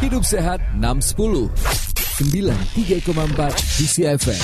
Hidup 0.00 0.24
Sehat 0.24 0.64
610 0.80 1.52
93,4 1.60 3.04
DCFM 3.76 4.42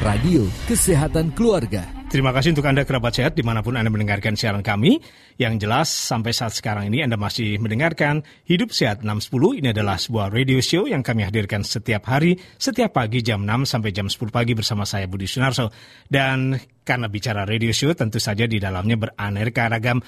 Radio 0.00 0.48
Kesehatan 0.64 1.36
Keluarga 1.36 1.84
Terima 2.06 2.32
kasih 2.32 2.54
untuk 2.54 2.64
Anda 2.64 2.86
kerabat 2.86 3.18
sehat 3.18 3.34
di 3.34 3.42
mana 3.42 3.66
pun 3.66 3.74
Anda 3.74 3.90
mendengarkan 3.90 4.38
siaran 4.38 4.62
kami. 4.62 5.02
Yang 5.36 5.66
jelas 5.66 5.90
sampai 5.90 6.30
saat 6.30 6.54
sekarang 6.54 6.86
ini 6.86 7.02
Anda 7.02 7.18
masih 7.18 7.58
mendengarkan 7.58 8.22
Hidup 8.46 8.70
Sehat 8.70 9.02
610. 9.02 9.58
Ini 9.58 9.74
adalah 9.74 9.98
sebuah 9.98 10.30
radio 10.30 10.62
show 10.62 10.86
yang 10.86 11.02
kami 11.02 11.26
hadirkan 11.26 11.66
setiap 11.66 12.06
hari, 12.06 12.38
setiap 12.56 12.94
pagi 12.94 13.26
jam 13.26 13.42
6 13.42 13.68
sampai 13.68 13.90
jam 13.90 14.06
10 14.06 14.32
pagi 14.32 14.54
bersama 14.54 14.86
saya 14.86 15.10
Budi 15.10 15.26
Sunarso. 15.26 15.68
Dan 16.06 16.54
karena 16.86 17.10
bicara 17.10 17.42
radio 17.42 17.74
show 17.74 17.90
tentu 17.92 18.22
saja 18.22 18.46
di 18.46 18.62
dalamnya 18.62 18.96
beraneka 18.96 19.66
ragam 19.66 19.98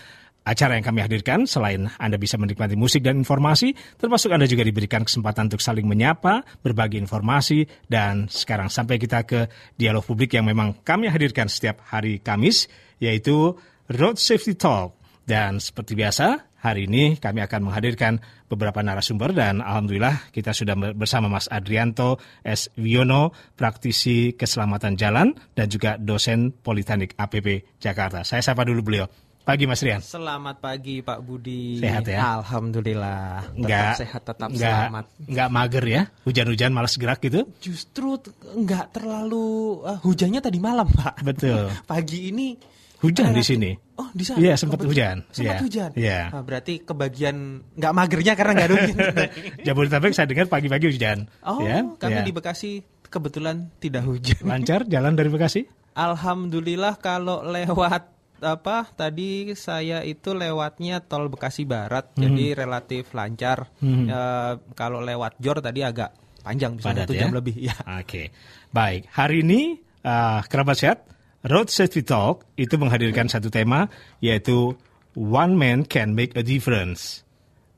acara 0.48 0.80
yang 0.80 0.84
kami 0.84 1.04
hadirkan, 1.04 1.44
selain 1.44 1.92
Anda 2.00 2.16
bisa 2.16 2.40
menikmati 2.40 2.72
musik 2.72 3.04
dan 3.04 3.20
informasi, 3.20 3.76
termasuk 4.00 4.32
Anda 4.32 4.48
juga 4.48 4.64
diberikan 4.64 5.04
kesempatan 5.04 5.52
untuk 5.52 5.60
saling 5.60 5.84
menyapa, 5.84 6.40
berbagi 6.64 6.96
informasi, 6.96 7.68
dan 7.84 8.32
sekarang 8.32 8.72
sampai 8.72 8.96
kita 8.96 9.28
ke 9.28 9.52
dialog 9.76 10.00
publik 10.00 10.32
yang 10.32 10.48
memang 10.48 10.80
kami 10.80 11.12
hadirkan 11.12 11.52
setiap 11.52 11.84
hari 11.92 12.24
Kamis, 12.24 12.72
yaitu 12.96 13.60
Road 13.92 14.16
Safety 14.16 14.56
Talk. 14.56 14.96
Dan 15.28 15.60
seperti 15.60 15.92
biasa, 15.92 16.48
hari 16.64 16.88
ini 16.88 17.20
kami 17.20 17.44
akan 17.44 17.68
menghadirkan 17.68 18.16
beberapa 18.48 18.80
narasumber 18.80 19.36
dan 19.36 19.60
alhamdulillah 19.60 20.32
kita 20.32 20.56
sudah 20.56 20.72
bersama 20.96 21.28
Mas 21.28 21.52
Adrianto 21.52 22.16
S. 22.40 22.72
Wiono, 22.80 23.36
praktisi 23.52 24.32
keselamatan 24.32 24.96
jalan 24.96 25.36
dan 25.52 25.68
juga 25.68 26.00
dosen 26.00 26.56
Politeknik 26.56 27.12
APP 27.20 27.76
Jakarta. 27.76 28.24
Saya 28.24 28.40
sapa 28.40 28.64
dulu 28.64 28.80
beliau. 28.80 29.27
Pagi 29.48 29.64
Mas 29.64 29.80
Rian. 29.80 30.04
Selamat 30.04 30.60
pagi 30.60 31.00
Pak 31.00 31.24
Budi. 31.24 31.80
Sehat 31.80 32.04
ya? 32.04 32.36
Alhamdulillah. 32.36 33.48
Tetap 33.48 33.56
Nggak, 33.56 33.92
sehat, 33.96 34.22
tetap 34.28 34.48
nggak, 34.52 34.60
selamat. 34.60 35.04
Nggak 35.24 35.48
mager 35.48 35.84
ya? 35.88 36.02
Hujan-hujan 36.28 36.68
malas 36.76 37.00
gerak 37.00 37.16
gitu? 37.24 37.48
Justru 37.56 38.20
t- 38.20 38.28
nggak 38.44 39.00
terlalu 39.00 39.80
uh, 39.88 39.96
hujannya 40.04 40.44
tadi 40.44 40.60
malam 40.60 40.84
Pak. 40.84 41.24
Betul. 41.24 41.72
Pagi 41.88 42.28
ini 42.28 42.60
Hujan 43.00 43.32
di 43.32 43.40
sini. 43.40 43.70
Oh 43.96 44.10
di 44.12 44.20
sana. 44.26 44.36
Iya, 44.36 44.58
sempat 44.60 44.84
hujan. 44.84 45.24
Sempat 45.32 45.56
Iya. 45.56 45.64
hujan. 45.64 45.90
Iya. 45.96 46.20
Nah, 46.28 46.42
berarti 46.44 46.84
kebagian 46.84 47.36
nggak 47.72 47.92
magernya 47.96 48.32
karena 48.36 48.52
nggak 48.52 48.70
rugi. 48.74 48.92
Jabodetabek 49.70 50.12
saya 50.12 50.28
dengar 50.28 50.52
pagi-pagi 50.52 50.92
hujan. 50.92 51.24
oh, 51.48 51.64
ya? 51.64 51.88
kami 51.96 52.20
ya. 52.20 52.26
di 52.26 52.32
Bekasi 52.36 52.84
kebetulan 53.08 53.72
tidak 53.80 54.04
hujan. 54.04 54.44
Lancar 54.44 54.84
jalan 54.84 55.16
dari 55.16 55.32
Bekasi? 55.32 55.64
Alhamdulillah 55.96 57.00
kalau 57.00 57.40
lewat 57.46 58.17
apa 58.40 58.86
tadi 58.92 59.50
saya 59.52 60.02
itu 60.02 60.32
lewatnya 60.32 61.02
tol 61.02 61.26
Bekasi 61.26 61.64
Barat 61.64 62.14
Mhm. 62.14 62.20
jadi 62.20 62.44
relatif 62.54 63.10
lancar. 63.12 63.68
Eh, 63.82 64.52
kalau 64.72 65.00
lewat 65.00 65.38
Jor 65.38 65.58
tadi 65.58 65.82
agak 65.82 66.14
panjang 66.40 66.78
bisa 66.78 66.94
satu 66.94 67.12
ya? 67.12 67.26
jam 67.26 67.34
lebih 67.34 67.56
ya. 67.58 67.76
Oke, 67.98 68.30
baik. 68.70 69.10
Hari 69.10 69.42
ini 69.42 69.76
uh, 70.06 70.40
kerabat 70.46 70.76
sehat 70.78 70.98
Road 71.44 71.68
Safety 71.68 72.00
Talk 72.00 72.48
itu 72.54 72.74
menghadirkan 72.74 73.28
satu 73.28 73.50
tema 73.50 73.86
yaitu 74.18 74.72
One 75.14 75.54
Man 75.54 75.84
Can 75.84 76.14
Make 76.14 76.38
a 76.38 76.42
Difference. 76.42 77.26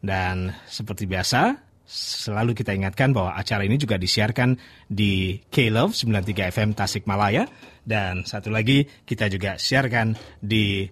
Dan 0.01 0.57
seperti 0.65 1.05
biasa, 1.05 1.61
selalu 1.91 2.55
kita 2.55 2.71
ingatkan 2.71 3.11
bahwa 3.11 3.35
acara 3.35 3.67
ini 3.67 3.75
juga 3.75 3.99
disiarkan 3.99 4.55
di 4.87 5.43
K-Love 5.51 5.99
93 5.99 6.55
FM 6.55 6.71
Tasikmalaya. 6.79 7.51
Dan 7.83 8.23
satu 8.23 8.55
lagi 8.55 8.87
kita 9.03 9.27
juga 9.27 9.59
siarkan 9.59 10.15
di 10.39 10.87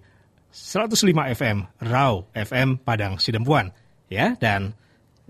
105 0.51 1.15
FM 1.39 1.59
Rau 1.87 2.27
FM 2.35 2.83
Padang 2.83 3.23
Sidempuan. 3.23 3.71
Ya 4.11 4.35
dan 4.43 4.75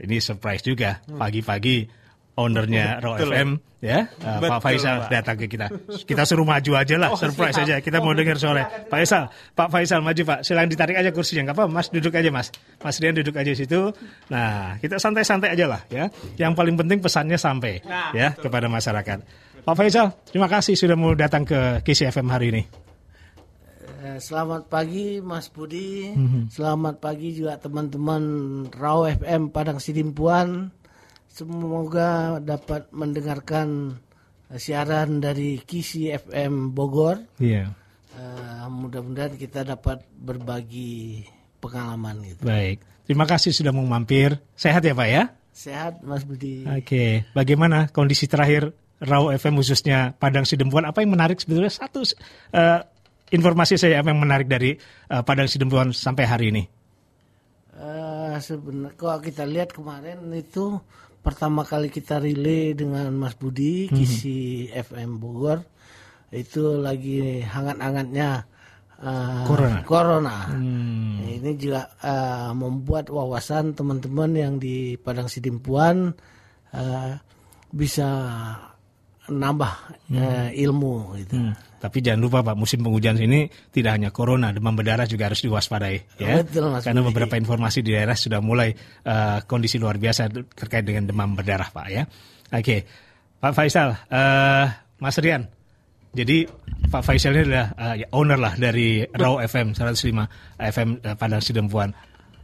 ini 0.00 0.22
surprise 0.24 0.64
juga. 0.64 1.04
Pagi-pagi 1.04 1.97
ownernya 2.38 3.02
Raw 3.02 3.18
FM 3.18 3.58
ya. 3.78 4.06
Uh, 4.16 4.38
Pak 4.38 4.40
Betul, 4.40 4.62
Faisal 4.62 4.96
Pak. 5.02 5.10
datang 5.10 5.36
ke 5.36 5.46
kita. 5.46 5.66
Kita 6.06 6.22
suruh 6.22 6.46
maju 6.46 6.70
aja 6.72 6.94
lah 6.94 7.10
Oh, 7.10 7.18
surprise 7.18 7.52
siap. 7.52 7.66
aja. 7.66 7.76
Kita 7.78 7.98
Oh, 7.98 8.06
mau 8.06 8.14
dengar 8.14 8.38
sore 8.38 8.62
Pak 8.62 8.86
Faisal 8.88 9.26
Pak 9.52 9.68
Faisal 9.68 10.00
maju 10.00 10.22
Pak. 10.24 10.38
Silakan 10.40 10.70
ditarik 10.70 10.94
aja 10.94 11.10
kursinya. 11.10 11.42
Nggak 11.44 11.56
apa 11.56 11.64
Mas 11.66 11.90
duduk 11.90 12.14
aja 12.14 12.30
Mas. 12.30 12.48
Mas 12.78 12.96
Rian 12.96 13.12
duduk 13.12 13.34
aja 13.34 13.50
situ. 13.52 13.90
Nah 14.28 14.78
kita 14.78 14.96
santai-santai 14.96 15.50
aja 15.52 15.66
lah 15.66 15.82
ya. 15.88 16.06
Yang 16.36 16.52
paling 16.54 16.74
penting 16.76 16.98
pesannya 16.98 17.36
sampai 17.36 17.82
Nah, 17.82 18.14
ya 18.14 18.32
kepada 18.32 18.66
masyarakat. 18.66 19.18
Pak 19.58 19.74
Faisal 19.74 20.14
terima 20.24 20.46
kasih 20.46 20.74
sudah 20.74 20.94
mau 20.94 21.12
datang 21.12 21.42
ke 21.42 21.82
KCFM 21.82 22.28
hari 22.28 22.46
ini. 22.50 22.62
Eh, 23.98 24.18
Selamat 24.18 24.70
pagi 24.70 25.18
Mas 25.18 25.50
Budi, 25.50 26.14
Mhm. 26.14 26.48
selamat 26.48 27.02
pagi 27.02 27.34
juga 27.34 27.58
teman-teman 27.58 28.22
Raw 28.70 29.10
FM 29.10 29.50
Padang 29.50 29.82
Sidimpuan. 29.82 30.70
Semoga 31.38 32.42
dapat 32.42 32.90
mendengarkan 32.90 33.94
eh, 34.50 34.58
siaran 34.58 35.22
dari 35.22 35.62
Kisi 35.62 36.10
FM 36.10 36.74
Bogor. 36.74 37.22
iya 37.38 37.70
Eh, 38.18 38.66
Mudah-mudahan 38.66 39.38
kita 39.38 39.62
dapat 39.62 40.02
berbagi 40.18 41.22
pengalaman 41.62 42.18
gitu. 42.26 42.42
baik 42.42 42.82
terima 43.06 43.22
kasih 43.22 43.54
sudah 43.54 43.70
mau 43.70 43.86
mampir 43.86 44.34
sehat 44.58 44.82
ya 44.82 44.94
Pak 44.98 45.08
ya 45.08 45.24
Sehat 45.54 46.02
Mas 46.06 46.22
Budi. 46.22 46.62
Oke, 46.66 47.26
bagaimana 47.34 47.90
kondisi 47.90 48.30
terakhir 48.30 48.70
Raw 48.98 49.30
FM 49.34 49.58
khususnya 49.58 50.14
Padang 50.14 50.46
Sidempuan? 50.46 50.86
Apa 50.86 51.02
yang 51.02 51.14
menarik 51.14 51.38
sebetulnya 51.42 51.70
satu 51.70 52.02
eh, 52.54 52.80
informasi 53.30 53.74
saya 53.74 53.98
apa 53.98 54.10
yang 54.14 54.22
menarik 54.22 54.46
dari 54.46 54.74
eh, 54.78 55.22
Padang 55.26 55.50
Sidempuan 55.50 55.90
sampai 55.90 56.24
hari 56.30 56.46
ini? 56.54 56.62
Eh, 57.74 58.34
sebenarnya 58.38 58.94
kalau 58.94 59.18
kita 59.18 59.42
lihat 59.46 59.74
kemarin 59.74 60.22
itu 60.30 60.78
pertama 61.28 61.60
kali 61.60 61.92
kita 61.92 62.16
relay 62.16 62.72
dengan 62.72 63.12
Mas 63.12 63.36
Budi 63.36 63.84
Kisi 63.92 64.72
FM 64.72 65.20
Bogor 65.20 65.60
itu 66.32 66.80
lagi 66.80 67.44
hangat-hangatnya 67.44 68.48
eh, 68.96 69.44
Corona. 69.44 69.80
corona. 69.84 70.36
Hmm. 70.48 71.20
Ini 71.20 71.52
juga 71.60 71.84
eh, 72.00 72.50
membuat 72.56 73.12
wawasan 73.12 73.76
teman-teman 73.76 74.32
yang 74.32 74.54
di 74.56 74.96
Padang 74.96 75.28
Sidimpuan 75.28 76.16
eh, 76.72 77.12
bisa 77.76 78.08
nambah 79.28 79.72
eh, 80.08 80.48
ilmu 80.64 81.12
gitu. 81.20 81.36
Hmm. 81.44 81.67
Tapi 81.78 82.02
jangan 82.02 82.20
lupa 82.20 82.38
Pak, 82.42 82.58
musim 82.58 82.82
penghujan 82.82 83.14
ini 83.22 83.46
tidak 83.70 83.94
hanya 83.94 84.10
corona, 84.10 84.50
demam 84.50 84.74
berdarah 84.74 85.06
juga 85.06 85.30
harus 85.30 85.46
diwaspadai 85.46 86.18
ya. 86.18 86.42
Betul, 86.42 86.74
Mas 86.74 86.82
Karena 86.82 87.06
beberapa 87.06 87.38
informasi 87.38 87.86
di 87.86 87.94
daerah 87.94 88.18
sudah 88.18 88.42
mulai 88.42 88.74
eh, 89.06 89.38
kondisi 89.46 89.78
luar 89.78 89.96
biasa 89.96 90.26
terkait 90.58 90.82
dengan 90.82 91.06
demam 91.06 91.38
berdarah 91.38 91.70
Pak 91.70 91.86
ya. 91.86 92.02
Oke, 92.50 92.82
Pak 93.38 93.52
Faisal, 93.54 93.94
eh, 94.10 94.66
Mas 94.98 95.16
Rian. 95.22 95.46
Jadi 96.10 96.50
Pak 96.88 97.04
Faisal 97.04 97.36
ini 97.36 97.52
adalah 97.52 97.94
ya, 97.94 98.06
owner 98.10 98.40
lah 98.40 98.58
dari 98.58 99.04
Raw 99.06 99.38
FM 99.44 99.76
105 99.76 100.58
FM 100.58 100.88
eh, 101.04 101.14
Padang 101.14 101.42
Sidempuan. 101.44 101.94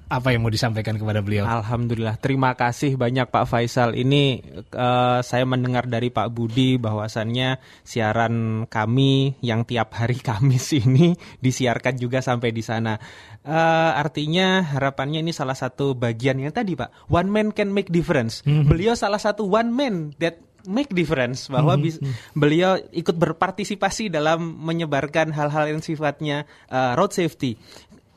Apa 0.05 0.37
yang 0.37 0.45
mau 0.45 0.53
disampaikan 0.53 1.01
kepada 1.01 1.25
beliau? 1.25 1.49
Alhamdulillah, 1.49 2.21
terima 2.21 2.53
kasih 2.53 3.01
banyak 3.01 3.33
Pak 3.33 3.49
Faisal. 3.49 3.97
Ini 3.97 4.45
eh, 4.69 5.19
saya 5.25 5.45
mendengar 5.49 5.89
dari 5.89 6.13
Pak 6.13 6.29
Budi 6.29 6.77
bahwasannya 6.77 7.57
siaran 7.81 8.69
kami 8.69 9.41
yang 9.41 9.65
tiap 9.65 9.97
hari 9.97 10.21
Kamis 10.29 10.77
ini 10.77 11.17
disiarkan 11.41 11.97
juga 11.97 12.21
sampai 12.21 12.53
di 12.53 12.61
sana. 12.61 13.01
Eh, 13.41 13.91
artinya 13.97 14.61
harapannya 14.77 15.25
ini 15.25 15.33
salah 15.33 15.57
satu 15.57 15.97
bagian 15.97 16.37
yang 16.37 16.53
tadi 16.53 16.77
Pak, 16.77 17.09
one 17.09 17.33
man 17.33 17.49
can 17.57 17.73
make 17.73 17.89
difference. 17.89 18.45
Beliau 18.45 18.93
salah 18.93 19.19
satu 19.19 19.49
one 19.49 19.73
man 19.73 19.95
that 20.21 20.37
make 20.69 20.93
difference 20.93 21.49
bahwa 21.49 21.77
bis- 21.81 22.01
beliau 22.33 22.77
ikut 22.93 23.17
berpartisipasi 23.17 24.09
dalam 24.09 24.41
menyebarkan 24.65 25.33
hal-hal 25.33 25.65
yang 25.73 25.81
sifatnya 25.81 26.45
eh, 26.69 26.93
road 26.93 27.13
safety. 27.13 27.57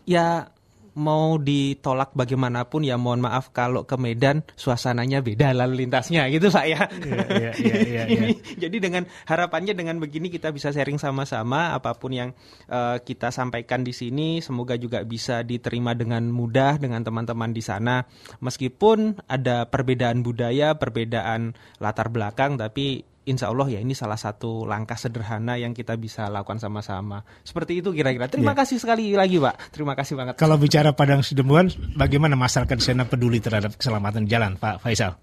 Ya 0.08 0.52
mau 0.98 1.38
ditolak 1.38 2.18
bagaimanapun 2.18 2.82
ya 2.82 2.98
mohon 2.98 3.22
maaf 3.22 3.54
kalau 3.54 3.86
ke 3.86 3.94
Medan 3.96 4.42
suasananya 4.58 5.22
beda 5.22 5.54
lalu 5.54 5.86
lintasnya 5.86 6.26
gitu 6.34 6.50
Pak 6.50 6.66
ya. 6.66 6.82
Iya, 6.90 7.24
iya, 7.30 7.52
iya, 7.54 7.76
iya, 7.86 8.04
Ini- 8.10 8.58
Jadi 8.58 8.78
dengan 8.82 9.06
harapannya 9.30 9.78
dengan 9.78 10.02
begini 10.02 10.34
kita 10.34 10.50
bisa 10.50 10.74
sharing 10.74 10.98
sama-sama 10.98 11.78
apa 11.78 11.94
pun 11.94 12.18
yang 12.18 12.30
eh, 12.66 12.98
kita 13.00 13.30
sampaikan 13.30 13.86
di 13.86 13.94
sini 13.94 14.42
semoga 14.42 14.74
juga 14.74 15.06
bisa 15.06 15.46
diterima 15.46 15.94
dengan 15.94 16.26
mudah 16.34 16.82
dengan 16.82 17.06
teman-teman 17.06 17.54
di 17.54 17.62
sana 17.62 18.02
meskipun 18.42 19.22
ada 19.30 19.70
perbedaan 19.70 20.26
budaya, 20.26 20.74
perbedaan 20.74 21.54
latar 21.78 22.10
belakang 22.10 22.58
tapi 22.58 23.06
Insya 23.28 23.52
Allah 23.52 23.68
ya 23.68 23.84
ini 23.84 23.92
salah 23.92 24.16
satu 24.16 24.64
langkah 24.64 24.96
sederhana 24.96 25.60
yang 25.60 25.76
kita 25.76 26.00
bisa 26.00 26.32
lakukan 26.32 26.64
sama-sama. 26.64 27.22
Seperti 27.44 27.84
itu 27.84 27.92
kira-kira. 27.92 28.32
Terima 28.32 28.56
Ya. 28.56 28.64
kasih 28.64 28.80
sekali 28.80 29.12
lagi 29.12 29.36
Pak. 29.36 29.76
Terima 29.76 29.94
kasih 30.00 30.16
banget. 30.16 30.40
Kalau 30.40 30.56
bicara 30.56 30.96
Padang 30.96 31.20
Sidempuan, 31.20 31.68
bagaimana 31.94 32.40
masyarakat 32.40 32.80
sana 32.80 33.04
peduli 33.04 33.44
terhadap 33.44 33.76
keselamatan 33.76 34.24
jalan, 34.32 34.56
Pak 34.56 34.80
Faisal? 34.80 35.20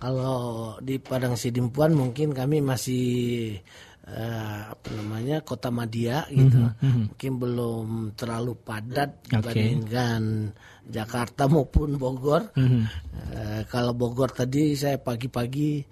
Kalau 0.00 0.76
di 0.80 0.96
Padang 1.00 1.34
Sidimpuan 1.34 1.92
mungkin 1.92 2.32
kami 2.32 2.60
masih 2.60 3.06
eh, 4.04 4.60
apa 4.68 4.88
namanya 4.96 5.40
kota 5.40 5.72
Madia 5.72 6.28
gitu. 6.28 6.60
Mungkin 6.80 7.32
belum 7.40 7.86
terlalu 8.14 8.52
padat 8.54 9.24
dibandingkan 9.28 10.52
Jakarta 10.84 11.48
maupun 11.52 11.96
Bogor. 11.96 12.52
Eh, 12.54 13.62
kalau 13.68 13.96
Bogor 13.96 14.28
tadi 14.30 14.76
saya 14.76 15.00
pagi-pagi 15.00 15.84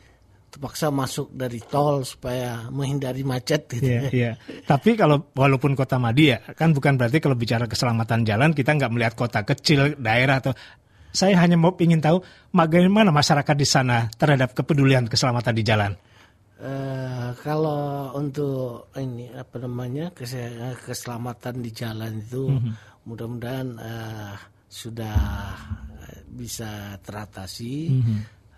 terpaksa 0.53 0.93
masuk 0.93 1.33
dari 1.33 1.65
tol 1.65 2.05
supaya 2.05 2.69
menghindari 2.69 3.25
macet 3.25 3.73
gitu. 3.73 3.89
Iya, 3.89 4.01
iya. 4.13 4.33
Tapi 4.69 5.01
kalau 5.01 5.33
walaupun 5.33 5.73
kota 5.73 5.97
Madia 5.97 6.45
kan 6.53 6.77
bukan 6.77 7.01
berarti 7.01 7.25
kalau 7.25 7.33
bicara 7.33 7.65
keselamatan 7.65 8.29
jalan 8.29 8.53
kita 8.53 8.77
nggak 8.77 8.93
melihat 8.93 9.15
kota 9.17 9.49
kecil, 9.49 9.97
daerah 9.97 10.45
atau 10.45 10.53
saya 11.09 11.41
hanya 11.41 11.57
mau 11.57 11.73
ingin 11.81 12.05
tahu 12.05 12.21
bagaimana 12.53 13.09
masyarakat 13.09 13.57
di 13.57 13.65
sana 13.65 14.13
terhadap 14.13 14.53
kepedulian 14.53 15.09
keselamatan 15.09 15.57
di 15.57 15.65
jalan. 15.65 15.93
Eh, 16.61 17.29
kalau 17.41 18.13
untuk 18.13 18.93
ini 19.01 19.33
apa 19.33 19.57
namanya 19.57 20.13
kese- 20.13 20.79
keselamatan 20.85 21.65
di 21.65 21.73
jalan 21.73 22.21
itu 22.21 22.53
mudah-mudahan 23.09 23.69
eh, 23.81 24.37
sudah 24.69 25.17
bisa 26.33 26.97
teratasi. 27.01 27.93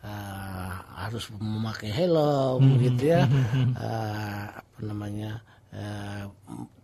Eh, 0.04 0.72
harus 1.00 1.32
memakai 1.40 1.88
helm 1.88 2.76
gitu 2.76 3.16
ya. 3.16 3.24
Eh, 3.84 4.44
apa 4.52 4.80
namanya 4.84 5.40
eh, 5.72 6.28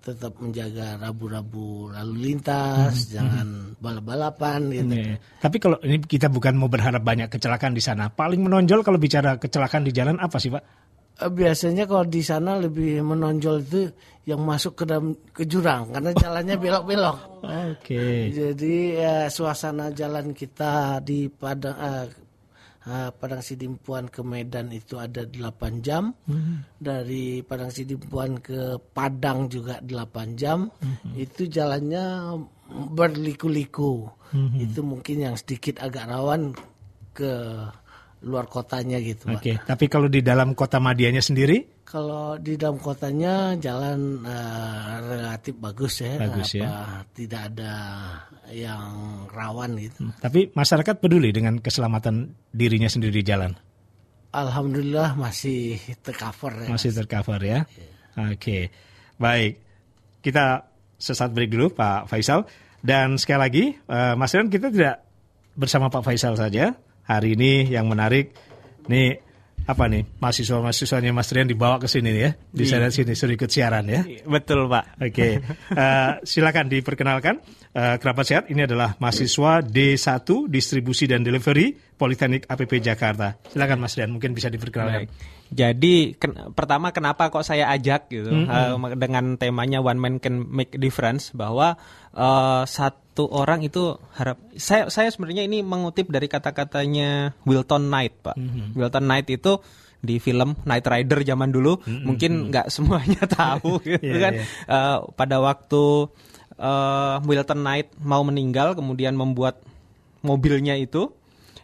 tetap 0.00 0.40
menjaga 0.40 0.96
rabu-rabu 0.96 1.93
lalu 1.93 2.32
lintas, 2.32 3.12
jangan 3.12 3.76
balap-balapan 3.76 4.72
gitu. 4.72 4.94
Iya. 4.96 5.14
Tapi 5.44 5.56
kalau 5.61 5.76
ini 5.84 6.00
kita 6.00 6.32
bukan 6.32 6.56
mau 6.56 6.72
berharap 6.72 7.05
banyak 7.05 7.28
kecelakaan 7.28 7.76
di 7.76 7.84
sana. 7.84 8.08
Paling 8.08 8.40
menonjol 8.40 8.81
kalau 8.81 8.96
bicara 8.96 9.37
kecelakaan 9.37 9.84
di 9.84 9.93
jalan 9.93 10.17
apa 10.17 10.40
sih, 10.40 10.49
Pak? 10.49 10.64
Biasanya 11.20 11.84
kalau 11.84 12.08
di 12.08 12.25
sana 12.25 12.56
lebih 12.56 13.05
menonjol 13.05 13.61
itu 13.61 13.93
yang 14.25 14.40
masuk 14.40 14.72
ke 14.72 14.84
dalam 14.88 15.12
ke 15.37 15.44
jurang 15.44 15.93
karena 15.93 16.17
jalannya 16.17 16.56
belok-belok. 16.56 17.19
Oke. 17.76 18.32
Jadi 18.32 18.96
eh, 18.96 19.28
suasana 19.28 19.93
jalan 19.93 20.32
kita 20.32 21.05
di 21.05 21.28
Padang 21.28 21.76
eh, 21.76 22.06
eh, 22.87 23.11
Padang 23.12 23.43
Sidimpuan 23.44 24.09
ke 24.09 24.21
Medan 24.25 24.73
itu 24.73 24.97
ada 24.97 25.27
8 25.27 25.85
jam. 25.85 26.15
Dari 26.79 27.44
Padang 27.44 27.73
Sidimpuan 27.73 28.41
ke 28.41 28.79
Padang 28.81 29.50
juga 29.50 29.82
8 29.82 30.38
jam. 30.38 30.71
Itu 31.17 31.49
jalannya 31.50 32.37
berliku-liku. 32.71 34.09
Itu 34.56 34.87
mungkin 34.87 35.27
yang 35.27 35.35
sedikit 35.35 35.82
agak 35.82 36.06
rawan 36.06 36.55
ke 37.11 37.32
luar 38.21 38.47
kotanya 38.47 39.00
gitu, 39.00 39.32
Pak. 39.32 39.41
Oke, 39.41 39.53
tapi 39.65 39.85
kalau 39.88 40.06
di 40.06 40.21
dalam 40.21 40.53
kota 40.53 40.77
Madianya 40.77 41.25
sendiri, 41.25 41.80
Kalau 41.90 42.38
di 42.38 42.54
dalam 42.54 42.78
kotanya 42.78 43.58
jalan 43.58 44.22
eh, 44.22 44.94
relatif 45.10 45.58
bagus 45.58 46.06
ya, 46.06 46.22
Bagus 46.22 46.54
ya. 46.54 47.02
tidak 47.10 47.50
ada 47.50 47.75
yang 48.54 48.87
rawan 49.26 49.75
gitu. 49.75 50.06
tapi 50.22 50.54
masyarakat 50.54 51.02
peduli 51.02 51.34
dengan 51.34 51.58
keselamatan 51.58 52.31
dirinya 52.54 52.87
sendiri 52.87 53.19
di 53.19 53.26
jalan. 53.26 53.58
Alhamdulillah 54.31 55.19
masih 55.19 55.82
tercover 56.06 56.62
ya. 56.62 56.69
Masih 56.70 56.94
tercover 56.94 57.42
ya. 57.42 57.66
Oke, 58.31 58.70
baik. 59.19 59.58
Kita 60.22 60.70
sesaat 60.94 61.34
break 61.34 61.50
dulu, 61.50 61.75
Pak 61.75 62.06
Faisal. 62.06 62.46
Dan 62.78 63.19
sekali 63.19 63.40
lagi, 63.43 63.64
eh, 63.75 64.14
Mas 64.14 64.31
Rian, 64.31 64.46
kita 64.46 64.70
tidak 64.70 65.02
bersama 65.58 65.90
Pak 65.90 66.06
Faisal 66.06 66.38
saja. 66.38 66.70
Hari 67.10 67.34
ini 67.34 67.66
yang 67.66 67.90
menarik, 67.90 68.31
nih 68.86 69.19
apa 69.64 69.84
nih 69.86 70.02
mahasiswa-mahasiswanya 70.18 71.10
Mas 71.10 71.30
Rian 71.30 71.46
dibawa 71.46 71.76
ke 71.76 71.86
sini 71.86 72.10
ya, 72.12 72.30
di 72.50 72.64
sana 72.64 72.88
sini 72.88 73.12
suruh 73.14 73.34
ikut 73.34 73.48
siaran 73.48 73.86
ya. 73.86 74.02
Betul 74.24 74.66
Pak. 74.66 74.98
Oke, 74.98 75.40
Eh, 75.70 76.10
silakan 76.22 76.66
diperkenalkan. 76.66 77.38
Eh, 77.70 77.96
kerabat 78.02 78.26
sehat, 78.26 78.44
ini 78.50 78.66
adalah 78.66 78.98
mahasiswa 78.98 79.62
D1 79.62 80.26
Distribusi 80.50 81.06
dan 81.06 81.22
Delivery 81.22 81.70
Politeknik 81.94 82.46
APP 82.46 82.82
Jakarta. 82.82 83.38
Silakan 83.46 83.78
Mas 83.78 83.94
Rian, 83.94 84.10
mungkin 84.10 84.34
bisa 84.34 84.50
diperkenalkan. 84.50 85.06
Baik. 85.06 85.10
Jadi 85.50 86.14
ken- 86.14 86.54
pertama 86.54 86.90
kenapa 86.90 87.26
kok 87.26 87.42
saya 87.42 87.66
ajak 87.70 88.06
gitu 88.06 88.30
eh, 88.30 88.74
dengan 88.94 89.34
temanya 89.34 89.82
one 89.82 89.98
man 89.98 90.14
can 90.18 90.46
make 90.46 90.74
difference 90.74 91.30
bahwa 91.30 91.74
eh, 92.10 92.62
satu 92.64 93.09
orang 93.28 93.61
itu 93.61 93.99
harap 94.17 94.40
saya 94.56 94.88
saya 94.88 95.12
sebenarnya 95.12 95.44
ini 95.44 95.61
mengutip 95.61 96.08
dari 96.08 96.31
kata-katanya 96.31 97.37
Wilton 97.44 97.90
Knight 97.93 98.14
Pak. 98.25 98.37
Wilton 98.72 99.05
Knight 99.05 99.28
itu 99.28 99.61
di 100.00 100.17
film 100.17 100.56
Knight 100.64 100.88
Rider 100.88 101.20
zaman 101.20 101.52
dulu 101.52 101.76
mungkin 101.84 102.49
nggak 102.49 102.72
semuanya 102.72 103.20
tahu 103.37 103.76
gitu 103.84 104.00
Iya, 104.00 104.17
kan 104.17 104.32
iya. 104.32 104.44
Eh, 104.64 104.99
pada 105.12 105.37
waktu 105.44 106.08
eh, 106.56 107.17
Wilton 107.20 107.61
Knight 107.61 107.88
mau 108.00 108.25
meninggal 108.25 108.72
kemudian 108.72 109.12
membuat 109.12 109.61
mobilnya 110.25 110.72
itu 110.81 111.12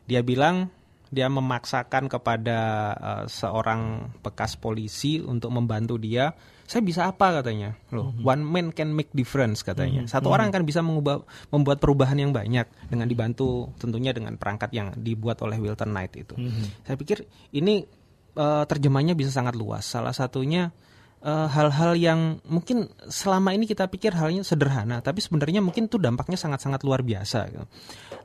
dia 0.05 0.21
bilang 0.21 0.69
dia 1.09 1.33
memaksakan 1.33 2.13
kepada 2.13 2.59
eh, 2.93 3.25
seorang 3.25 4.13
bekas 4.21 4.61
polisi 4.61 5.17
untuk 5.23 5.55
membantu 5.55 5.97
dia. 5.97 6.37
Saya 6.67 6.83
bisa 6.83 7.07
apa 7.07 7.41
katanya? 7.41 7.79
Loh, 7.95 8.11
one 8.21 8.43
man 8.43 8.67
can 8.75 8.91
make 8.91 9.09
difference 9.15 9.63
katanya. 9.63 10.03
Satu 10.11 10.35
orang 10.35 10.51
kan 10.51 10.67
bisa 10.67 10.83
mengubah 10.83 11.23
membuat 11.55 11.79
perubahan 11.79 12.19
yang 12.19 12.35
banyak 12.35 12.67
dengan 12.91 13.07
dibantu 13.07 13.71
tentunya 13.79 14.11
dengan 14.11 14.35
perangkat 14.35 14.75
yang 14.75 14.91
dibuat 14.99 15.39
oleh 15.47 15.57
Wilton 15.63 15.95
Knight 15.95 16.19
itu. 16.19 16.35
Saya 16.83 16.99
pikir 16.99 17.23
ini 17.55 17.87
eh, 18.35 18.65
terjemahnya 18.67 19.15
bisa 19.15 19.31
sangat 19.31 19.55
luas. 19.55 19.87
Salah 19.87 20.11
satunya 20.11 20.75
eh, 21.23 21.49
hal-hal 21.49 21.95
yang 21.95 22.43
mungkin 22.51 22.91
selama 23.07 23.55
ini 23.55 23.71
kita 23.71 23.87
pikir 23.87 24.13
halnya 24.19 24.43
sederhana, 24.43 24.99
tapi 25.01 25.23
sebenarnya 25.23 25.63
mungkin 25.63 25.87
itu 25.87 26.03
dampaknya 26.03 26.35
sangat-sangat 26.35 26.83
luar 26.83 27.07
biasa. 27.07 27.47
gitu. 27.47 27.67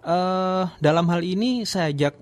Eh, 0.02 0.64
dalam 0.82 1.06
hal 1.14 1.22
ini 1.22 1.62
saya 1.70 1.94
ajak 1.94 2.18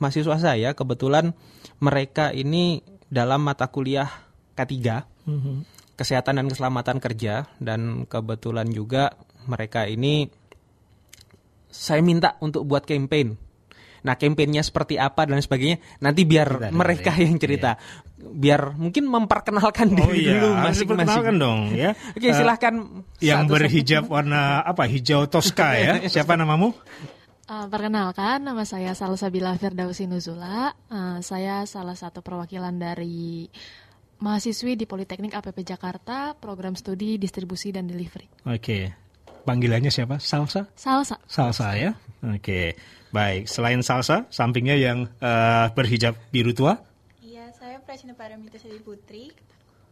mahasiswa 0.00 0.36
saya, 0.40 0.72
kebetulan 0.72 1.36
mereka 1.78 2.32
ini 2.32 2.80
dalam 3.12 3.44
mata 3.44 3.68
kuliah 3.68 4.08
K3, 4.54 4.74
kesehatan 5.98 6.38
dan 6.38 6.46
keselamatan 6.46 6.98
kerja, 7.02 7.50
dan 7.58 8.06
kebetulan 8.06 8.70
juga 8.70 9.18
mereka 9.50 9.88
ini 9.88 10.30
saya 11.68 12.00
minta 12.00 12.38
untuk 12.40 12.64
buat 12.64 12.86
campaign. 12.86 13.48
Nah, 13.98 14.14
campaignnya 14.14 14.62
seperti 14.62 14.94
apa 14.94 15.26
dan 15.26 15.42
sebagainya 15.42 15.82
nanti 15.98 16.22
biar 16.22 16.70
dengar 16.70 16.70
mereka 16.70 17.10
ya. 17.18 17.26
yang 17.26 17.36
cerita. 17.36 17.74
Biar 18.18 18.78
mungkin 18.78 19.10
memperkenalkan 19.10 19.90
Oh 19.98 20.10
diri 20.10 20.30
iya, 20.30 20.38
dulu 20.38 20.54
masing-masing. 20.54 21.36
dong 21.38 21.60
ya. 21.74 21.90
Oke, 22.16 22.30
silahkan. 22.30 22.74
yang 23.18 23.46
satu-satu. 23.46 23.54
berhijab 23.58 24.04
warna 24.06 24.62
apa? 24.62 24.86
Hijau 24.86 25.26
Tosca 25.26 25.74
ya. 25.74 25.98
Siapa 26.14 26.38
namamu? 26.38 26.70
Uh, 27.48 27.66
perkenalkan, 27.72 28.44
nama 28.44 28.62
saya 28.62 28.92
Salsabila 28.94 29.56
Firdausi 29.58 30.06
Nuzula. 30.06 30.76
Uh, 30.92 31.18
saya 31.24 31.64
salah 31.66 31.96
satu 31.98 32.20
perwakilan 32.22 32.76
dari 32.78 33.48
mahasiswi 34.18 34.74
di 34.74 34.84
Politeknik 34.84 35.34
APP 35.34 35.62
Jakarta, 35.62 36.34
program 36.34 36.74
studi 36.74 37.18
distribusi 37.18 37.70
dan 37.70 37.86
delivery. 37.86 38.26
Oke. 38.46 38.92
Panggilannya 39.46 39.88
siapa? 39.88 40.20
Salsa? 40.20 40.68
Salsa. 40.76 41.16
Salsa 41.24 41.72
ya. 41.78 41.96
Oke. 42.20 42.76
Baik, 43.08 43.48
selain 43.48 43.80
salsa, 43.80 44.28
sampingnya 44.28 44.76
yang 44.76 45.08
eh, 45.24 45.66
berhijab 45.72 46.12
biru 46.28 46.52
tua, 46.52 46.76
Iya, 47.24 47.54
saya 47.56 47.76
Prasina 47.80 48.12
Paramita 48.12 48.60
Sari 48.60 48.82
Putri. 48.82 49.32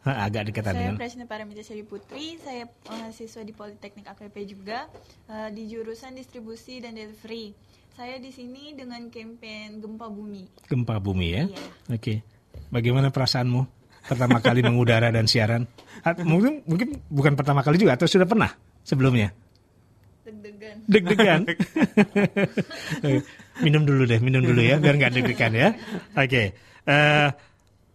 Hah, 0.05 0.29
agak 0.29 0.51
dekatan 0.51 0.75
Saya 0.77 0.87
ya. 0.91 0.99
Prasina 0.99 1.25
Paramita 1.25 1.63
Sari 1.65 1.87
Putri. 1.87 2.37
Saya 2.43 2.69
mahasiswa 2.91 3.43
di 3.47 3.55
Politeknik 3.55 4.05
APP 4.05 4.37
juga 4.45 4.91
eh, 5.31 5.49
di 5.55 5.71
jurusan 5.71 6.13
distribusi 6.19 6.83
dan 6.83 6.99
delivery. 6.99 7.55
Saya 7.97 8.21
di 8.21 8.29
sini 8.29 8.77
dengan 8.77 9.09
campaign 9.09 9.81
Gempa 9.81 10.11
Bumi. 10.13 10.45
Gempa 10.69 11.01
bumi 11.01 11.29
ya. 11.33 11.45
Iya. 11.49 11.65
Oke. 11.97 12.15
Bagaimana 12.69 13.09
perasaanmu 13.15 13.76
pertama 14.07 14.39
kali 14.41 14.63
mengudara 14.63 15.11
dan 15.11 15.27
siaran? 15.27 15.67
Mungkin 16.23 16.65
mungkin 16.65 16.89
bukan 17.11 17.35
pertama 17.35 17.61
kali 17.67 17.77
juga 17.77 17.99
atau 17.99 18.07
sudah 18.07 18.25
pernah 18.27 18.51
sebelumnya? 18.87 19.35
Deg-degan. 20.27 20.77
Deg-degan. 20.87 21.41
minum 23.65 23.83
dulu 23.87 24.07
deh, 24.07 24.19
minum 24.19 24.43
dulu 24.43 24.59
ya, 24.59 24.79
biar 24.83 24.99
nggak 24.99 25.13
deg-degan 25.15 25.53
ya. 25.55 25.69
Oke, 26.19 26.55
Eh, 26.87 27.29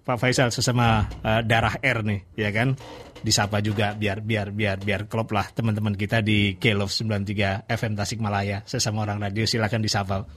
Pak 0.01 0.17
Faisal 0.19 0.51
sesama 0.51 1.07
eh, 1.23 1.41
darah 1.47 1.79
R 1.79 2.03
nih, 2.03 2.19
ya 2.35 2.51
kan? 2.51 2.75
Disapa 3.21 3.63
juga 3.63 3.93
biar 3.95 4.19
biar 4.19 4.51
biar 4.51 4.77
biar 4.81 5.01
klop 5.07 5.31
lah 5.31 5.47
teman-teman 5.53 5.93
kita 5.95 6.19
di 6.25 6.57
K-Love 6.59 6.91
93 6.91 7.69
FM 7.71 7.93
Tasikmalaya. 7.95 8.67
Sesama 8.67 9.07
orang 9.07 9.21
radio 9.21 9.47
silakan 9.47 9.79
disapa. 9.79 10.27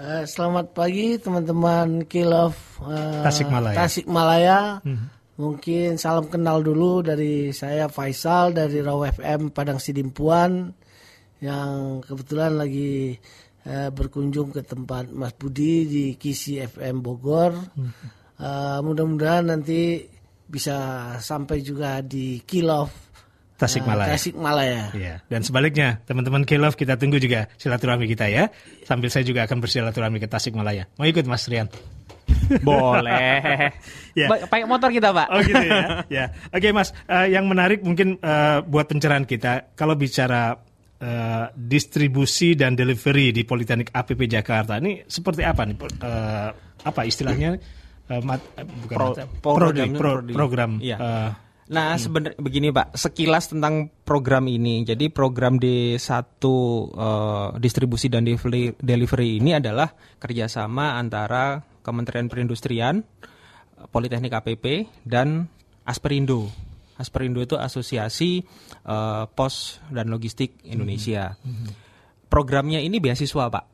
Eh, 0.00 0.24
selamat 0.24 0.72
pagi 0.72 1.20
teman-teman 1.20 2.08
Kilov 2.08 2.56
eh, 2.88 3.20
Tasikmalaya. 3.20 3.76
Tasikmalaya. 3.84 4.60
Mungkin 5.36 6.00
salam 6.00 6.24
kenal 6.32 6.64
dulu 6.64 7.04
dari 7.04 7.52
saya 7.52 7.84
Faisal 7.92 8.56
dari 8.56 8.80
Raw 8.80 9.04
FM 9.04 9.52
Padang 9.52 9.76
Sidimpuan 9.76 10.72
yang 11.44 12.00
kebetulan 12.00 12.56
lagi 12.56 13.12
eh, 13.68 13.88
berkunjung 13.92 14.56
ke 14.56 14.64
tempat 14.64 15.12
Mas 15.12 15.36
Budi 15.36 15.84
di 15.84 16.04
Kisi 16.16 16.56
FM 16.56 17.04
Bogor. 17.04 17.52
Eh, 18.40 18.78
mudah-mudahan 18.80 19.52
nanti 19.52 20.00
bisa 20.48 21.12
sampai 21.20 21.60
juga 21.60 22.00
di 22.00 22.40
Kilov 22.48 23.09
Tasikmalaya. 23.60 24.08
eh, 24.08 24.12
Tasikmalaya. 24.16 24.82
Iya. 24.96 25.14
Dan 25.28 25.44
sebaliknya, 25.44 26.00
teman-teman 26.02 26.42
Kilov 26.42 26.74
kita 26.74 26.96
tunggu 26.96 27.20
juga 27.20 27.52
silaturahmi 27.54 28.08
kita 28.08 28.26
ya. 28.26 28.48
Sambil 28.82 29.12
saya 29.12 29.22
juga 29.22 29.44
akan 29.44 29.60
bersilaturahmi 29.60 30.16
ke 30.16 30.26
Tasikmalaya. 30.26 30.88
Mau 30.96 31.04
ikut 31.04 31.28
Mas 31.28 31.44
Rian? 31.44 31.68
Boleh. 32.66 33.38
Ya. 34.10 34.26
Pakai 34.26 34.66
motor 34.66 34.90
kita, 34.90 35.14
Pak. 35.14 35.26
Oh 35.30 35.38
gitu 35.38 35.62
ya. 35.62 36.02
ya. 36.18 36.24
Oke 36.50 36.74
Mas, 36.74 36.90
Eh, 37.06 37.30
yang 37.30 37.46
menarik 37.46 37.78
mungkin 37.80 38.18
eh, 38.18 38.58
buat 38.64 38.90
pencerahan 38.90 39.22
kita 39.22 39.70
kalau 39.72 39.94
bicara 39.94 40.58
eh, 40.98 41.46
distribusi 41.54 42.58
dan 42.58 42.74
delivery 42.74 43.30
di 43.30 43.46
Politeknik 43.46 43.94
APP 43.94 44.26
Jakarta 44.26 44.82
ini 44.82 45.06
seperti 45.06 45.46
apa 45.46 45.62
nih? 45.62 45.78
Eh, 45.78 46.48
apa 46.82 47.00
istilahnya? 47.06 47.54
Eh, 48.10 48.20
mat- 48.20 48.42
eh, 48.58 48.66
bukan 48.66 48.96
Pro- 48.98 49.14
mata- 49.14 49.30
prodi, 49.30 49.82
pro- 49.88 50.18
prodi. 50.18 50.32
program. 50.34 50.70
Iya. 50.82 50.96
eh, 50.98 51.30
Nah, 51.70 51.94
sebenarnya 51.94 52.34
begini 52.42 52.74
Pak, 52.74 52.98
sekilas 52.98 53.54
tentang 53.54 53.94
program 54.02 54.50
ini. 54.50 54.82
Jadi 54.82 55.06
program 55.06 55.54
D1 55.54 56.02
eh, 56.02 57.48
distribusi 57.62 58.10
dan 58.10 58.26
delivery, 58.26 59.38
ini 59.38 59.54
adalah 59.54 59.94
kerjasama 60.18 60.98
antara 60.98 61.62
Kementerian 61.86 62.26
Perindustrian, 62.26 63.06
Politeknik 63.94 64.34
APP, 64.34 64.90
dan 65.06 65.46
Asperindo. 65.86 66.50
Asperindo 66.98 67.38
itu 67.38 67.54
Asosiasi 67.54 68.42
eh, 68.82 69.24
Pos 69.30 69.78
dan 69.94 70.10
Logistik 70.10 70.58
Indonesia. 70.66 71.38
Programnya 72.26 72.82
ini 72.82 72.98
beasiswa 72.98 73.46
Pak. 73.46 73.64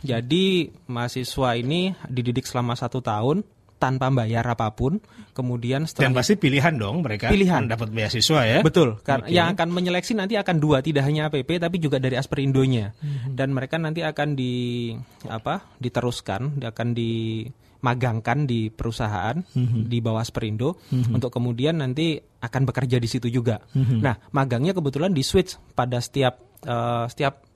Jadi 0.00 0.68
mahasiswa 0.88 1.56
ini 1.56 1.92
dididik 2.08 2.44
selama 2.44 2.76
satu 2.76 3.00
tahun 3.04 3.44
tanpa 3.80 4.12
bayar 4.12 4.44
apa 4.44 4.68
pun. 4.76 5.00
Kemudian 5.32 5.88
dan 5.88 5.88
setelah 5.88 6.20
pasti 6.20 6.36
pilihan 6.36 6.76
dong 6.76 7.00
mereka 7.00 7.32
Pilihan. 7.32 7.64
dapat 7.64 7.88
beasiswa 7.88 8.44
ya. 8.44 8.58
Betul, 8.60 9.00
karena 9.00 9.24
Oke. 9.24 9.32
yang 9.32 9.46
akan 9.56 9.68
menyeleksi 9.72 10.12
nanti 10.12 10.36
akan 10.36 10.60
dua, 10.60 10.84
tidak 10.84 11.08
hanya 11.08 11.32
APP 11.32 11.56
tapi 11.56 11.80
juga 11.80 11.96
dari 11.96 12.20
Asperindonya. 12.20 12.92
Dan 13.32 13.56
mereka 13.56 13.80
nanti 13.80 14.04
akan 14.04 14.36
di 14.36 14.92
apa? 15.26 15.72
diteruskan, 15.80 16.60
akan 16.60 16.88
dimagangkan 16.92 18.44
di 18.44 18.68
perusahaan 18.68 19.40
di 19.88 19.98
bawah 20.04 20.20
Asperindo 20.20 20.76
untuk 20.92 21.32
kemudian 21.32 21.80
nanti 21.80 22.20
akan 22.20 22.62
bekerja 22.68 23.00
di 23.00 23.08
situ 23.08 23.32
juga. 23.32 23.64
Nah, 23.74 24.18
magangnya 24.36 24.76
kebetulan 24.76 25.16
di 25.16 25.24
switch 25.24 25.56
pada 25.72 26.04
setiap 26.04 26.36
eh, 26.68 27.06
setiap 27.08 27.49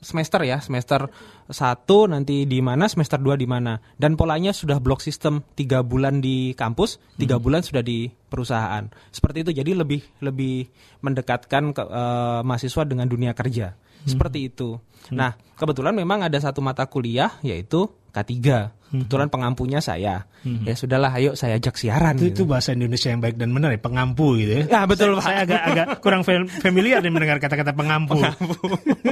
semester 0.00 0.40
ya, 0.42 0.58
semester 0.64 1.12
1 1.46 2.10
nanti 2.10 2.48
di 2.48 2.58
mana, 2.64 2.88
semester 2.88 3.20
2 3.20 3.36
di 3.36 3.46
mana. 3.46 3.78
Dan 4.00 4.16
polanya 4.16 4.50
sudah 4.50 4.80
blok 4.80 5.04
sistem 5.04 5.44
tiga 5.54 5.84
bulan 5.84 6.24
di 6.24 6.56
kampus, 6.56 6.98
tiga 7.20 7.36
bulan 7.36 7.60
sudah 7.60 7.84
di 7.84 8.08
perusahaan. 8.08 8.88
Seperti 9.12 9.44
itu, 9.44 9.50
jadi 9.60 9.76
lebih 9.76 10.00
lebih 10.24 10.66
mendekatkan 11.04 11.76
ke, 11.76 11.82
eh, 11.84 12.40
mahasiswa 12.42 12.82
dengan 12.88 13.06
dunia 13.06 13.36
kerja. 13.36 13.76
Seperti 14.04 14.48
itu. 14.52 14.78
Nah, 15.10 15.34
kebetulan 15.56 15.96
memang 15.96 16.22
ada 16.24 16.38
satu 16.38 16.60
mata 16.60 16.86
kuliah 16.86 17.36
yaitu 17.40 17.88
K3. 18.10 18.32
Kebetulan 18.90 19.30
pengampunya 19.30 19.78
saya. 19.78 20.26
Ya 20.42 20.74
sudahlah, 20.74 21.14
ayo 21.14 21.38
saya 21.38 21.62
ajak 21.62 21.78
siaran. 21.78 22.18
Itu, 22.18 22.26
gitu. 22.26 22.42
itu 22.42 22.42
bahasa 22.50 22.74
Indonesia 22.74 23.06
yang 23.06 23.22
baik 23.22 23.38
dan 23.38 23.54
benar 23.54 23.70
ya, 23.70 23.78
pengampu 23.78 24.34
gitu 24.34 24.50
ya. 24.50 24.62
Ya, 24.66 24.80
betul, 24.82 25.14
saya, 25.14 25.20
Pak. 25.20 25.22
saya 25.22 25.38
agak 25.46 25.60
agak 25.62 25.86
kurang 26.02 26.22
fam- 26.26 26.50
familiar 26.50 26.98
nih 26.98 27.12
mendengar 27.14 27.38
kata-kata 27.38 27.70
pengampu. 27.70 28.18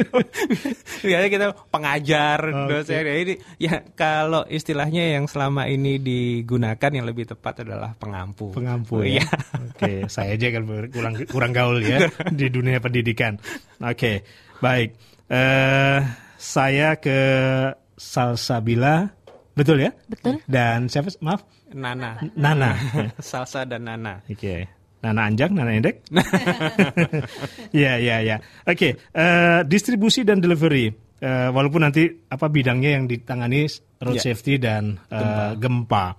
Biasanya 1.06 1.30
kita 1.30 1.46
pengajar, 1.70 2.38
dosen. 2.66 3.06
Ya, 3.06 3.14
ini 3.22 3.34
ya 3.62 3.86
kalau 3.94 4.42
istilahnya 4.50 5.14
yang 5.14 5.30
selama 5.30 5.70
ini 5.70 6.02
digunakan 6.02 6.90
yang 6.90 7.06
lebih 7.06 7.30
tepat 7.30 7.62
adalah 7.62 7.94
pengampu. 7.94 8.50
Pengampu 8.50 9.06
ya. 9.06 9.22
Iya. 9.22 9.26
Oke, 9.68 9.92
saya 10.10 10.34
aja 10.34 10.48
kan 10.58 10.66
kurang 10.90 11.14
kurang 11.30 11.52
gaul 11.54 11.78
ya 11.86 12.10
di 12.38 12.50
dunia 12.50 12.82
pendidikan. 12.82 13.38
Oke, 13.78 14.26
baik. 14.58 14.94
Eh 15.28 16.00
saya 16.38 16.96
ke 16.96 17.18
Salsabila, 17.98 19.10
betul 19.52 19.82
ya? 19.82 19.90
Betul. 20.06 20.38
Dan 20.46 20.86
siapa? 20.86 21.10
Maaf, 21.18 21.42
Nana. 21.74 22.22
Nana. 22.38 22.78
Salsa 23.18 23.66
dan 23.66 23.90
Nana. 23.90 24.22
Oke. 24.30 24.70
Nana 24.98 25.30
Anjang, 25.30 25.54
Nana 25.54 25.78
Endek. 25.78 26.02
Iya, 27.70 27.92
iya, 28.04 28.16
iya. 28.18 28.36
Oke, 28.66 28.98
eh, 28.98 29.60
distribusi 29.62 30.26
dan 30.26 30.42
delivery. 30.42 30.90
Eh, 31.18 31.48
walaupun 31.50 31.82
nanti 31.82 32.06
apa 32.30 32.46
bidangnya 32.46 32.98
yang 32.98 33.04
ditangani 33.10 33.66
road 33.98 34.18
Ya. 34.18 34.30
safety 34.30 34.58
dan 34.58 34.98
eh, 35.10 35.54
gempa. 35.58 36.14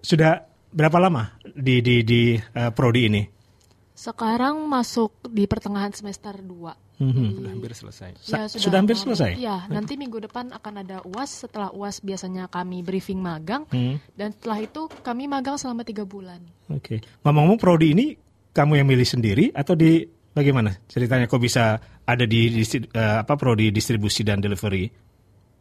Sudah 0.00 0.40
berapa 0.72 0.96
lama 1.00 1.36
di 1.52 1.80
di 1.84 2.00
di 2.04 2.22
eh, 2.36 2.70
prodi 2.72 3.08
ini? 3.08 3.22
Sekarang 3.92 4.68
masuk 4.68 5.28
di 5.28 5.44
pertengahan 5.44 5.92
semester 5.92 6.36
2. 6.40 6.91
Hampir 7.48 7.72
selesai. 7.74 8.10
Ya, 8.30 8.46
Sa- 8.46 8.58
sudah 8.60 8.78
hampir 8.78 8.94
selesai? 8.94 9.34
Ya, 9.40 9.66
nanti 9.66 9.98
minggu 9.98 10.22
depan 10.22 10.54
akan 10.54 10.74
ada 10.86 11.02
UAS. 11.02 11.46
Setelah 11.48 11.74
UAS 11.74 11.98
biasanya 12.04 12.46
kami 12.46 12.86
briefing 12.86 13.18
magang. 13.18 13.66
Hmm. 13.72 13.98
Dan 14.14 14.30
setelah 14.36 14.62
itu 14.62 14.86
kami 15.02 15.26
magang 15.26 15.58
selama 15.58 15.82
tiga 15.82 16.06
bulan. 16.06 16.38
Oke. 16.70 17.02
Ngomong-ngomong 17.26 17.58
prodi 17.58 17.96
ini 17.96 18.06
kamu 18.52 18.82
yang 18.82 18.86
milih 18.86 19.08
sendiri 19.08 19.50
atau 19.50 19.72
di 19.74 20.04
bagaimana 20.32 20.76
ceritanya 20.86 21.26
kok 21.26 21.40
bisa 21.42 21.80
ada 22.04 22.24
di, 22.24 22.52
distri- 22.52 22.88
eh, 22.92 23.16
apa 23.24 23.34
prodi 23.34 23.72
distribusi 23.72 24.22
dan 24.22 24.38
delivery? 24.38 24.90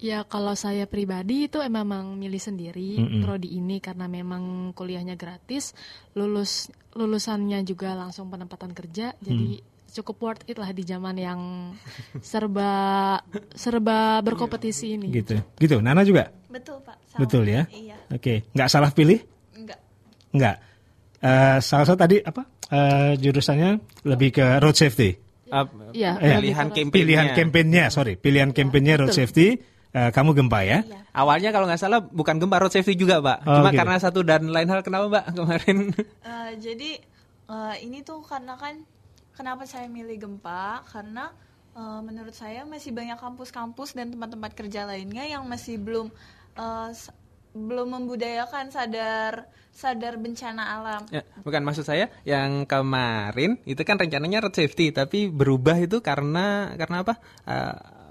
Ya 0.01 0.25
kalau 0.25 0.57
saya 0.57 0.89
pribadi 0.89 1.45
itu 1.45 1.61
memang 1.61 2.17
milih 2.17 2.41
sendiri 2.41 2.97
prodi 3.21 3.53
ini 3.53 3.77
karena 3.77 4.09
memang 4.09 4.73
kuliahnya 4.73 5.13
gratis, 5.13 5.77
lulus 6.17 6.73
lulusannya 6.97 7.61
juga 7.61 7.93
langsung 7.93 8.25
penempatan 8.33 8.73
kerja, 8.73 9.13
jadi 9.21 9.61
cukup 9.91 10.15
worth 10.23 10.43
it 10.47 10.55
lah 10.55 10.71
di 10.71 10.83
zaman 10.83 11.15
yang 11.15 11.39
serba 12.19 12.71
serba 13.51 14.23
berkompetisi 14.23 14.95
ini. 14.95 15.11
Gitu. 15.11 15.35
Gitu. 15.57 15.75
Nana 15.79 16.01
juga? 16.01 16.31
Betul 16.47 16.79
Pak. 16.81 16.97
sama. 17.07 17.19
Betul 17.23 17.43
ya? 17.45 17.63
Iya. 17.67 17.95
Oke, 18.09 18.47
nggak 18.51 18.69
salah 18.71 18.91
pilih? 18.91 19.19
Enggak. 19.51 19.79
Nggak. 20.31 20.55
Eh 21.21 21.57
salah 21.59 21.85
satu 21.85 21.99
tadi 21.99 22.17
apa? 22.19 22.47
Eh, 22.71 23.19
jurusannya 23.19 23.69
lebih 24.07 24.31
ke 24.31 24.45
road 24.57 24.73
safety. 24.73 25.11
Uh, 25.51 25.67
Iya, 25.91 26.15
pilihan 26.15 26.71
campaign 26.71 26.95
Pilihan 26.95 27.27
campaignnya, 27.35 27.91
sorry, 27.91 28.15
pilihan 28.15 28.55
campaignnya 28.55 28.95
road 28.95 29.11
safety. 29.11 29.59
eh, 29.91 30.07
kamu 30.07 30.31
gempa 30.31 30.63
ya? 30.63 30.87
Awalnya 31.11 31.51
kalau 31.51 31.67
nggak 31.67 31.75
salah 31.75 31.99
bukan 31.99 32.39
gempa 32.39 32.63
road 32.63 32.71
safety 32.71 32.95
juga, 32.95 33.19
Pak. 33.19 33.43
Oh, 33.43 33.59
Cuma 33.59 33.75
gitu. 33.75 33.79
karena 33.83 33.95
satu 33.99 34.23
dan 34.23 34.47
lain 34.47 34.71
hal 34.71 34.79
kenapa, 34.79 35.11
Pak, 35.11 35.35
kemarin? 35.35 35.91
Eh, 36.23 36.51
jadi 36.63 36.89
eh, 37.51 37.75
ini 37.83 37.99
tuh 37.99 38.23
karena 38.23 38.55
kan 38.55 38.79
kenapa 39.33 39.63
saya 39.65 39.87
milih 39.87 40.17
gempa 40.17 40.83
karena 40.87 41.31
eh, 41.73 42.01
menurut 42.03 42.33
saya 42.33 42.67
masih 42.67 42.91
banyak 42.91 43.17
kampus-kampus 43.17 43.95
dan 43.95 44.11
tempat-tempat 44.11 44.51
kerja 44.53 44.83
lainnya 44.85 45.23
yang 45.25 45.43
masih 45.47 45.79
belum 45.79 46.11
s- 46.91 47.13
belum 47.51 47.95
membudayakan 47.99 48.71
sadar 48.71 49.47
sadar 49.71 50.15
bencana 50.19 50.63
alam. 50.79 51.01
Ya, 51.11 51.23
bukan 51.43 51.63
maksud 51.63 51.83
saya 51.83 52.07
yang 52.23 52.63
kemarin 52.67 53.59
itu 53.67 53.79
kan 53.87 53.95
rencananya 53.99 54.43
road 54.43 54.55
safety 54.55 54.91
tapi 54.91 55.27
berubah 55.27 55.75
itu 55.79 55.99
karena 56.03 56.71
karena 56.75 57.03
apa? 57.03 57.19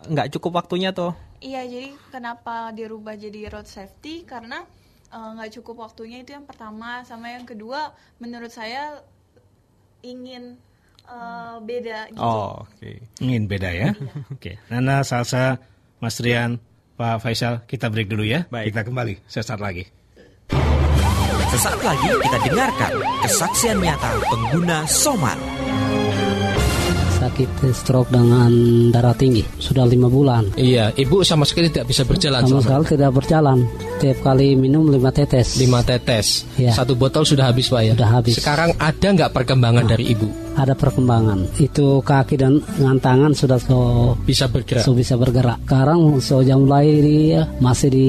Nggak 0.09 0.37
cukup 0.37 0.65
waktunya 0.65 0.93
tuh. 0.93 1.13
Iya, 1.41 1.65
jadi 1.65 1.97
kenapa 2.13 2.69
dirubah 2.73 3.17
jadi 3.17 3.49
road 3.49 3.69
safety? 3.69 4.25
Karena 4.25 4.65
nggak 5.13 5.61
cukup 5.61 5.89
waktunya 5.89 6.21
itu 6.21 6.33
yang 6.37 6.45
pertama, 6.45 7.05
sama 7.09 7.33
yang 7.33 7.45
kedua, 7.49 7.93
menurut 8.21 8.53
saya 8.53 9.01
ingin 10.01 10.57
eh, 11.11 11.55
beda 11.67 11.99
gitu. 12.15 12.21
Oh, 12.23 12.63
oke. 12.63 12.91
Ingin 13.19 13.45
beda 13.51 13.71
ya? 13.75 13.91
Oke. 14.35 14.63
Nana, 14.71 15.03
Salsa, 15.03 15.59
Mas 15.99 16.17
Rian, 16.23 16.63
Pak 16.95 17.21
Faisal, 17.25 17.67
kita 17.67 17.91
break 17.91 18.09
dulu 18.09 18.23
ya. 18.23 18.47
Baik. 18.49 18.71
Kita 18.71 18.87
kembali 18.87 19.15
sesaat 19.27 19.61
lagi. 19.61 19.85
Sesaat 21.51 21.83
lagi 21.83 22.09
kita 22.15 22.39
dengarkan 22.47 22.93
kesaksian 23.27 23.83
nyata 23.83 24.11
pengguna 24.31 24.87
Soman. 24.87 25.50
Sakit 27.31 27.51
stroke 27.73 28.11
dengan 28.11 28.51
darah 28.91 29.15
tinggi 29.15 29.47
sudah 29.57 29.87
lima 29.87 30.11
bulan 30.11 30.51
Iya, 30.53 30.91
ibu 30.93 31.23
sama 31.23 31.47
sekali 31.47 31.71
tidak 31.71 31.87
bisa 31.89 32.03
berjalan. 32.03 32.43
sama 32.43 32.59
sekali 32.61 32.85
tidak 32.91 33.11
berjalan 33.15 33.59
tiap 34.03 34.19
kali 34.21 34.53
minum 34.55 34.91
lima 34.91 35.09
tetes 35.09 35.55
Lima 35.57 35.81
tetes, 35.81 36.43
Iya. 36.59 36.75
satu 36.75 36.99
botol 36.99 37.23
sudah 37.23 37.49
habis 37.49 37.69
pak 37.69 37.81
ya. 37.83 37.93
Sudah 37.95 38.11
habis. 38.11 38.35
Sekarang 38.37 38.71
ada 38.77 39.07
nggak 39.07 39.31
perkembangan 39.31 39.85
dari 39.87 40.11
ibu? 40.11 40.27
ada 40.51 40.75
perkembangan 40.75 41.47
itu 41.57 42.03
kaki 42.03 42.35
dan 42.37 42.59
dengan 42.77 42.99
tangan 42.99 43.33
sudah 43.33 43.57
so, 43.57 44.13
Bisa 44.21 44.45
bergerak? 44.45 44.83
so 44.83 44.93
bisa 44.93 45.15
bergerak 45.15 45.57
sekarang 45.65 46.19
so 46.21 46.43
jam 46.43 46.67
mulai 46.67 47.01
dia 47.01 47.47
masih 47.63 47.89
di 47.89 48.09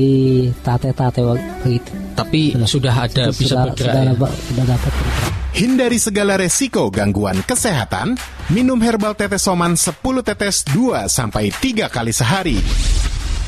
tate-tate 0.60 1.22
begitu 1.62 1.92
Tapi 2.12 2.58
sudah 2.66 3.08
ada 3.08 3.30
bisa 3.30 3.56
sudah, 3.56 3.64
bergerak. 3.72 3.94
sudah, 3.94 4.04
ya? 4.04 4.30
sudah 4.50 4.66
dapat 4.68 4.92
bergerak 4.92 5.41
Hindari 5.52 6.00
segala 6.00 6.40
resiko 6.40 6.88
gangguan 6.88 7.44
kesehatan. 7.44 8.16
Minum 8.56 8.80
herbal 8.80 9.12
tetes 9.20 9.44
soman 9.44 9.76
10 9.76 10.00
tetes 10.24 10.64
2 10.72 11.12
sampai 11.12 11.52
3 11.52 11.92
kali 11.92 12.16
sehari. 12.16 12.60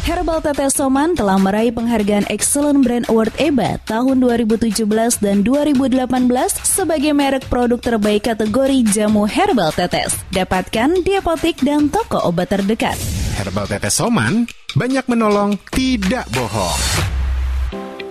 Herbal 0.03 0.43
Tetes 0.43 0.75
Soman 0.75 1.15
telah 1.15 1.39
meraih 1.39 1.72
penghargaan 1.72 2.27
Excellent 2.27 2.83
Brand 2.83 3.07
Award 3.07 3.31
EBA 3.39 3.79
tahun 3.88 4.19
2017 4.19 4.83
dan 5.24 5.48
2018 5.48 6.12
sebagai 6.60 7.15
merek 7.15 7.48
produk 7.48 7.79
terbaik 7.79 8.27
kategori 8.27 8.83
jamu 8.91 9.24
herbal 9.24 9.72
tetes. 9.72 10.19
Dapatkan 10.36 11.07
di 11.07 11.15
apotik 11.15 11.63
dan 11.63 11.88
toko 11.88 12.19
obat 12.19 12.51
terdekat. 12.51 13.00
Herbal 13.39 13.63
Tetes 13.72 13.95
Soman 13.95 14.43
banyak 14.75 15.07
menolong, 15.07 15.55
tidak 15.72 16.27
bohong. 16.36 17.23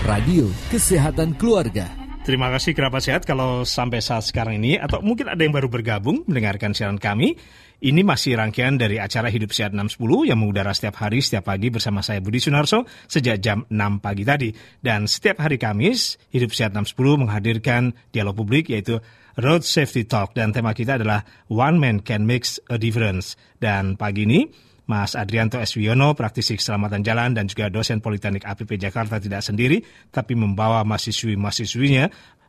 Radio 0.09 0.49
Kesehatan 0.73 1.37
Keluarga 1.37 1.93
Terima 2.25 2.49
kasih 2.49 2.73
kerabat 2.73 3.05
sehat 3.05 3.29
kalau 3.29 3.61
sampai 3.69 4.01
saat 4.01 4.25
sekarang 4.25 4.57
ini 4.57 4.81
atau 4.81 5.05
mungkin 5.05 5.29
ada 5.29 5.37
yang 5.37 5.53
baru 5.53 5.69
bergabung 5.69 6.25
mendengarkan 6.25 6.73
siaran 6.73 6.97
kami. 6.97 7.37
Ini 7.81 8.01
masih 8.05 8.41
rangkaian 8.41 8.81
dari 8.81 8.97
acara 8.97 9.29
Hidup 9.29 9.53
Sehat 9.53 9.77
610 9.77 10.33
yang 10.33 10.41
mengudara 10.41 10.73
setiap 10.73 11.01
hari 11.01 11.21
setiap 11.21 11.49
pagi 11.49 11.69
bersama 11.69 12.01
saya 12.01 12.25
Budi 12.25 12.41
Sunarso 12.41 12.89
sejak 13.05 13.41
jam 13.45 13.69
6 13.69 14.01
pagi 14.01 14.25
tadi. 14.25 14.49
Dan 14.81 15.05
setiap 15.05 15.45
hari 15.45 15.61
Kamis 15.61 16.17
Hidup 16.33 16.57
Sehat 16.57 16.73
610 16.73 17.25
menghadirkan 17.25 17.97
dialog 18.17 18.37
publik 18.37 18.73
yaitu 18.73 18.97
Road 19.37 19.65
Safety 19.65 20.09
Talk 20.09 20.33
dan 20.33 20.57
tema 20.57 20.73
kita 20.73 20.97
adalah 20.97 21.25
One 21.53 21.77
Man 21.77 22.01
Can 22.01 22.25
Make 22.25 22.49
a 22.73 22.81
Difference. 22.81 23.37
Dan 23.61 24.01
pagi 24.01 24.25
ini 24.25 24.70
Mas 24.91 25.15
Adrianto 25.15 25.63
S. 25.63 25.79
Wiono, 25.79 26.19
praktisi 26.19 26.59
keselamatan 26.59 27.07
jalan 27.07 27.31
dan 27.31 27.47
juga 27.47 27.71
dosen 27.71 28.03
Politeknik 28.03 28.43
APP 28.43 28.75
Jakarta 28.75 29.23
tidak 29.23 29.47
sendiri, 29.47 29.79
tapi 30.11 30.35
membawa 30.35 30.83
mahasiswi-mahasiswinya 30.83 32.05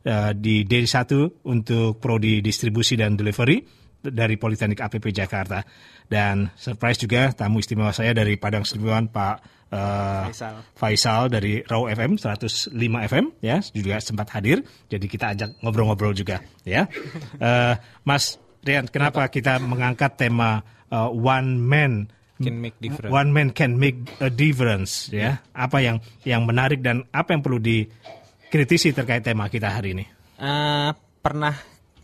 uh, 0.10 0.32
di 0.34 0.66
D1 0.66 1.14
untuk 1.46 2.02
prodi 2.02 2.42
distribusi 2.42 2.98
dan 2.98 3.14
delivery 3.14 3.62
dari 4.02 4.42
Politeknik 4.42 4.82
APP 4.82 5.14
Jakarta. 5.14 5.62
Dan 6.10 6.50
surprise 6.58 6.98
juga 6.98 7.30
tamu 7.30 7.62
istimewa 7.62 7.94
saya 7.94 8.18
dari 8.18 8.36
Padang 8.42 8.66
Seribuan 8.66 9.14
Pak 9.14 9.36
uh, 9.70 10.26
Faisal. 10.34 10.56
Faisal 10.74 11.22
dari 11.30 11.62
Raw 11.62 11.86
FM 11.88 12.18
105 12.18 12.74
FM 12.82 13.26
ya 13.46 13.62
juga 13.70 14.02
sempat 14.02 14.34
hadir. 14.34 14.66
Jadi 14.90 15.06
kita 15.06 15.38
ajak 15.38 15.62
ngobrol-ngobrol 15.62 16.18
juga 16.18 16.42
ya. 16.66 16.90
Uh, 17.38 17.78
Mas 18.02 18.42
Rian, 18.62 18.86
kenapa 18.86 19.26
kita 19.30 19.58
mengangkat 19.58 20.22
tema 20.22 20.62
uh, 20.94 21.10
one 21.10 21.58
man 21.58 21.94
can 22.42 22.58
make 22.60 22.76
difference. 22.82 23.14
One 23.14 23.30
man 23.32 23.54
can 23.54 23.78
make 23.78 23.98
a 24.20 24.30
difference 24.34 25.08
ya. 25.14 25.40
Apa 25.54 25.80
yang 25.80 25.98
yang 26.26 26.44
menarik 26.44 26.82
dan 26.82 27.06
apa 27.14 27.38
yang 27.38 27.42
perlu 27.46 27.62
dikritisi 27.62 28.92
terkait 28.92 29.22
tema 29.22 29.48
kita 29.48 29.70
hari 29.70 29.94
ini? 29.96 30.06
Uh, 30.42 30.92
pernah 31.22 31.54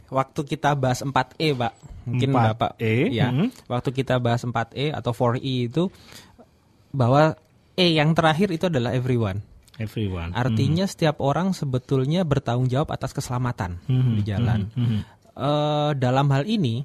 waktu 0.07 0.41
kita 0.45 0.77
bahas 0.77 1.03
4E, 1.03 1.57
Pak. 1.57 1.73
Mungkin 2.07 2.29
4E. 2.31 2.37
Bapak 2.37 2.71
ya. 3.11 3.27
Hmm. 3.33 3.49
Waktu 3.67 3.89
kita 3.91 4.15
bahas 4.21 4.45
4E 4.45 4.95
atau 4.95 5.11
4E 5.11 5.53
itu 5.67 5.83
bahwa 6.95 7.35
E 7.77 7.93
yang 7.93 8.17
terakhir 8.17 8.49
itu 8.49 8.65
adalah 8.73 8.89
everyone. 8.97 9.45
Everyone. 9.77 10.33
Artinya 10.33 10.89
hmm. 10.89 10.91
setiap 10.97 11.21
orang 11.21 11.53
sebetulnya 11.53 12.25
bertanggung 12.25 12.65
jawab 12.65 12.89
atas 12.89 13.13
keselamatan 13.13 13.77
hmm. 13.85 14.13
di 14.17 14.21
jalan. 14.25 14.59
Hmm. 14.73 15.01
Uh, 15.37 15.93
dalam 15.93 16.25
hal 16.33 16.49
ini 16.49 16.81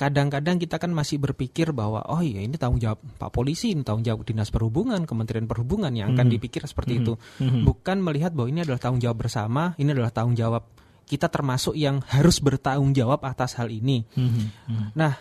kadang-kadang 0.00 0.56
kita 0.56 0.80
kan 0.80 0.88
masih 0.96 1.20
berpikir 1.20 1.76
bahwa 1.76 2.00
oh 2.08 2.24
iya 2.24 2.40
ini 2.40 2.56
tanggung 2.56 2.80
jawab 2.80 3.04
Pak 3.20 3.36
Polisi, 3.36 3.76
ini 3.76 3.84
tanggung 3.84 4.00
jawab 4.00 4.24
Dinas 4.24 4.48
Perhubungan, 4.48 5.04
Kementerian 5.04 5.44
Perhubungan 5.44 5.92
yang 5.92 6.16
akan 6.16 6.24
mm 6.24 6.24
-hmm. 6.24 6.34
dipikir 6.40 6.64
seperti 6.64 6.96
mm 6.96 7.00
-hmm. 7.04 7.04
itu. 7.04 7.12
Mm 7.44 7.48
-hmm. 7.52 7.62
Bukan 7.68 7.96
melihat 8.00 8.32
bahwa 8.32 8.48
ini 8.48 8.64
adalah 8.64 8.80
tanggung 8.80 9.04
jawab 9.04 9.18
bersama, 9.20 9.76
ini 9.76 9.92
adalah 9.92 10.08
tanggung 10.08 10.40
jawab 10.40 10.64
kita 11.04 11.28
termasuk 11.28 11.76
yang 11.76 12.00
harus 12.08 12.40
bertanggung 12.40 12.96
jawab 12.96 13.20
atas 13.28 13.60
hal 13.60 13.68
ini. 13.68 14.08
Mm 14.16 14.28
-hmm. 14.32 14.86
Nah, 14.96 15.12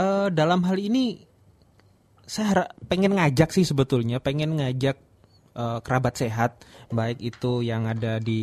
uh, 0.00 0.32
dalam 0.32 0.64
hal 0.64 0.80
ini 0.80 1.20
saya 2.24 2.64
pengen 2.88 3.20
ngajak 3.20 3.52
sih 3.52 3.68
sebetulnya, 3.68 4.24
pengen 4.24 4.56
ngajak 4.56 4.96
uh, 5.52 5.84
kerabat 5.84 6.16
sehat 6.16 6.64
baik 6.88 7.20
itu 7.20 7.60
yang 7.60 7.84
ada 7.84 8.16
di 8.16 8.40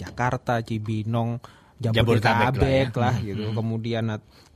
Jakarta, 0.00 0.64
Cibinong, 0.64 1.44
Jabodetabek 1.80 2.92
lah, 2.92 3.08
lah 3.08 3.14
hmm. 3.16 3.24
gitu. 3.24 3.44
Hmm. 3.48 3.56
Kemudian 3.56 4.04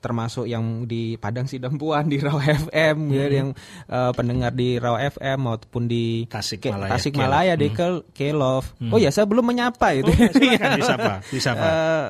termasuk 0.05 0.45
yang 0.45 0.85
di 0.85 1.17
Padang 1.17 1.49
Sidempuan 1.49 2.05
di 2.13 2.21
Raw 2.21 2.37
FM 2.37 3.09
hmm. 3.09 3.17
ya 3.17 3.27
yang 3.33 3.49
uh, 3.89 4.13
pendengar 4.13 4.53
di 4.53 4.77
Raw 4.77 5.01
FM 5.01 5.49
maupun 5.49 5.89
di 5.89 6.29
Tasik 6.29 6.69
Malaya, 6.69 6.93
Tasik 6.93 7.15
Malaya 7.17 7.55
di 7.57 7.73
hmm. 7.73 8.13
Kelov. 8.13 8.77
Hmm. 8.77 8.93
Oh 8.93 9.01
ya, 9.01 9.09
saya 9.09 9.25
belum 9.25 9.49
menyapa 9.49 9.97
itu. 9.97 10.13
Oh, 10.13 10.21
ya, 10.21 10.29
silakan 10.29 10.71
disapa, 10.85 11.13
disapa. 11.33 11.65
Uh, 11.65 12.09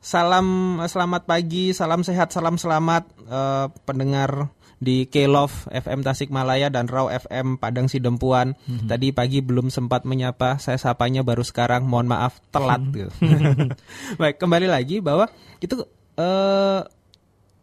salam 0.00 0.46
selamat 0.88 1.22
pagi, 1.28 1.76
salam 1.76 2.00
sehat, 2.00 2.32
salam 2.32 2.56
selamat 2.56 3.04
uh, 3.28 3.68
pendengar 3.84 4.48
di 4.76 5.08
Kelov 5.08 5.68
FM 5.72 6.04
Tasikmalaya 6.04 6.68
dan 6.68 6.86
Raw 6.88 7.08
FM 7.08 7.56
Padang 7.56 7.88
Sidempuan. 7.88 8.52
Mm-hmm. 8.68 8.88
Tadi 8.92 9.08
pagi 9.12 9.40
belum 9.40 9.72
sempat 9.72 10.04
menyapa, 10.04 10.60
saya 10.60 10.76
sapanya 10.76 11.24
baru 11.24 11.40
sekarang. 11.40 11.88
Mohon 11.88 12.12
maaf 12.12 12.38
telat. 12.52 12.84
Mm-hmm. 12.84 13.72
Baik, 14.20 14.36
kembali 14.36 14.68
lagi 14.68 15.00
bahwa 15.00 15.32
itu 15.64 15.80
uh, 16.20 16.84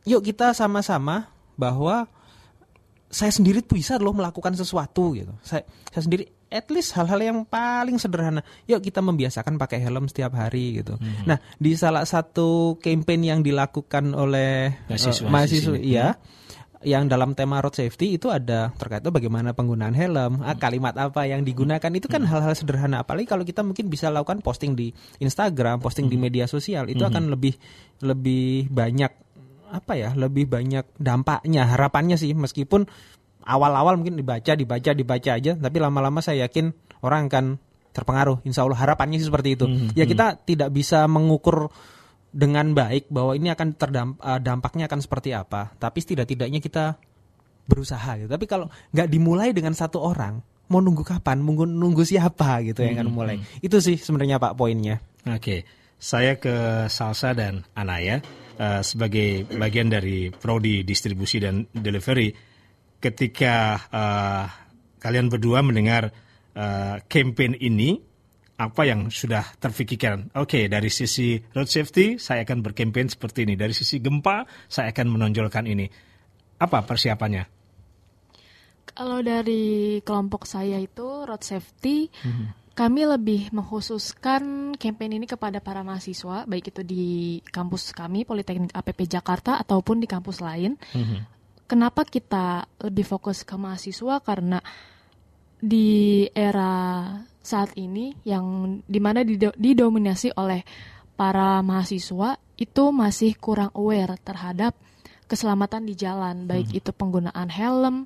yuk 0.09 0.21
kita 0.25 0.57
sama-sama 0.57 1.29
bahwa 1.53 2.09
saya 3.13 3.29
sendiri 3.29 3.61
bisa 3.61 4.01
loh 4.01 4.17
melakukan 4.17 4.57
sesuatu 4.57 5.13
gitu. 5.13 5.37
Saya 5.45 5.61
saya 5.93 6.09
sendiri 6.09 6.25
at 6.49 6.65
least 6.73 6.97
hal-hal 6.97 7.21
yang 7.21 7.39
paling 7.45 8.01
sederhana. 8.01 8.41
Yuk 8.65 8.81
kita 8.81 9.05
membiasakan 9.05 9.61
pakai 9.61 9.85
helm 9.85 10.09
setiap 10.09 10.33
hari 10.33 10.81
gitu. 10.81 10.97
Hmm. 10.97 11.29
Nah, 11.29 11.37
di 11.61 11.77
salah 11.77 12.09
satu 12.09 12.81
campaign 12.81 13.21
yang 13.21 13.39
dilakukan 13.45 14.17
oleh 14.17 14.73
mahasiswa, 14.89 15.29
uh, 15.29 15.29
mahasiswa 15.29 15.77
iya, 15.77 16.17
hmm 16.17 16.41
yang 16.83 17.07
dalam 17.07 17.33
tema 17.33 17.63
road 17.63 17.73
safety 17.75 18.15
itu 18.19 18.29
ada 18.29 18.71
terkait 18.75 19.03
bagaimana 19.03 19.55
penggunaan 19.55 19.95
helm, 19.95 20.39
hmm. 20.39 20.59
kalimat 20.59 20.93
apa 20.99 21.25
yang 21.25 21.41
digunakan 21.41 21.91
itu 21.91 22.07
kan 22.11 22.23
hmm. 22.23 22.29
hal-hal 22.29 22.53
sederhana. 22.53 23.01
Apalagi 23.01 23.27
kalau 23.27 23.43
kita 23.43 23.63
mungkin 23.63 23.87
bisa 23.87 24.11
lakukan 24.11 24.43
posting 24.43 24.75
di 24.75 24.91
Instagram, 25.23 25.79
posting 25.81 26.07
hmm. 26.07 26.13
di 26.13 26.17
media 26.19 26.45
sosial 26.45 26.91
itu 26.91 27.01
hmm. 27.01 27.11
akan 27.11 27.23
lebih 27.31 27.55
lebih 28.03 28.69
banyak 28.69 29.11
apa 29.73 29.93
ya, 29.97 30.13
lebih 30.13 30.45
banyak 30.45 30.85
dampaknya. 31.01 31.65
Harapannya 31.65 32.19
sih 32.19 32.35
meskipun 32.37 32.85
awal-awal 33.43 33.97
mungkin 33.97 34.19
dibaca, 34.19 34.53
dibaca, 34.53 34.91
dibaca 34.93 35.31
aja, 35.33 35.57
tapi 35.57 35.77
lama-lama 35.81 36.21
saya 36.21 36.45
yakin 36.45 36.71
orang 37.01 37.27
akan 37.31 37.45
terpengaruh. 37.93 38.41
Insya 38.43 38.65
Allah 38.65 38.79
harapannya 38.79 39.17
sih 39.21 39.27
seperti 39.29 39.55
itu. 39.55 39.65
Hmm. 39.69 39.89
Ya 39.93 40.03
kita 40.09 40.41
tidak 40.43 40.73
bisa 40.73 41.05
mengukur 41.05 41.69
dengan 42.33 42.73
baik 42.73 43.13
bahwa 43.13 43.37
ini 43.37 43.53
akan 43.53 43.77
terdampak 43.77 44.19
eh, 44.25 44.39
dampaknya 44.41 44.85
akan 44.89 44.99
seperti 44.99 45.29
apa. 45.37 45.71
Tapi 45.77 45.97
setidak-tidaknya 46.01 46.59
kita 46.59 46.97
berusaha 47.69 48.19
gitu. 48.19 48.27
Tapi 48.27 48.45
kalau 48.49 48.67
nggak 48.91 49.07
dimulai 49.07 49.53
dengan 49.53 49.71
satu 49.77 50.01
orang, 50.01 50.41
mau 50.67 50.81
nunggu 50.81 51.05
kapan? 51.05 51.39
Nunggu 51.39 51.69
nunggu 51.69 52.03
siapa 52.03 52.65
gitu 52.65 52.81
yang 52.83 52.99
akan 52.99 53.07
hmm, 53.07 53.15
mulai. 53.15 53.35
Hmm. 53.39 53.45
Itu 53.63 53.79
sih 53.79 53.95
sebenarnya 54.01 54.41
Pak 54.41 54.57
poinnya. 54.57 54.99
Oke. 55.29 55.63
Saya 56.03 56.35
ke 56.35 56.91
Salsa 56.91 57.31
dan 57.31 57.63
Anaya 57.79 58.19
uh, 58.59 58.83
sebagai 58.83 59.47
bagian 59.47 59.87
dari 59.87 60.27
prodi 60.35 60.83
distribusi 60.83 61.39
dan 61.39 61.63
delivery 61.71 62.27
ketika 62.99 63.79
uh, 63.87 64.45
kalian 64.99 65.31
berdua 65.31 65.63
mendengar 65.63 66.11
uh, 66.59 66.99
campaign 67.07 67.55
ini 67.55 68.03
apa 68.69 68.87
yang 68.87 69.11
sudah 69.11 69.43
terfikirkan? 69.59 70.31
Oke, 70.39 70.63
okay, 70.63 70.63
dari 70.71 70.87
sisi 70.87 71.35
road 71.51 71.67
safety 71.67 72.15
saya 72.15 72.47
akan 72.47 72.63
berkampanye 72.63 73.11
seperti 73.11 73.43
ini. 73.43 73.59
Dari 73.59 73.75
sisi 73.75 73.99
gempa 73.99 74.47
saya 74.71 74.95
akan 74.95 75.07
menonjolkan 75.19 75.67
ini. 75.67 75.87
Apa 76.59 76.87
persiapannya? 76.87 77.43
Kalau 78.93 79.19
dari 79.25 79.99
kelompok 80.05 80.45
saya 80.45 80.77
itu 80.77 81.25
road 81.25 81.41
safety, 81.41 82.13
kami 82.73 83.01
lebih 83.05 83.49
mengkhususkan 83.53 84.73
campaign 84.77 85.21
ini 85.21 85.25
kepada 85.25 85.61
para 85.61 85.81
mahasiswa, 85.81 86.45
baik 86.45 86.73
itu 86.73 86.81
di 86.81 87.05
kampus 87.49 87.93
kami 87.93 88.25
Politeknik 88.25 88.73
APP 88.73 89.09
Jakarta 89.09 89.57
ataupun 89.61 90.01
di 90.01 90.07
kampus 90.09 90.41
lain. 90.41 90.77
Kenapa 91.65 92.05
kita 92.05 92.69
lebih 92.85 93.07
fokus 93.07 93.41
ke 93.41 93.57
mahasiswa? 93.57 94.21
Karena 94.21 94.61
di 95.63 96.27
era 96.35 97.07
saat 97.43 97.75
ini 97.75 98.15
yang 98.23 98.79
di 98.87 98.99
mana 99.03 99.21
dido- 99.21 99.53
didominasi 99.59 100.31
oleh 100.39 100.63
para 101.13 101.59
mahasiswa 101.61 102.39
itu 102.55 102.83
masih 102.89 103.35
kurang 103.37 103.69
aware 103.75 104.15
terhadap 104.23 104.73
keselamatan 105.27 105.83
di 105.83 105.93
jalan, 105.97 106.45
baik 106.45 106.71
itu 106.71 106.89
penggunaan 106.93 107.49
helm, 107.49 108.05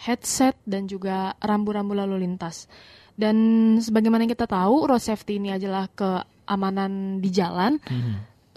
headset 0.00 0.56
dan 0.66 0.88
juga 0.90 1.36
rambu-rambu 1.38 1.92
lalu 1.94 2.24
lintas. 2.26 2.66
Dan 3.12 3.36
sebagaimana 3.78 4.24
kita 4.24 4.48
tahu, 4.48 4.88
road 4.88 5.02
safety 5.02 5.36
ini 5.36 5.52
adalah 5.52 5.86
keamanan 5.92 7.20
di 7.20 7.28
jalan. 7.28 7.76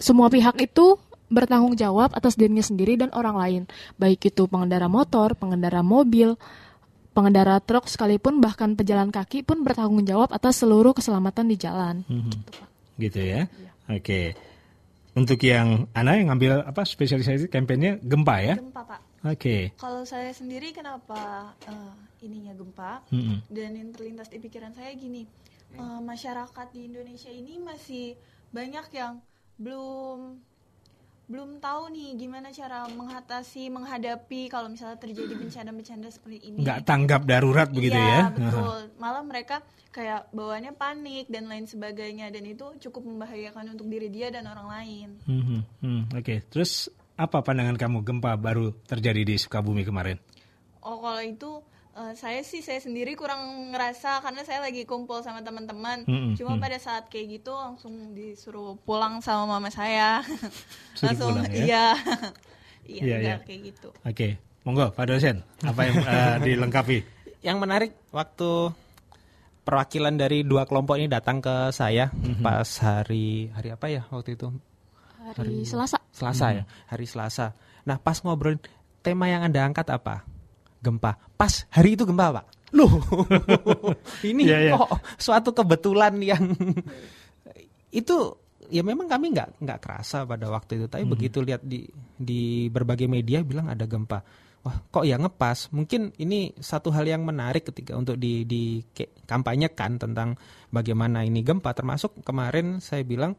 Semua 0.00 0.32
pihak 0.32 0.56
itu 0.64 0.96
bertanggung 1.28 1.74
jawab 1.76 2.14
atas 2.14 2.38
dirinya 2.38 2.62
sendiri 2.62 2.96
dan 2.96 3.10
orang 3.12 3.36
lain, 3.36 3.62
baik 3.98 4.30
itu 4.30 4.46
pengendara 4.46 4.86
motor, 4.86 5.34
pengendara 5.34 5.82
mobil, 5.82 6.38
pengendara 7.16 7.56
truk 7.64 7.88
sekalipun 7.88 8.44
bahkan 8.44 8.76
pejalan 8.76 9.08
kaki 9.08 9.40
pun 9.40 9.64
bertanggung 9.64 10.04
jawab 10.04 10.28
atas 10.36 10.60
seluruh 10.60 10.92
keselamatan 10.92 11.48
di 11.48 11.56
jalan. 11.56 12.04
Gitu 13.00 13.20
ya. 13.24 13.48
Oke. 13.88 14.36
Untuk 15.16 15.40
yang 15.40 15.88
Ana 15.96 16.20
yang 16.20 16.28
ngambil 16.28 16.68
apa 16.68 16.84
spesialisasi 16.84 17.48
kampanye 17.48 17.96
gempa 18.04 18.36
ya? 18.44 18.60
Gempa 18.60 18.84
pak. 18.84 19.00
Oke. 19.24 19.72
Kalau 19.80 20.04
saya 20.04 20.28
sendiri 20.36 20.76
kenapa 20.76 21.56
eh, 21.64 21.92
ininya 22.28 22.52
gempa 22.52 23.00
Mm-mm. 23.08 23.48
dan 23.48 23.72
yang 23.72 23.90
terlintas 23.96 24.28
di 24.28 24.36
pikiran 24.36 24.76
saya 24.76 24.92
gini, 24.92 25.24
eh, 25.72 26.00
masyarakat 26.04 26.66
di 26.76 26.92
Indonesia 26.92 27.32
ini 27.32 27.56
masih 27.64 28.12
banyak 28.52 28.86
yang 28.92 29.24
belum 29.56 30.36
belum 31.26 31.58
tahu 31.58 31.90
nih 31.90 32.14
gimana 32.14 32.54
cara 32.54 32.86
mengatasi 32.86 33.66
menghadapi 33.66 34.46
kalau 34.46 34.70
misalnya 34.70 34.94
terjadi 34.98 35.34
bencana-bencana 35.42 36.06
seperti 36.10 36.38
ini. 36.46 36.62
Nggak 36.62 36.86
tanggap 36.86 37.22
darurat 37.26 37.66
begitu 37.66 37.98
Iya, 37.98 38.06
ya? 38.06 38.20
betul. 38.30 38.80
Malah 39.02 39.22
mereka 39.26 39.56
kayak 39.90 40.30
bawaannya 40.30 40.76
panik 40.76 41.26
dan 41.26 41.50
lain 41.50 41.66
sebagainya 41.66 42.30
dan 42.30 42.44
itu 42.46 42.68
cukup 42.84 43.02
membahayakan 43.08 43.74
untuk 43.74 43.88
diri 43.90 44.06
dia 44.12 44.30
dan 44.30 44.46
orang 44.46 44.68
lain. 44.70 45.08
Mhm, 45.26 45.60
hmm, 45.82 46.02
Oke. 46.14 46.46
Terus 46.46 46.86
apa 47.16 47.40
pandangan 47.40 47.80
kamu 47.80 48.04
gempa 48.04 48.36
baru 48.36 48.76
terjadi 48.84 49.24
di 49.24 49.34
Sukabumi 49.40 49.82
kemarin? 49.82 50.20
Oh 50.84 51.00
kalau 51.02 51.18
itu 51.24 51.50
eh, 51.96 52.12
saya 52.12 52.40
sih 52.44 52.60
saya 52.60 52.78
sendiri 52.78 53.16
kurang 53.16 53.72
ngerasa 53.72 54.20
karena 54.20 54.44
saya 54.44 54.60
lagi 54.60 54.84
kumpul 54.84 55.24
sama 55.24 55.40
teman-teman. 55.40 56.04
Mm-mm, 56.04 56.36
Cuma 56.36 56.54
mm. 56.56 56.62
pada 56.62 56.76
saat 56.76 57.08
kayak 57.08 57.40
gitu 57.40 57.56
langsung 57.56 58.12
disuruh 58.12 58.76
pulang 58.84 59.24
sama 59.24 59.56
mama 59.56 59.72
saya. 59.72 60.20
Suruh 60.96 61.16
langsung 61.16 61.32
pulang 61.40 61.48
ya? 61.50 61.56
iya. 61.56 61.86
iya, 62.92 63.02
Iya, 63.02 63.16
iya. 63.18 63.36
kayak 63.42 63.60
gitu. 63.72 63.88
Oke. 64.04 64.28
Monggo 64.66 64.90
Pak 64.90 65.06
dosen, 65.06 65.46
apa 65.62 65.80
yang 65.86 65.96
eh, 66.02 66.36
dilengkapi? 66.50 66.98
Yang 67.46 67.56
menarik 67.62 67.90
waktu 68.10 68.74
perwakilan 69.62 70.18
dari 70.18 70.42
dua 70.42 70.66
kelompok 70.66 70.98
ini 70.98 71.06
datang 71.06 71.38
ke 71.38 71.70
saya 71.70 72.10
pas 72.42 72.66
hari 72.82 73.46
hari 73.54 73.68
apa 73.70 73.86
ya 73.86 74.02
waktu 74.10 74.34
itu? 74.34 74.50
Hari 75.22 75.62
Selasa. 75.62 76.02
Selasa 76.10 76.46
ya, 76.50 76.64
hari 76.90 77.06
Selasa. 77.06 77.54
Nah, 77.86 78.02
pas 78.02 78.18
ngobrolin 78.22 78.58
tema 79.06 79.30
yang 79.30 79.46
Anda 79.46 79.62
angkat 79.70 79.86
apa? 79.90 80.26
Gempa. 80.86 81.18
Pas 81.34 81.66
hari 81.74 81.98
itu 81.98 82.06
gempa, 82.06 82.30
Pak. 82.30 82.46
Loh. 82.78 83.02
ini 84.30 84.46
Iya, 84.46 84.70
iya. 84.70 84.72
kok 84.78 85.02
suatu 85.18 85.50
kebetulan 85.50 86.14
yang 86.22 86.54
itu 88.00 88.16
ya 88.70 88.82
memang 88.82 89.06
kami 89.06 89.34
nggak 89.34 89.62
nggak 89.62 89.78
kerasa 89.78 90.26
pada 90.26 90.50
waktu 90.50 90.82
itu 90.82 90.86
tapi 90.90 91.06
begitu 91.06 91.38
lihat 91.42 91.62
di 91.62 91.86
di 92.18 92.66
berbagai 92.66 93.06
media 93.06 93.46
bilang 93.46 93.70
ada 93.70 93.86
gempa 93.86 94.22
wah 94.66 94.76
kok 94.90 95.06
ya 95.06 95.14
ngepas 95.22 95.70
mungkin 95.70 96.10
ini 96.18 96.50
satu 96.58 96.90
hal 96.90 97.06
yang 97.06 97.22
menarik 97.22 97.70
ketika 97.70 97.94
untuk 97.94 98.18
di 98.18 98.42
di 98.42 98.82
kampanyekan 99.22 100.02
tentang 100.02 100.34
bagaimana 100.74 101.22
ini 101.22 101.46
gempa 101.46 101.70
termasuk 101.78 102.26
kemarin 102.26 102.82
saya 102.82 103.06
bilang 103.06 103.38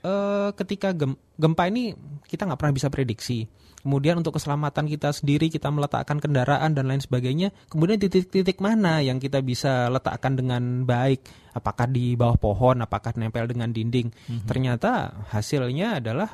eh 0.00 0.50
ketika 0.56 0.96
gem- 0.96 1.18
gempa 1.36 1.68
ini 1.68 1.92
kita 2.26 2.48
nggak 2.48 2.60
pernah 2.60 2.74
bisa 2.76 2.88
prediksi. 2.88 3.48
Kemudian 3.80 4.20
untuk 4.20 4.36
keselamatan 4.36 4.84
kita 4.92 5.08
sendiri 5.08 5.48
kita 5.48 5.72
meletakkan 5.72 6.20
kendaraan 6.20 6.76
dan 6.76 6.84
lain 6.84 7.00
sebagainya. 7.00 7.48
Kemudian 7.72 7.96
titik-titik 7.96 8.60
mana 8.60 9.00
yang 9.00 9.16
kita 9.16 9.40
bisa 9.40 9.88
letakkan 9.88 10.36
dengan 10.36 10.84
baik? 10.84 11.24
Apakah 11.56 11.88
di 11.88 12.12
bawah 12.12 12.36
pohon? 12.36 12.84
Apakah 12.84 13.16
nempel 13.16 13.48
dengan 13.48 13.72
dinding? 13.72 14.12
Ternyata 14.44 15.24
hasilnya 15.32 15.96
adalah 15.96 16.28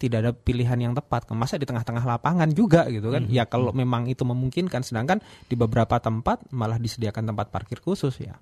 tidak 0.00 0.18
ada 0.24 0.32
pilihan 0.32 0.80
yang 0.80 0.94
tepat. 0.96 1.28
Masa 1.36 1.60
di 1.60 1.68
tengah-tengah 1.68 2.08
lapangan 2.08 2.48
juga 2.56 2.88
gitu 2.88 3.12
kan? 3.12 3.28
Ya 3.28 3.44
kalau 3.44 3.76
memang 3.76 4.08
itu 4.08 4.24
memungkinkan. 4.24 4.80
Sedangkan 4.80 5.20
di 5.44 5.60
beberapa 5.60 6.00
tempat 6.00 6.48
malah 6.56 6.80
disediakan 6.80 7.36
tempat 7.36 7.52
parkir 7.52 7.84
khusus 7.84 8.16
ya. 8.16 8.40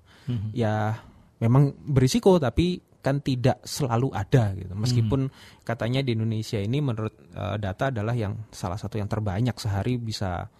Ya 0.55 1.03
memang 1.43 1.75
berisiko 1.83 2.39
tapi 2.39 2.79
kan 3.07 3.23
tidak 3.23 3.63
selalu 3.63 4.11
ada 4.11 4.51
gitu. 4.51 4.75
Meskipun 4.75 5.31
katanya 5.63 6.03
di 6.03 6.11
Indonesia 6.11 6.59
ini 6.59 6.83
menurut 6.83 7.15
eh, 7.31 7.55
data 7.55 7.87
adalah 7.87 8.11
yang 8.11 8.51
salah 8.51 8.75
satu 8.75 8.99
yang 8.99 9.07
terbanyak 9.07 9.55
sehari 9.55 9.95
bisa 9.95 10.51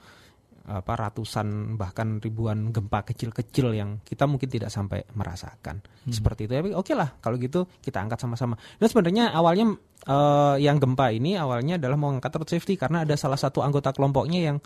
apa 0.68 1.00
ratusan 1.00 1.80
bahkan 1.80 2.20
ribuan 2.20 2.76
gempa 2.76 3.08
kecil-kecil 3.08 3.72
yang 3.72 4.04
kita 4.04 4.28
mungkin 4.28 4.52
tidak 4.52 4.68
sampai 4.68 5.00
merasakan 5.16 5.80
seperti 6.12 6.44
itu. 6.44 6.60
Tapi 6.60 6.76
oke 6.76 6.92
lah 6.92 7.16
kalau 7.24 7.40
gitu 7.40 7.68
kita 7.80 8.04
angkat 8.04 8.20
sama-sama. 8.20 8.60
Dan 8.76 8.88
sebenarnya 8.92 9.32
awalnya 9.32 9.76
eh, 10.08 10.56
yang 10.64 10.80
gempa 10.80 11.12
ini 11.12 11.40
awalnya 11.40 11.80
adalah 11.80 11.96
mau 11.96 12.12
angkat 12.12 12.32
road 12.36 12.52
safety 12.52 12.76
karena 12.76 13.08
ada 13.08 13.16
salah 13.16 13.40
satu 13.40 13.64
anggota 13.64 13.96
kelompoknya 13.96 14.52
yang 14.52 14.58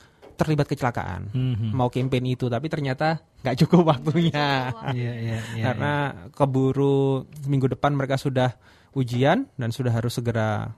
terlibat 0.41 0.65
kecelakaan. 0.65 1.29
Mau 1.71 1.87
campaign 1.87 2.33
itu 2.33 2.49
tapi 2.49 2.65
ternyata 2.65 3.21
nggak 3.39 3.55
cukup 3.61 3.81
waktunya. 3.93 4.73
Iya, 4.89 5.11
iya, 5.13 5.37
iya. 5.53 5.63
Karena 5.63 5.93
keburu 6.33 7.21
minggu 7.45 7.69
depan 7.69 7.93
mereka 7.93 8.17
sudah 8.17 8.57
ujian 8.91 9.45
dan 9.53 9.69
sudah 9.69 9.93
harus 9.93 10.17
segera 10.17 10.73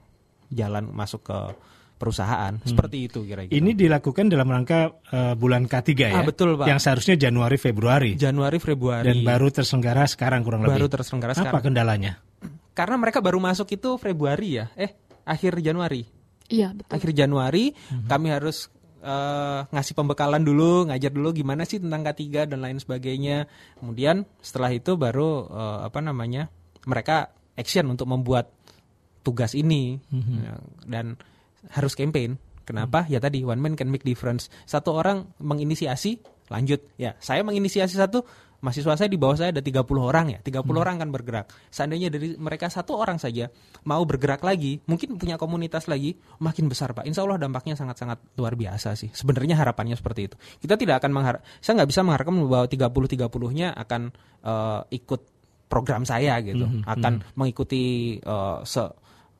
jalan 0.51 0.91
masuk 0.91 1.23
ke 1.23 1.39
perusahaan. 1.93 2.59
Seperti 2.67 3.07
itu 3.07 3.23
kira-kira. 3.23 3.55
Ini 3.55 3.71
dilakukan 3.73 4.27
dalam 4.27 4.51
rangka 4.51 4.91
eh, 5.07 5.33
bulan 5.33 5.65
K3 5.65 5.89
ya? 5.95 6.19
Ah, 6.19 6.27
betul, 6.27 6.59
Pak. 6.59 6.67
Yang 6.67 6.79
seharusnya 6.83 7.15
Januari 7.15 7.55
Februari. 7.55 8.11
Januari 8.19 8.59
Februari. 8.59 9.07
Dan 9.07 9.23
baru 9.23 9.47
terselenggara 9.47 10.03
sekarang 10.05 10.43
kurang 10.43 10.67
Baru 10.67 10.83
lebih. 10.85 10.99
terselenggara 10.99 11.31
Apa 11.31 11.41
sekarang. 11.47 11.63
kendalanya? 11.63 12.19
Karena 12.75 12.99
mereka 12.99 13.23
baru 13.23 13.39
masuk 13.39 13.71
itu 13.71 13.95
Februari 13.95 14.59
ya. 14.59 14.67
Eh, 14.75 14.91
akhir 15.23 15.63
Januari. 15.63 16.03
Iya, 16.51 16.75
betul. 16.75 16.91
Akhir 16.91 17.09
Januari 17.15 17.71
kami 18.05 18.27
harus 18.29 18.67
eh, 19.03 19.59
ngasih 19.67 19.93
pembekalan 19.93 20.47
dulu, 20.47 20.87
ngajar 20.87 21.11
dulu 21.11 21.35
gimana 21.35 21.67
sih 21.67 21.83
tentang 21.83 22.07
K3 22.07 22.47
dan 22.47 22.59
lain 22.63 22.79
sebagainya. 22.79 23.45
Kemudian 23.77 24.23
setelah 24.39 24.71
itu 24.71 24.95
baru 24.95 25.51
eh, 25.51 25.79
apa 25.91 25.99
namanya? 25.99 26.47
mereka 26.83 27.31
action 27.55 27.87
untuk 27.87 28.11
membuat 28.11 28.51
tugas 29.23 29.55
ini 29.55 29.99
Ya, 30.11 30.59
dan 30.83 31.15
harus 31.71 31.95
campaign. 31.95 32.35
Kenapa? 32.63 33.07
Ya 33.07 33.19
tadi 33.19 33.43
one 33.43 33.59
man 33.59 33.75
can 33.75 33.91
make 33.91 34.03
difference. 34.03 34.47
Satu 34.67 34.95
orang 34.95 35.31
menginisiasi, 35.39 36.19
lanjut. 36.47 36.83
Ya, 36.95 37.15
saya 37.19 37.43
menginisiasi 37.43 37.95
satu, 37.95 38.23
mahasiswa 38.63 38.95
saya 38.95 39.09
di 39.11 39.19
bawah 39.19 39.35
saya 39.35 39.51
ada 39.51 39.59
30 39.59 39.83
orang 39.99 40.31
ya. 40.31 40.39
30 40.39 40.63
orang 40.71 40.95
kan 40.95 41.11
bergerak. 41.11 41.51
Seandainya 41.67 42.07
dari 42.07 42.39
mereka 42.39 42.71
satu 42.71 42.95
orang 42.95 43.19
saja 43.19 43.51
mau 43.83 43.99
bergerak 44.07 44.39
lagi, 44.39 44.79
mungkin 44.87 45.19
punya 45.19 45.35
komunitas 45.35 45.91
lagi, 45.91 46.15
makin 46.39 46.71
besar 46.71 46.95
Pak. 46.95 47.03
Insya 47.03 47.27
Allah 47.27 47.43
dampaknya 47.43 47.75
sangat-sangat 47.75 48.39
luar 48.39 48.55
biasa 48.55 48.95
sih. 48.95 49.11
Sebenarnya 49.11 49.59
harapannya 49.59 49.99
seperti 49.99 50.31
itu. 50.31 50.35
Kita 50.63 50.79
tidak 50.79 51.03
akan 51.03 51.11
mengharap, 51.11 51.41
saya 51.59 51.83
nggak 51.83 51.89
bisa 51.91 52.01
mengharapkan 52.07 52.33
bahwa 52.47 52.65
30-30-nya 52.71 53.67
akan 53.75 54.01
eh, 54.47 54.81
ikut 54.95 55.21
program 55.67 56.07
saya 56.07 56.39
gitu, 56.45 56.63
Mhm, 56.63 56.87
akan 56.87 57.13
mengikuti 57.35 58.15
eh, 58.17 58.59
se 58.63 58.83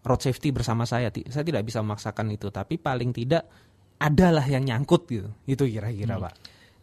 road 0.04 0.20
safety 0.20 0.52
bersama 0.52 0.84
saya. 0.84 1.08
Saya 1.32 1.48
tidak 1.48 1.64
bisa 1.64 1.80
memaksakan 1.80 2.28
itu, 2.36 2.52
tapi 2.52 2.76
paling 2.76 3.16
tidak 3.16 3.48
adalah 4.04 4.44
yang 4.44 4.68
nyangkut 4.68 5.08
gitu. 5.08 5.32
Itu 5.48 5.64
kira-kira, 5.64 6.20
Pak. 6.20 6.34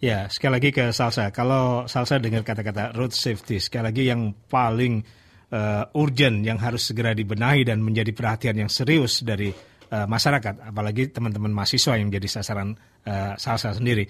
Ya, 0.01 0.33
sekali 0.33 0.57
lagi 0.57 0.71
ke 0.73 0.97
Salsa. 0.97 1.29
Kalau 1.29 1.85
Salsa 1.85 2.17
dengar 2.17 2.41
kata-kata 2.41 2.97
road 2.97 3.13
safety, 3.13 3.61
sekali 3.61 3.93
lagi 3.93 4.09
yang 4.09 4.33
paling 4.49 5.05
eh, 5.53 5.85
urgent, 5.93 6.41
yang 6.41 6.57
harus 6.57 6.89
segera 6.89 7.13
dibenahi 7.13 7.69
dan 7.69 7.85
menjadi 7.85 8.09
perhatian 8.17 8.57
yang 8.65 8.73
serius 8.73 9.21
dari 9.21 9.53
eh, 9.93 10.07
masyarakat, 10.09 10.73
apalagi 10.73 11.13
teman-teman 11.13 11.53
mahasiswa 11.53 12.01
yang 12.01 12.09
jadi 12.09 12.29
sasaran 12.33 12.73
eh, 13.05 13.37
Salsa 13.37 13.77
sendiri. 13.77 14.09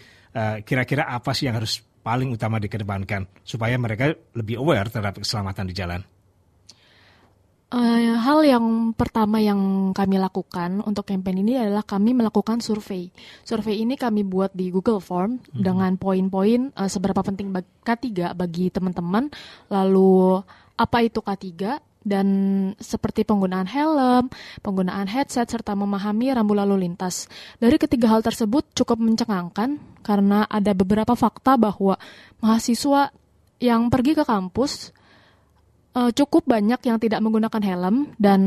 Kira-kira 0.62 1.10
apa 1.10 1.34
sih 1.34 1.50
yang 1.50 1.58
harus 1.58 1.82
paling 1.82 2.30
utama 2.30 2.62
dikedepankan 2.62 3.42
supaya 3.42 3.74
mereka 3.74 4.14
lebih 4.38 4.62
aware 4.62 4.86
terhadap 4.86 5.18
keselamatan 5.18 5.66
di 5.66 5.74
jalan? 5.74 6.06
Eh, 7.70 8.18
hal 8.18 8.42
yang 8.42 8.90
pertama 8.98 9.38
yang 9.38 9.94
kami 9.94 10.18
lakukan 10.18 10.82
untuk 10.82 11.06
campaign 11.06 11.46
ini 11.46 11.54
adalah 11.54 11.86
kami 11.86 12.18
melakukan 12.18 12.58
survei. 12.58 13.14
Survei 13.46 13.86
ini 13.86 13.94
kami 13.94 14.26
buat 14.26 14.50
di 14.50 14.74
Google 14.74 14.98
Form 14.98 15.38
dengan 15.54 15.94
poin-poin 15.94 16.74
eh, 16.74 16.90
seberapa 16.90 17.22
penting 17.22 17.54
bag- 17.54 17.70
K3 17.86 18.34
bagi 18.34 18.74
teman-teman, 18.74 19.30
lalu 19.70 20.42
apa 20.74 20.98
itu 21.06 21.22
K3 21.22 21.78
dan 22.02 22.26
seperti 22.82 23.22
penggunaan 23.22 23.70
helm, 23.70 24.34
penggunaan 24.66 25.06
headset 25.06 25.46
serta 25.46 25.78
memahami 25.78 26.34
rambu 26.34 26.58
lalu 26.58 26.90
lintas. 26.90 27.30
Dari 27.62 27.78
ketiga 27.78 28.10
hal 28.10 28.26
tersebut 28.26 28.66
cukup 28.74 28.98
mencengangkan 28.98 29.78
karena 30.02 30.42
ada 30.50 30.74
beberapa 30.74 31.14
fakta 31.14 31.54
bahwa 31.54 31.94
mahasiswa 32.42 33.14
yang 33.62 33.92
pergi 33.92 34.18
ke 34.18 34.26
kampus 34.26 34.90
eh, 35.96 36.10
cukup 36.14 36.46
banyak 36.46 36.80
yang 36.86 36.98
tidak 36.98 37.20
menggunakan 37.22 37.62
helm 37.62 38.14
dan 38.20 38.40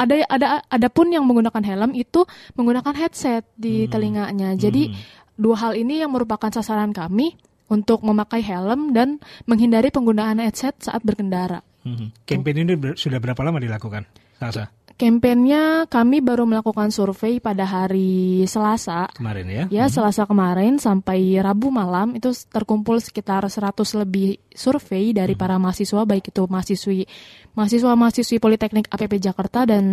ada 0.00 0.24
ada 0.32 0.46
ada 0.64 0.88
pun 0.88 1.12
yang 1.12 1.28
menggunakan 1.28 1.60
helm 1.60 1.92
itu 1.92 2.24
menggunakan 2.56 2.96
headset 2.96 3.44
di 3.52 3.84
telinganya. 3.84 4.56
Jadi 4.56 4.96
dua 5.36 5.56
hal 5.60 5.72
ini 5.76 6.00
yang 6.00 6.12
merupakan 6.12 6.48
sasaran 6.48 6.96
kami 6.96 7.36
untuk 7.68 8.00
memakai 8.02 8.40
helm 8.40 8.96
dan 8.96 9.20
menghindari 9.44 9.92
penggunaan 9.92 10.40
headset 10.40 10.74
saat 10.80 11.04
berkendara. 11.04 11.60
Mhm. 11.84 12.28
Campaign 12.28 12.56
ini 12.64 12.74
ber- 12.76 12.96
sudah 12.96 13.20
berapa 13.20 13.40
lama 13.40 13.60
dilakukan, 13.60 14.04
Salsa? 14.40 14.72
Kampanyenya 15.00 15.88
kami 15.88 16.20
baru 16.20 16.44
melakukan 16.44 16.92
survei 16.92 17.40
pada 17.40 17.64
hari 17.64 18.44
Selasa. 18.44 19.08
Kemarin 19.16 19.48
ya? 19.48 19.64
Ya, 19.72 19.84
Selasa 19.88 20.28
kemarin 20.28 20.76
sampai 20.76 21.40
Rabu 21.40 21.72
malam 21.72 22.20
itu 22.20 22.28
terkumpul 22.52 23.00
sekitar 23.00 23.40
100 23.48 23.80
lebih 23.96 24.36
survei 24.52 25.16
dari 25.16 25.32
para 25.40 25.56
mahasiswa 25.56 26.04
baik 26.04 26.36
itu 26.36 26.44
mahasiswi 26.44 27.08
mahasiswa-mahasiswi 27.56 28.36
Politeknik 28.44 28.92
APP 28.92 29.16
Jakarta 29.16 29.64
dan 29.64 29.84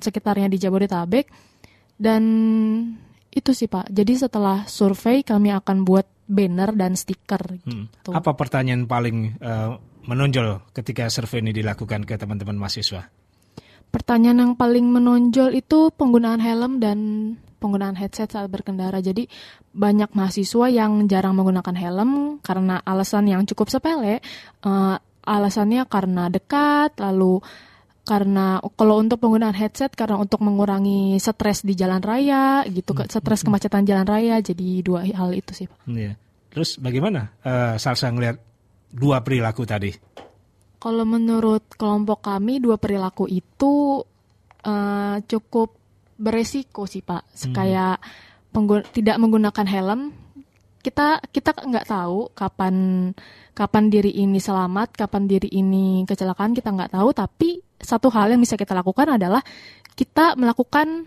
sekitarnya 0.00 0.48
di 0.48 0.56
Jabodetabek. 0.56 1.28
Dan 2.00 2.24
itu 3.28 3.52
sih, 3.52 3.68
Pak. 3.68 3.92
Jadi 3.92 4.16
setelah 4.16 4.64
survei 4.64 5.28
kami 5.28 5.52
akan 5.52 5.84
buat 5.84 6.08
banner 6.24 6.72
dan 6.72 6.96
stiker 6.96 7.60
Hmm. 7.68 7.92
gitu. 7.92 8.16
Apa 8.16 8.32
pertanyaan 8.32 8.88
paling 8.88 9.36
eh, 9.44 9.70
menonjol 10.08 10.72
ketika 10.72 11.12
survei 11.12 11.44
ini 11.44 11.52
dilakukan 11.52 12.08
ke 12.08 12.16
teman-teman 12.16 12.56
mahasiswa? 12.56 13.12
Pertanyaan 13.88 14.38
yang 14.44 14.52
paling 14.54 14.84
menonjol 14.84 15.56
itu 15.56 15.88
penggunaan 15.96 16.44
helm 16.44 16.76
dan 16.76 16.98
penggunaan 17.58 17.96
headset 17.96 18.30
saat 18.30 18.46
berkendara. 18.52 19.00
Jadi 19.00 19.26
banyak 19.72 20.12
mahasiswa 20.12 20.66
yang 20.68 21.08
jarang 21.08 21.34
menggunakan 21.34 21.74
helm 21.74 22.38
karena 22.44 22.78
alasan 22.84 23.26
yang 23.32 23.42
cukup 23.48 23.72
sepele. 23.72 24.20
Eh, 24.64 24.96
alasannya 25.28 25.84
karena 25.88 26.28
dekat, 26.28 27.00
lalu 27.00 27.40
karena 28.04 28.56
kalau 28.76 29.04
untuk 29.04 29.20
penggunaan 29.20 29.52
headset 29.52 29.92
karena 29.92 30.16
untuk 30.16 30.40
mengurangi 30.40 31.20
stres 31.20 31.60
di 31.60 31.76
jalan 31.76 32.00
raya 32.00 32.64
gitu, 32.64 32.96
ke- 32.96 33.08
stres 33.08 33.44
kemacetan 33.44 33.84
jalan 33.84 34.04
raya. 34.08 34.40
Jadi 34.40 34.80
dua 34.80 35.04
hal 35.04 35.32
itu 35.36 35.52
sih. 35.52 35.66
Pak. 35.68 35.76
Iya. 35.88 36.16
Terus 36.48 36.80
bagaimana 36.80 37.32
eh, 37.44 37.76
Salsa 37.76 38.08
ngelihat 38.08 38.36
dua 38.88 39.20
perilaku 39.20 39.68
tadi? 39.68 39.92
Kalau 40.78 41.02
menurut 41.02 41.66
kelompok 41.74 42.22
kami 42.22 42.62
dua 42.62 42.78
perilaku 42.78 43.26
itu 43.26 44.02
eh, 44.62 45.16
cukup 45.26 45.74
beresiko 46.18 46.86
sih 46.86 47.02
pak. 47.02 47.26
Kayak 47.54 48.02
penggun- 48.50 48.86
tidak 48.90 49.18
menggunakan 49.22 49.66
helm, 49.66 50.00
kita 50.82 51.22
kita 51.30 51.50
nggak 51.54 51.86
tahu 51.90 52.30
kapan 52.34 53.10
kapan 53.54 53.84
diri 53.90 54.14
ini 54.14 54.38
selamat, 54.38 54.94
kapan 54.94 55.26
diri 55.26 55.50
ini 55.50 56.06
kecelakaan 56.06 56.54
kita 56.54 56.70
nggak 56.70 56.94
tahu. 56.94 57.10
Tapi 57.14 57.48
satu 57.78 58.10
hal 58.10 58.34
yang 58.34 58.42
bisa 58.42 58.58
kita 58.58 58.74
lakukan 58.74 59.18
adalah 59.18 59.42
kita 59.94 60.38
melakukan 60.38 61.06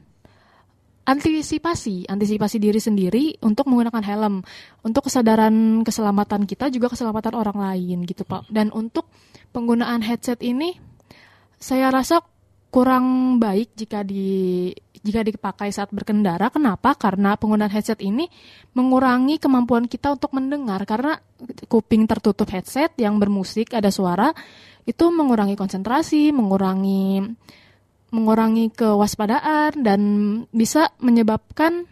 antisipasi, 1.02 2.06
antisipasi 2.08 2.58
diri 2.62 2.80
sendiri 2.80 3.24
untuk 3.42 3.68
menggunakan 3.68 4.04
helm, 4.06 4.36
untuk 4.86 5.10
kesadaran 5.10 5.82
keselamatan 5.82 6.46
kita 6.46 6.70
juga 6.70 6.94
keselamatan 6.94 7.34
orang 7.36 7.58
lain 7.58 7.98
gitu 8.08 8.24
pak. 8.24 8.48
Dan 8.48 8.70
untuk 8.72 9.10
penggunaan 9.52 10.04
headset 10.04 10.40
ini, 10.44 10.80
saya 11.60 11.92
rasa 11.92 12.24
kurang 12.72 13.38
baik 13.38 13.76
jika 13.76 14.02
di 14.02 14.72
jika 15.02 15.26
dipakai 15.26 15.70
saat 15.74 15.92
berkendara. 15.92 16.48
Kenapa? 16.54 16.96
Karena 16.96 17.36
penggunaan 17.36 17.74
headset 17.74 18.00
ini 18.00 18.32
mengurangi 18.74 19.38
kemampuan 19.42 19.86
kita 19.92 20.16
untuk 20.16 20.32
mendengar 20.34 20.88
karena 20.88 21.20
kuping 21.68 22.08
tertutup 22.08 22.48
headset 22.54 22.96
yang 22.96 23.20
bermusik 23.20 23.74
ada 23.76 23.92
suara 23.92 24.32
itu 24.88 25.10
mengurangi 25.12 25.60
konsentrasi, 25.60 26.32
mengurangi 26.32 27.22
mengurangi 28.12 28.72
kewaspadaan 28.76 29.82
dan 29.82 30.02
bisa 30.52 30.92
menyebabkan 31.00 31.88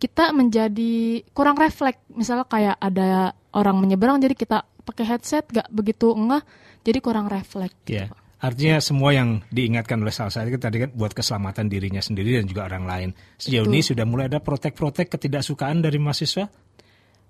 kita 0.00 0.34
menjadi 0.34 1.22
kurang 1.30 1.54
refleks. 1.60 2.02
Misalnya 2.10 2.48
kayak 2.48 2.76
ada 2.82 3.36
orang 3.54 3.78
menyeberang 3.78 4.18
jadi 4.18 4.34
kita 4.34 4.66
pakai 4.82 5.04
headset 5.06 5.46
gak 5.50 5.68
begitu 5.70 6.12
enggak 6.14 6.42
jadi 6.82 6.98
kurang 6.98 7.30
refleks. 7.30 7.78
Ya. 7.86 8.10
Artinya 8.42 8.82
semua 8.82 9.14
yang 9.14 9.38
diingatkan 9.54 10.02
oleh 10.02 10.10
Salsa 10.10 10.42
itu 10.42 10.58
tadi 10.58 10.82
kan 10.82 10.90
buat 10.90 11.14
keselamatan 11.14 11.70
dirinya 11.70 12.02
sendiri 12.02 12.42
dan 12.42 12.50
juga 12.50 12.66
orang 12.66 12.84
lain. 12.90 13.08
Sejauh 13.38 13.70
Betul. 13.70 13.78
ini 13.78 13.86
sudah 13.86 14.02
mulai 14.02 14.26
ada 14.26 14.42
protek-protek 14.42 15.14
ketidaksukaan 15.14 15.78
dari 15.78 16.02
mahasiswa? 16.02 16.50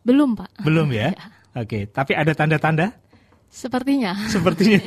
Belum, 0.00 0.32
Pak. 0.32 0.64
Belum 0.64 0.88
ya? 0.88 1.12
Oke, 1.60 1.84
tapi 1.92 2.16
ada 2.16 2.32
tanda-tanda? 2.32 2.96
Sepertinya. 3.52 4.16
Sepertinya. 4.32 4.80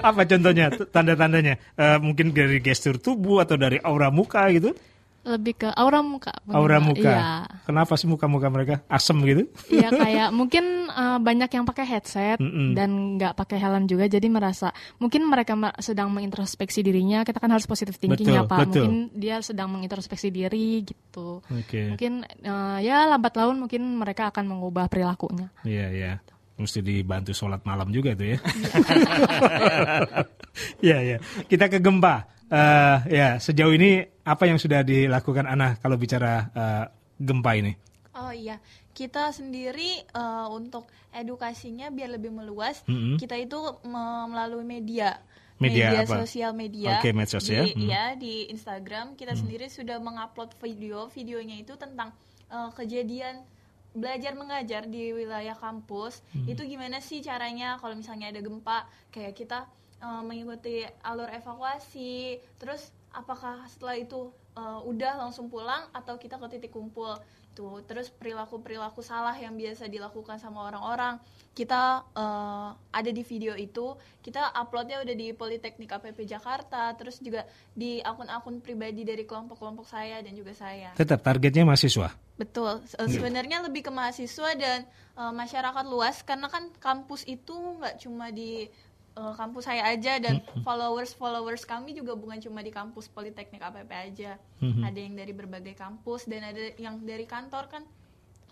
Apa 0.00 0.24
contohnya 0.24 0.72
tanda-tandanya? 0.72 1.60
Eh, 1.76 1.98
mungkin 2.00 2.32
dari 2.32 2.64
gestur 2.64 2.96
tubuh 2.96 3.44
atau 3.44 3.60
dari 3.60 3.76
aura 3.84 4.08
muka 4.08 4.48
gitu? 4.48 4.72
Lebih 5.22 5.54
ke 5.54 5.68
aura 5.70 6.02
muka. 6.02 6.34
mungkin, 6.42 6.58
Aura 6.58 6.78
muka. 6.78 6.98
Iya. 6.98 7.46
Kenapa 7.62 7.94
sih 7.94 8.04
muka-muka 8.04 8.46
mereka 8.46 8.74
asem 8.86 9.14
gitu? 9.22 9.46
Iya 9.68 9.88
kayak 9.88 10.28
mungkin 10.30 10.64
eh, 10.86 11.18
banyak 11.18 11.46
yang 11.48 11.62
pakai 11.62 11.86
headset 11.86 12.38
Mm-mm. 12.38 12.74
dan 12.74 12.90
nggak 13.14 13.32
pakai 13.32 13.56
helm 13.56 13.86
juga 13.86 14.04
jadi 14.04 14.26
merasa 14.26 14.70
mungkin 14.98 15.22
mereka 15.24 15.54
mer- 15.54 15.78
sedang 15.78 16.10
mengintrospeksi 16.10 16.82
dirinya 16.82 17.22
kita 17.22 17.38
kan 17.38 17.48
harus 17.48 17.64
positif 17.64 17.96
thinking 17.96 18.26
ya 18.26 18.42
Betul, 18.42 18.50
pak 18.50 18.58
betul. 18.66 18.82
mungkin 18.82 18.94
dia 19.14 19.36
sedang 19.38 19.70
mengintrospeksi 19.70 20.28
diri 20.28 20.82
gitu 20.82 21.38
Oke. 21.40 21.94
mungkin 21.94 22.12
eh, 22.26 22.78
ya 22.82 23.06
lambat 23.06 23.34
laun 23.34 23.62
mungkin 23.62 23.94
mereka 23.94 24.28
akan 24.28 24.44
mengubah 24.44 24.86
perilakunya 24.86 25.54
Iya, 25.62 25.86
iya. 25.88 26.12
Mesti 26.52 26.78
dibantu 26.80 27.30
sholat 27.30 27.62
malam 27.62 27.88
juga 27.88 28.12
tuh 28.12 28.26
ya. 28.26 28.38
Iya, 30.80 30.98
iya. 31.00 31.16
Kita 31.42 31.66
ke 31.66 31.80
gempa. 31.80 32.28
Eh, 32.52 32.96
ya, 33.10 33.40
sejauh 33.40 33.72
ini 33.72 34.04
apa 34.22 34.46
yang 34.46 34.58
sudah 34.58 34.86
dilakukan 34.86 35.50
Ana 35.50 35.74
kalau 35.82 35.98
bicara 35.98 36.50
eh, 36.54 36.84
gempa 37.18 37.58
ini? 37.58 37.72
Oh 38.12 38.28
iya, 38.30 38.60
kita 38.92 39.32
sendiri 39.32 40.04
eh, 40.04 40.46
untuk 40.52 40.86
edukasinya 41.10 41.88
biar 41.88 42.14
lebih 42.16 42.30
meluas, 42.30 42.84
Mm-mm. 42.86 43.16
kita 43.18 43.34
itu 43.36 43.58
me- 43.84 44.28
melalui 44.30 44.64
media. 44.64 45.18
Media 45.58 46.02
apa? 46.02 46.26
sosial 46.26 46.50
media. 46.58 46.98
Oke, 46.98 47.14
medsos 47.14 47.46
ya. 47.46 47.62
Di, 47.62 47.78
Hmm. 47.78 47.86
ya, 47.86 48.04
di 48.18 48.50
Instagram 48.50 49.14
kita 49.14 49.38
sendiri 49.38 49.70
sudah 49.70 50.02
mengupload 50.02 50.58
video, 50.58 51.06
videonya 51.10 51.62
itu 51.62 51.78
tentang 51.78 52.10
eh, 52.50 52.70
kejadian 52.74 53.42
belajar 53.92 54.32
mengajar 54.34 54.88
di 54.88 55.12
wilayah 55.12 55.54
kampus. 55.54 56.24
Hmm. 56.32 56.48
Itu 56.48 56.64
gimana 56.64 56.98
sih 56.98 57.20
caranya 57.20 57.76
kalau 57.76 57.92
misalnya 57.94 58.32
ada 58.32 58.40
gempa, 58.40 58.86
kayak 59.10 59.34
kita 59.34 59.66
mengikuti 60.02 60.82
alur 61.06 61.30
evakuasi, 61.30 62.34
terus 62.58 62.90
apakah 63.12 63.64
setelah 63.68 63.96
itu 63.96 64.28
eh, 64.56 64.80
udah 64.84 65.22
langsung 65.22 65.46
pulang 65.48 65.88
atau 65.92 66.16
kita 66.16 66.36
ke 66.36 66.46
titik 66.58 66.72
kumpul? 66.72 67.16
Tuh 67.52 67.84
terus 67.84 68.08
perilaku 68.08 68.64
perilaku 68.64 69.04
salah 69.04 69.36
yang 69.36 69.52
biasa 69.52 69.84
dilakukan 69.84 70.40
sama 70.40 70.64
orang-orang. 70.72 71.20
Kita 71.52 72.00
eh, 72.16 72.70
ada 72.72 73.10
di 73.12 73.20
video 73.20 73.52
itu 73.52 73.92
kita 74.24 74.56
uploadnya 74.56 75.04
udah 75.04 75.12
di 75.12 75.36
Politeknik 75.36 75.92
APP 75.92 76.24
Jakarta 76.24 76.96
terus 76.96 77.20
juga 77.20 77.44
di 77.76 78.00
akun-akun 78.00 78.64
pribadi 78.64 79.04
dari 79.04 79.28
kelompok-kelompok 79.28 79.84
saya 79.84 80.24
dan 80.24 80.32
juga 80.32 80.56
saya. 80.56 80.96
Tetap 80.96 81.20
targetnya 81.20 81.68
mahasiswa. 81.68 82.08
betul. 82.40 82.80
Se- 82.88 82.96
sebenarnya 83.04 83.60
lebih 83.62 83.84
ke 83.84 83.92
mahasiswa 83.92 84.56
dan 84.56 84.88
eh, 85.14 85.32
masyarakat 85.36 85.84
luas 85.84 86.24
karena 86.24 86.48
kan 86.48 86.72
kampus 86.80 87.28
itu 87.28 87.52
nggak 87.52 88.00
cuma 88.00 88.32
di 88.32 88.72
eh, 89.12 89.34
kampus 89.36 89.64
saya 89.64 89.88
aja 89.88 90.18
dan 90.18 90.40
followers 90.66 91.12
followers 91.14 91.62
kami 91.64 91.92
juga 91.92 92.16
bukan 92.16 92.40
cuma 92.40 92.60
di 92.60 92.72
kampus 92.72 93.08
Politeknik 93.08 93.60
APP 93.60 93.90
aja 93.92 94.36
Mhm. 94.60 94.82
ada 94.82 94.98
yang 94.98 95.14
dari 95.14 95.32
berbagai 95.32 95.74
kampus 95.74 96.24
dan 96.26 96.42
ada 96.44 96.72
yang 96.76 97.00
dari 97.02 97.24
kantor 97.24 97.68
kan 97.68 97.82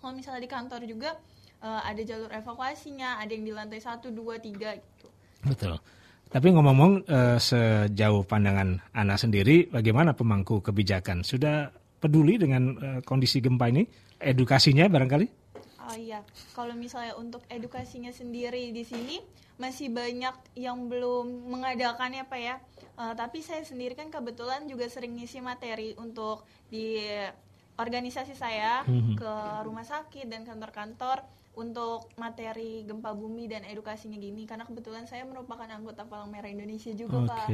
kalau 0.01 0.16
misalnya 0.16 0.40
di 0.40 0.51
kantor 0.51 0.81
juga 0.85 1.16
eh, 1.61 1.81
ada 1.85 2.01
jalur 2.01 2.33
evakuasinya 2.33 3.20
ada 3.20 3.31
yang 3.33 3.44
di 3.44 3.53
lantai 3.53 3.81
satu 3.81 4.09
dua 4.09 4.37
tiga 4.40 4.77
gitu 4.77 5.09
Betul. 5.40 5.81
Tapi 6.31 6.46
ngomong-ngomong 6.53 6.92
eh, 7.09 7.38
sejauh 7.40 8.23
pandangan 8.23 8.79
Ana 8.94 9.18
sendiri, 9.18 9.66
bagaimana 9.66 10.14
pemangku 10.14 10.62
kebijakan? 10.62 11.27
Sudah 11.27 11.66
peduli 11.99 12.38
dengan 12.38 12.62
eh, 12.79 13.01
kondisi 13.03 13.42
gempa 13.42 13.66
ini? 13.66 13.83
Edukasinya 14.20 14.85
barangkali? 14.87 15.39
Oh 15.90 15.98
iya, 15.98 16.22
kalau 16.55 16.79
misalnya 16.79 17.18
untuk 17.18 17.42
edukasinya 17.50 18.14
sendiri 18.14 18.70
di 18.70 18.87
sini 18.87 19.18
masih 19.59 19.90
banyak 19.90 20.55
yang 20.55 20.87
belum 20.87 21.50
mengadakannya 21.50 22.22
Pak 22.31 22.38
ya. 22.40 22.62
Uh, 22.94 23.11
tapi 23.18 23.42
saya 23.42 23.66
sendiri 23.66 23.98
kan 23.98 24.07
kebetulan 24.07 24.70
juga 24.70 24.87
sering 24.87 25.18
ngisi 25.18 25.42
materi 25.42 25.98
untuk 25.98 26.46
di 26.70 27.03
organisasi 27.74 28.38
saya 28.38 28.87
Mhm. 28.87 29.18
ke 29.18 29.33
rumah 29.66 29.83
sakit 29.83 30.31
dan 30.31 30.46
kantor-kantor 30.46 31.26
untuk 31.59 32.07
materi 32.14 32.87
gempa 32.87 33.11
bumi 33.11 33.50
dan 33.50 33.66
edukasinya 33.66 34.14
gini 34.14 34.46
karena 34.46 34.62
kebetulan 34.62 35.11
saya 35.11 35.26
merupakan 35.26 35.66
anggota 35.66 36.07
Palang 36.07 36.31
Merah 36.31 36.46
Indonesia 36.55 36.94
juga 36.94 37.26
Oke. 37.26 37.35
Pak. 37.35 37.46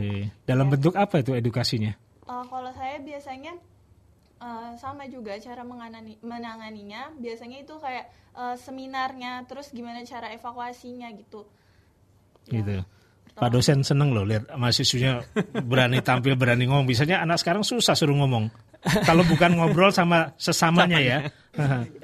Dalam 0.44 0.68
bentuk 0.68 0.92
apa 0.92 1.24
itu 1.24 1.32
edukasinya? 1.32 1.96
Uh, 2.28 2.44
kalau 2.52 2.68
saya 2.76 3.00
biasanya 3.00 3.56
uh, 4.40 4.72
sama 4.76 5.08
juga 5.08 5.36
cara 5.40 5.62
menganani, 5.62 6.18
menanganinya. 6.20 7.12
Biasanya 7.16 7.62
itu 7.64 7.74
kayak 7.80 8.06
uh, 8.36 8.56
seminarnya, 8.56 9.44
terus 9.48 9.72
gimana 9.72 10.04
cara 10.04 10.32
evakuasinya 10.32 11.08
gitu. 11.16 11.44
Gitu. 12.46 12.82
Pak 13.36 13.52
dosen 13.52 13.84
seneng 13.84 14.16
loh 14.16 14.24
lihat 14.24 14.48
mahasiswanya 14.56 15.20
berani 15.68 16.00
tampil, 16.00 16.40
berani 16.40 16.64
ngomong. 16.64 16.88
Biasanya 16.88 17.20
anak 17.20 17.36
sekarang 17.36 17.60
susah 17.60 17.92
suruh 17.92 18.16
ngomong. 18.16 18.48
Kalau 19.04 19.26
bukan 19.26 19.58
ngobrol 19.58 19.90
sama 19.92 20.32
sesamanya 20.40 20.96
ya. 21.02 21.18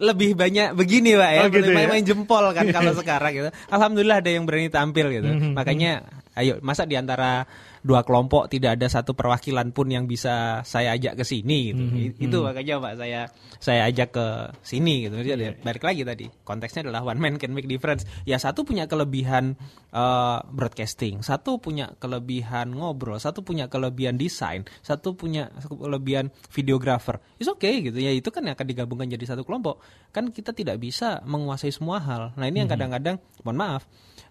lebih 0.01 0.35
banyak 0.35 0.75
begini 0.77 1.14
pak 1.14 1.31
ya, 1.31 1.40
Oh, 1.45 1.49
gitu 1.49 1.62
lebih 1.62 1.73
main, 1.77 1.87
ya? 1.87 1.92
main 1.95 2.05
jempol 2.05 2.45
kan 2.53 2.66
kalau 2.68 2.92
sekarang 2.97 3.33
gitu. 3.33 3.49
Alhamdulillah 3.71 4.18
ada 4.21 4.31
yang 4.33 4.45
berani 4.45 4.68
tampil 4.68 5.09
gitu. 5.09 5.29
Mhm, 5.29 5.53
Makanya, 5.57 6.05
ayo 6.37 6.59
masa 6.61 6.85
di 6.85 6.99
antara 7.01 7.47
dua 7.83 8.07
kelompok 8.07 8.47
tidak 8.47 8.79
ada 8.79 8.87
satu 8.87 9.11
perwakilan 9.12 9.75
pun 9.75 9.90
yang 9.90 10.07
bisa 10.07 10.62
saya 10.62 10.95
ajak 10.95 11.18
ke 11.18 11.25
sini 11.27 11.75
gitu. 11.75 11.83
Mhm, 11.83 11.97
I- 11.99 12.14
Itu 12.31 12.38
mhm. 12.38 12.45
makanya 12.47 12.75
pak 12.79 12.95
saya 12.95 13.21
saya 13.59 13.81
ajak 13.90 14.09
ke 14.14 14.27
sini 14.62 15.11
gitu. 15.11 15.18
Jadi 15.18 15.31
Iya. 15.35 15.59
balik 15.59 15.83
lagi 15.83 16.03
tadi 16.07 16.27
konteksnya 16.47 16.87
adalah 16.87 17.03
one 17.03 17.18
man 17.18 17.35
can 17.42 17.51
make 17.51 17.66
difference. 17.66 18.07
Ya 18.23 18.38
satu 18.38 18.62
punya 18.62 18.87
kelebihan 18.87 19.59
eh, 19.90 20.38
broadcasting, 20.49 21.21
satu 21.21 21.59
punya 21.59 21.92
kelebihan 21.99 22.71
ngobrol, 22.73 23.18
satu 23.18 23.42
punya 23.42 23.66
kelebihan 23.66 24.14
desain, 24.14 24.62
satu 24.81 25.12
punya 25.12 25.51
kelebihan 25.68 26.31
videographer. 26.49 27.18
It's 27.37 27.51
okay 27.51 27.83
gitu 27.83 27.99
ya. 27.99 28.09
Itu 28.09 28.31
kan 28.31 28.47
yang 28.47 28.55
akan 28.55 28.64
digabungkan 28.64 29.11
jadi 29.11 29.35
satu 29.35 29.42
kelompok. 29.42 29.83
Kan 30.09 30.31
kita 30.31 30.55
tidak 30.55 30.79
bisa 30.79 31.21
menguasai 31.27 31.75
semua 31.75 31.99
hal. 31.99 32.31
Nah 32.38 32.47
ini 32.47 32.62
yang 32.62 32.71
Mhm. 32.71 32.75
kadang-kadang, 32.79 33.16
mohon 33.42 33.59
maaf, 33.59 33.83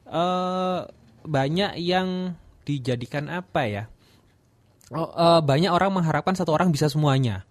eh 0.08 0.82
banyak 1.22 1.78
yang 1.78 2.34
dijadikan 2.68 3.28
apa 3.32 3.62
ya? 3.68 3.84
Oh, 4.92 5.08
eh, 5.08 5.42
banyak 5.42 5.72
orang 5.72 6.02
mengharapkan 6.02 6.36
satu 6.36 6.52
orang 6.52 6.70
bisa 6.70 6.92
semuanya. 6.92 7.48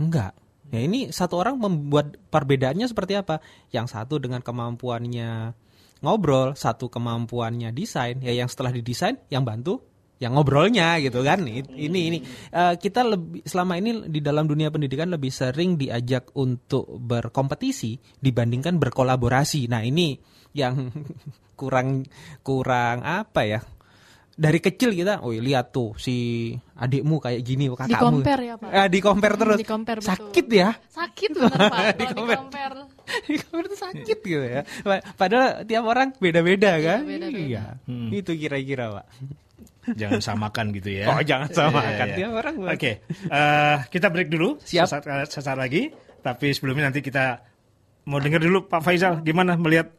Enggak. 0.00 0.34
Ya 0.70 0.80
ini 0.86 1.10
satu 1.10 1.38
orang 1.42 1.58
membuat 1.58 2.14
perbedaannya 2.30 2.86
seperti 2.86 3.18
apa? 3.18 3.42
Yang 3.74 3.98
satu 3.98 4.22
dengan 4.22 4.38
kemampuannya 4.42 5.54
ngobrol, 6.02 6.54
satu 6.54 6.86
kemampuannya 6.86 7.74
desain. 7.74 8.22
Ya 8.22 8.34
yang 8.34 8.46
setelah 8.46 8.70
didesain, 8.70 9.18
yang 9.30 9.42
bantu 9.42 9.82
yang 10.20 10.36
ngobrolnya 10.36 11.00
gitu 11.00 11.24
kan. 11.24 11.42
Ini 11.48 11.64
ini 11.80 12.18
Eh, 12.52 12.74
kita 12.76 13.02
lebih 13.02 13.40
selama 13.48 13.80
ini 13.80 14.06
di 14.12 14.20
dalam 14.20 14.44
dunia 14.44 14.68
pendidikan 14.68 15.08
lebih 15.08 15.32
sering 15.32 15.80
diajak 15.80 16.30
untuk 16.36 16.86
berkompetisi 17.00 18.20
dibandingkan 18.20 18.76
berkolaborasi. 18.76 19.66
Nah 19.72 19.80
ini 19.80 20.20
yang 20.52 20.92
kurang 21.60 22.04
kurang 22.44 23.02
apa 23.02 23.42
ya? 23.48 23.60
Dari 24.40 24.56
kecil 24.56 24.96
kita, 24.96 25.20
oh 25.20 25.36
lihat 25.36 25.68
tuh 25.68 25.92
si 26.00 26.48
adikmu 26.74 27.20
kayak 27.20 27.44
gini, 27.44 27.68
kakakmu. 27.68 28.24
Di-compare 28.24 28.42
ya, 28.42 28.54
Pak? 28.56 28.70
Eh, 28.72 28.88
di-compare 28.88 29.34
terus. 29.36 29.58
Di-compare, 29.60 29.98
betul. 30.00 30.08
Sakit 30.08 30.46
ya. 30.48 30.70
Sakit 30.88 31.30
bener 31.36 31.60
Pak, 31.60 31.68
kalau 31.76 31.92
Di-compare. 31.92 32.32
di-compare. 32.32 32.76
Di-compare 33.28 33.66
tuh 33.68 33.80
sakit 33.84 34.18
gitu 34.18 34.40
ya. 34.40 34.60
Pa- 34.80 35.04
Padahal 35.12 35.68
tiap 35.68 35.84
orang 35.84 36.08
beda-beda 36.16 36.72
kan. 36.80 37.04
beda-beda. 37.04 37.36
Iya. 37.36 37.64
Hmm. 37.84 38.08
Itu 38.08 38.32
kira-kira, 38.32 38.96
Pak. 38.96 39.06
Jangan 39.90 40.20
samakan 40.24 40.66
gitu 40.72 40.88
ya. 40.88 41.04
Oh, 41.08 41.20
jangan 41.20 41.48
samakan. 41.50 41.84
Iya, 41.84 42.04
iya. 42.06 42.16
Tiap 42.16 42.32
orang 42.32 42.54
Oke, 42.64 42.92
eh, 43.28 43.76
kita 43.92 44.06
break 44.08 44.28
dulu. 44.32 44.56
Siap. 44.56 44.88
Sesaat, 44.88 45.28
sesaat 45.28 45.58
lagi. 45.60 45.92
Tapi 46.20 46.48
sebelumnya 46.52 46.88
nanti 46.88 47.00
kita 47.00 47.44
mau 48.08 48.16
dengar 48.16 48.40
dulu 48.40 48.64
Pak 48.64 48.80
Faisal 48.80 49.20
gimana 49.20 49.60
melihat 49.60 49.92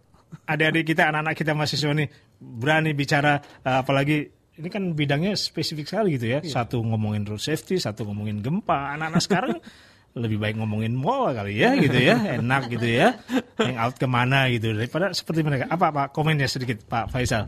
adik-adik 0.47 0.95
kita, 0.95 1.11
anak-anak 1.11 1.35
kita 1.35 1.51
mahasiswa 1.55 1.91
ini 1.91 2.05
berani 2.39 2.91
bicara, 2.91 3.39
eh, 3.41 3.77
apalagi 3.81 4.17
ini 4.59 4.67
kan 4.67 4.83
bidangnya 4.93 5.33
spesifik 5.33 5.87
sekali 5.87 6.19
gitu 6.19 6.37
ya. 6.37 6.39
Satu 6.43 6.83
ngomongin 6.83 7.23
road 7.23 7.41
safety, 7.41 7.79
satu 7.79 8.03
ngomongin 8.05 8.43
gempa. 8.43 8.95
Anak-anak 8.95 9.21
sekarang 9.23 9.55
lebih 10.21 10.43
baik 10.43 10.59
ngomongin 10.59 10.91
mall 10.91 11.31
kali 11.31 11.55
ya 11.55 11.71
gitu 11.79 11.95
ya, 11.95 12.19
enak 12.35 12.67
gitu 12.67 12.83
ya. 12.83 13.15
Hang 13.55 13.79
out 13.79 13.95
ke 13.95 14.07
mana 14.07 14.51
gitu 14.51 14.75
daripada 14.75 15.15
seperti 15.15 15.41
mereka. 15.41 15.71
Apa 15.71 15.87
Pak 15.89 16.07
komennya 16.11 16.51
sedikit 16.51 16.83
Pak 16.83 17.07
Faisal? 17.09 17.47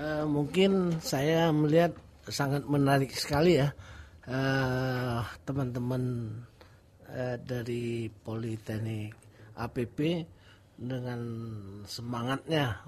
Eh, 0.00 0.24
mungkin 0.24 0.96
saya 1.04 1.52
melihat 1.52 1.92
sangat 2.24 2.64
menarik 2.64 3.12
sekali 3.12 3.60
ya 3.60 3.68
eh, 4.24 5.20
teman-teman 5.44 6.32
eh, 7.04 7.36
dari 7.36 8.08
Politeknik 8.08 9.12
APP 9.60 9.98
dengan 10.80 11.20
semangatnya. 11.84 12.80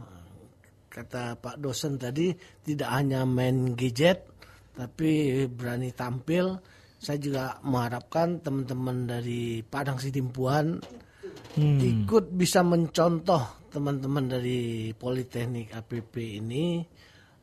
Kata 0.89 1.37
Pak 1.37 1.61
dosen 1.61 2.01
tadi 2.01 2.33
tidak 2.65 2.89
hanya 2.89 3.29
main 3.29 3.77
gadget 3.77 4.25
tapi 4.73 5.45
berani 5.53 5.93
tampil. 5.93 6.57
Saya 6.97 7.19
juga 7.19 7.45
mengharapkan 7.67 8.41
teman-teman 8.41 9.05
dari 9.11 9.61
Padang 9.67 9.99
Sidimpuan 9.99 10.81
Hmm. 11.53 11.77
ikut 11.77 12.33
bisa 12.33 12.65
mencontoh 12.65 13.69
teman-teman 13.69 14.25
dari 14.25 14.93
Politeknik 14.97 15.69
APP 15.77 16.41
ini. 16.41 16.81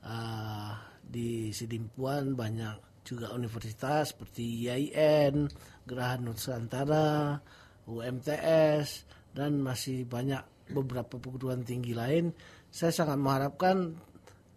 Uh, 0.02 0.74
di 0.98 1.54
Sidimpuan 1.54 2.34
banyak 2.34 3.06
juga 3.06 3.34
universitas 3.34 4.14
seperti 4.14 4.66
IAIN, 4.66 5.50
Geraha 5.86 6.18
Nusantara, 6.22 7.38
UMTS 7.86 9.06
dan 9.40 9.64
masih 9.64 10.04
banyak 10.04 10.44
beberapa 10.70 11.16
perguruan 11.16 11.64
tinggi 11.64 11.96
lain. 11.96 12.36
Saya 12.68 12.92
sangat 12.92 13.16
mengharapkan 13.16 13.96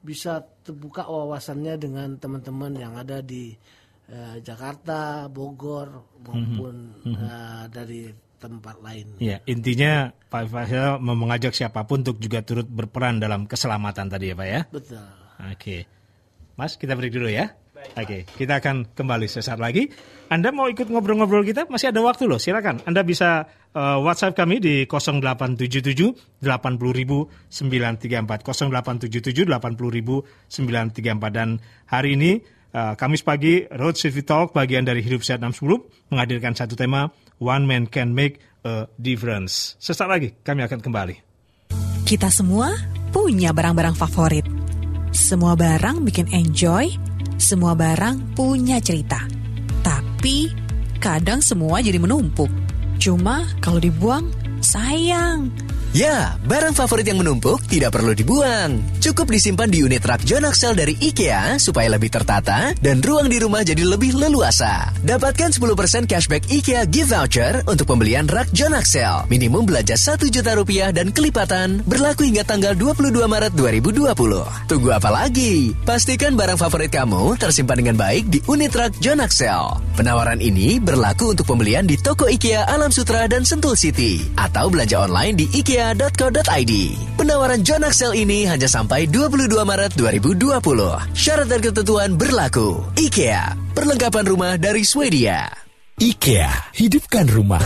bisa 0.03 0.43
terbuka 0.67 1.07
wawasannya 1.07 1.79
dengan 1.79 2.19
teman-teman 2.19 2.75
yang 2.75 2.99
ada 2.99 3.23
di 3.23 3.55
eh, 4.13 4.43
Jakarta, 4.45 5.31
Bogor 5.31 6.21
maupun 6.21 7.01
Mhm. 7.07 7.17
eh, 7.17 7.65
dari 7.71 8.03
tempat 8.37 8.83
lain. 8.83 9.23
Ya, 9.23 9.39
intinya 9.47 10.11
Pak 10.29 10.51
Faisal 10.51 10.99
mengajak 10.99 11.55
siapa 11.55 11.87
pun 11.87 12.03
untuk 12.03 12.19
juga 12.19 12.43
turut 12.43 12.67
berperan 12.67 13.23
dalam 13.23 13.47
keselamatan 13.47 14.11
tadi 14.11 14.29
ya 14.29 14.37
Pak 14.37 14.49
ya. 14.51 14.61
Betul. 14.69 15.07
Oke. 15.49 15.87
Mas, 16.59 16.75
kita 16.77 16.99
break 16.99 17.15
dulu 17.15 17.31
ya. 17.31 17.55
Oke, 17.93 18.25
kita 18.25 18.59
akan 18.63 18.97
kembali 18.97 19.29
sesaat 19.29 19.61
lagi. 19.61 19.91
Anda 20.33 20.49
mau 20.49 20.65
ikut 20.71 20.89
ngobrol-ngobrol 20.89 21.45
kita? 21.45 21.69
Masih 21.69 21.93
ada 21.93 22.01
waktu 22.01 22.25
loh, 22.25 22.41
silakan. 22.41 22.81
Anda 22.89 23.05
bisa 23.05 23.45
eh, 23.77 23.99
WhatsApp 24.01 24.33
kami 24.33 24.65
di 24.65 24.89
0877 24.89 26.41
80.934 26.41 27.21
0877 28.41 29.45
80.934 29.45 31.37
dan 31.37 31.61
hari 31.85 32.17
ini 32.17 32.41
eh, 32.73 32.95
Kamis 32.97 33.21
pagi 33.21 33.69
Road 33.69 34.01
Safety 34.01 34.25
Talk 34.25 34.57
bagian 34.57 34.89
dari 34.89 35.05
Hidup 35.05 35.21
Sehat 35.21 35.45
610 35.45 36.13
menghadirkan 36.15 36.57
satu 36.57 36.81
tema 36.81 37.13
One 37.37 37.69
Man 37.69 37.85
Can 37.93 38.17
Make 38.17 38.41
a 38.65 38.89
Difference. 38.97 39.77
Sesaat 39.83 40.09
lagi 40.09 40.33
kami 40.41 40.65
akan 40.65 40.81
kembali. 40.81 41.17
Kita 42.09 42.29
semua 42.33 42.73
punya 43.13 43.53
barang-barang 43.53 43.97
favorit. 43.97 44.45
Semua 45.13 45.53
barang 45.53 46.09
bikin 46.09 46.33
enjoy, 46.33 46.89
semua 47.43 47.75
barang 47.75 48.39
punya 48.39 48.79
cerita. 48.79 49.27
Tapi 49.83 50.47
kadang 51.03 51.43
semua 51.43 51.83
jadi 51.83 51.99
menumpuk. 51.99 52.49
Cuma 53.03 53.43
kalau 53.59 53.83
dibuang, 53.83 54.31
sayang. 54.63 55.51
Ya, 55.93 56.41
barang 56.49 56.73
favorit 56.73 57.05
yang 57.05 57.21
menumpuk 57.21 57.69
tidak 57.69 57.93
perlu 57.93 58.17
dibuang. 58.17 58.81
Cukup 59.05 59.29
disimpan 59.29 59.69
di 59.69 59.85
unit 59.85 60.01
rak 60.01 60.25
John 60.25 60.49
Axel 60.49 60.73
dari 60.73 60.97
IKEA 60.97 61.61
supaya 61.61 61.93
lebih 61.93 62.09
tertata 62.09 62.73
dan 62.81 63.05
ruang 63.05 63.29
di 63.29 63.37
rumah 63.37 63.61
jadi 63.61 63.85
lebih 63.85 64.17
leluasa. 64.17 64.89
Dapatkan 65.05 65.53
10% 65.53 66.09
cashback 66.09 66.49
IKEA 66.49 66.89
gift 66.89 67.13
voucher 67.13 67.61
untuk 67.69 67.93
pembelian 67.93 68.25
rak 68.25 68.49
John 68.57 68.73
Axel. 68.73 69.29
Minimum 69.29 69.69
belanja 69.69 69.93
1 69.93 70.33
juta 70.33 70.57
rupiah 70.57 70.97
dan 70.97 71.13
kelipatan 71.13 71.85
berlaku 71.85 72.25
hingga 72.25 72.49
tanggal 72.49 72.73
22 72.73 73.13
Maret 73.29 73.53
2020. 73.53 74.73
Tunggu 74.73 74.89
apa 74.97 75.13
lagi? 75.13 75.77
Pastikan 75.85 76.41
barang 76.41 76.57
favorit 76.57 76.89
kamu 76.89 77.37
tersimpan 77.37 77.85
dengan 77.85 78.01
baik 78.01 78.33
di 78.33 78.41
unit 78.49 78.73
rak 78.73 78.97
John 79.05 79.21
Axel. 79.21 79.77
Penawaran 79.93 80.41
ini 80.41 80.81
berlaku 80.81 81.37
untuk 81.37 81.53
pembelian 81.53 81.85
di 81.85 82.01
toko 82.01 82.33
IKEA 82.33 82.65
Alam 82.65 82.89
Sutra 82.89 83.29
dan 83.29 83.45
Sentul 83.45 83.77
City 83.77 84.25
atau 84.41 84.73
belanja 84.73 85.05
online 85.05 85.37
di 85.37 85.53
ikea.co.id. 85.83 86.73
Penawaran 87.19 87.67
John 87.67 87.83
Axel 87.83 88.15
ini 88.15 88.47
hanya 88.47 88.71
sampai 88.71 89.11
22 89.11 89.51
Maret 89.51 89.99
2020. 89.99 90.63
Syarat 91.11 91.51
dan 91.51 91.59
ketentuan 91.59 92.15
berlaku. 92.15 92.87
IKEA, 92.95 93.59
perlengkapan 93.75 94.25
rumah 94.31 94.55
dari 94.55 94.87
Swedia. 94.87 95.51
IKEA, 95.99 96.71
hidupkan 96.79 97.27
rumah. 97.27 97.63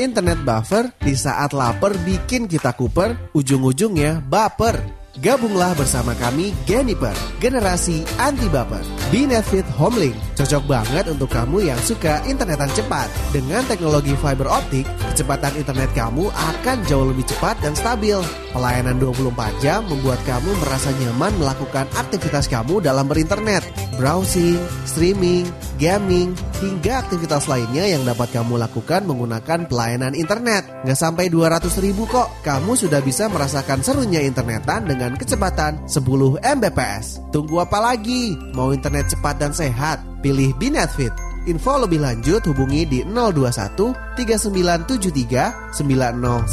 Internet 0.00 0.40
buffer 0.40 0.88
di 1.04 1.12
saat 1.12 1.52
lapar 1.52 1.92
bikin 2.00 2.48
kita 2.48 2.72
kuper, 2.72 3.30
ujung-ujungnya 3.36 4.24
baper. 4.24 5.03
Gabunglah 5.22 5.78
bersama 5.78 6.10
kami 6.18 6.50
Geniper, 6.66 7.14
generasi 7.38 8.02
anti 8.18 8.50
baper. 8.50 8.82
Binetfit 9.14 9.62
Homelink 9.78 10.18
cocok 10.34 10.66
banget 10.66 11.06
untuk 11.06 11.30
kamu 11.30 11.70
yang 11.70 11.78
suka 11.86 12.18
internetan 12.26 12.66
cepat. 12.74 13.06
Dengan 13.30 13.62
teknologi 13.70 14.18
fiber 14.18 14.50
optik, 14.50 14.82
kecepatan 15.14 15.54
internet 15.54 15.86
kamu 15.94 16.34
akan 16.34 16.82
jauh 16.90 17.06
lebih 17.06 17.22
cepat 17.30 17.54
dan 17.62 17.78
stabil. 17.78 18.18
Pelayanan 18.50 18.98
24 18.98 19.62
jam 19.62 19.86
membuat 19.86 20.18
kamu 20.26 20.50
merasa 20.58 20.90
nyaman 20.98 21.30
melakukan 21.38 21.86
aktivitas 21.94 22.50
kamu 22.50 22.82
dalam 22.82 23.06
berinternet. 23.06 23.62
Browsing, 23.94 24.58
streaming, 24.82 25.46
gaming, 25.76 26.32
hingga 26.62 27.04
aktivitas 27.04 27.50
lainnya 27.50 27.84
yang 27.84 28.06
dapat 28.06 28.30
kamu 28.30 28.56
lakukan 28.60 29.04
menggunakan 29.04 29.66
pelayanan 29.66 30.14
internet. 30.14 30.64
Nggak 30.86 30.98
sampai 30.98 31.26
200 31.28 31.82
ribu 31.82 32.06
kok, 32.06 32.30
kamu 32.46 32.78
sudah 32.78 33.02
bisa 33.04 33.28
merasakan 33.28 33.82
serunya 33.82 34.22
internetan 34.22 34.86
dengan 34.86 35.18
kecepatan 35.18 35.90
10 35.90 36.38
Mbps. 36.40 37.34
Tunggu 37.34 37.62
apa 37.62 37.82
lagi? 37.82 38.38
Mau 38.54 38.70
internet 38.70 39.10
cepat 39.12 39.42
dan 39.42 39.50
sehat? 39.50 40.00
Pilih 40.24 40.56
Binetfit. 40.56 41.12
Info 41.44 41.76
lebih 41.76 42.00
lanjut 42.00 42.40
hubungi 42.48 42.88
di 42.88 43.04
021 43.04 44.16
3973 44.16 45.76
9090 45.76 46.48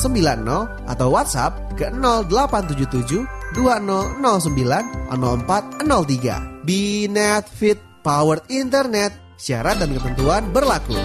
atau 0.92 1.08
WhatsApp 1.08 1.80
ke 1.80 1.88
0877 1.96 3.56
2009 3.56 4.20
0403. 4.20 6.68
Binetfit 6.68 7.91
Powered 8.02 8.50
Internet. 8.50 9.14
Syarat 9.38 9.78
dan 9.82 9.94
ketentuan 9.94 10.50
berlaku. 10.50 10.98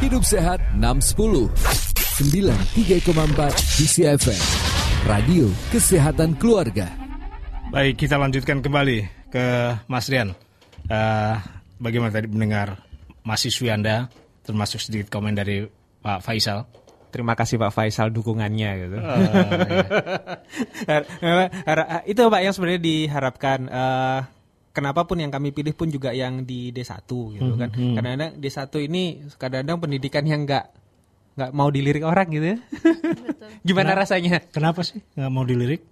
Hidup 0.00 0.24
Sehat 0.26 0.58
610 0.76 1.52
93,4 1.54 3.06
DCFM 3.78 4.42
Radio 5.06 5.46
Kesehatan 5.70 6.34
Keluarga 6.42 6.90
Baik, 7.72 8.04
kita 8.04 8.20
lanjutkan 8.20 8.60
kembali 8.60 9.08
ke 9.32 9.44
Mas 9.88 10.04
Rian. 10.12 10.36
Uh, 10.92 11.40
bagaimana 11.80 12.12
tadi 12.12 12.28
mendengar 12.28 12.84
mahasiswi 13.24 13.72
Anda, 13.72 14.12
termasuk 14.44 14.76
sedikit 14.76 15.08
komen 15.08 15.32
dari 15.32 15.64
Pak 16.04 16.20
Faisal? 16.20 16.68
Terima 17.08 17.32
kasih 17.32 17.56
Pak 17.56 17.72
Faisal 17.72 18.12
dukungannya 18.12 18.70
gitu. 18.84 18.96
Oh, 20.82 20.96
iya. 21.24 22.04
itu 22.04 22.20
Pak 22.20 22.42
yang 22.44 22.52
sebenarnya 22.52 22.82
diharapkan. 22.84 23.58
Uh, 23.72 24.20
kenapa 24.72 25.04
pun 25.04 25.16
yang 25.16 25.28
kami 25.28 25.52
pilih 25.52 25.72
pun 25.72 25.86
juga 25.86 26.10
yang 26.10 26.42
di 26.42 26.68
D1 26.68 27.04
gitu 27.06 27.52
kan. 27.54 27.68
Hmm, 27.70 27.78
hmm. 27.78 27.94
Kadang-kadang 27.94 28.30
D1 28.36 28.58
ini 28.82 29.02
kadang-kadang 29.36 29.78
pendidikan 29.78 30.24
yang 30.24 30.42
enggak 30.42 30.72
nggak 31.32 31.50
mau 31.52 31.68
dilirik 31.68 32.02
orang 32.02 32.28
gitu 32.28 32.46
ya. 32.46 32.58
Gimana 33.66 33.92
Kenapa- 33.92 34.00
rasanya? 34.02 34.36
Kenapa 34.48 34.80
sih 34.82 35.00
nggak 35.12 35.30
mau 35.30 35.44
dilirik? 35.44 35.82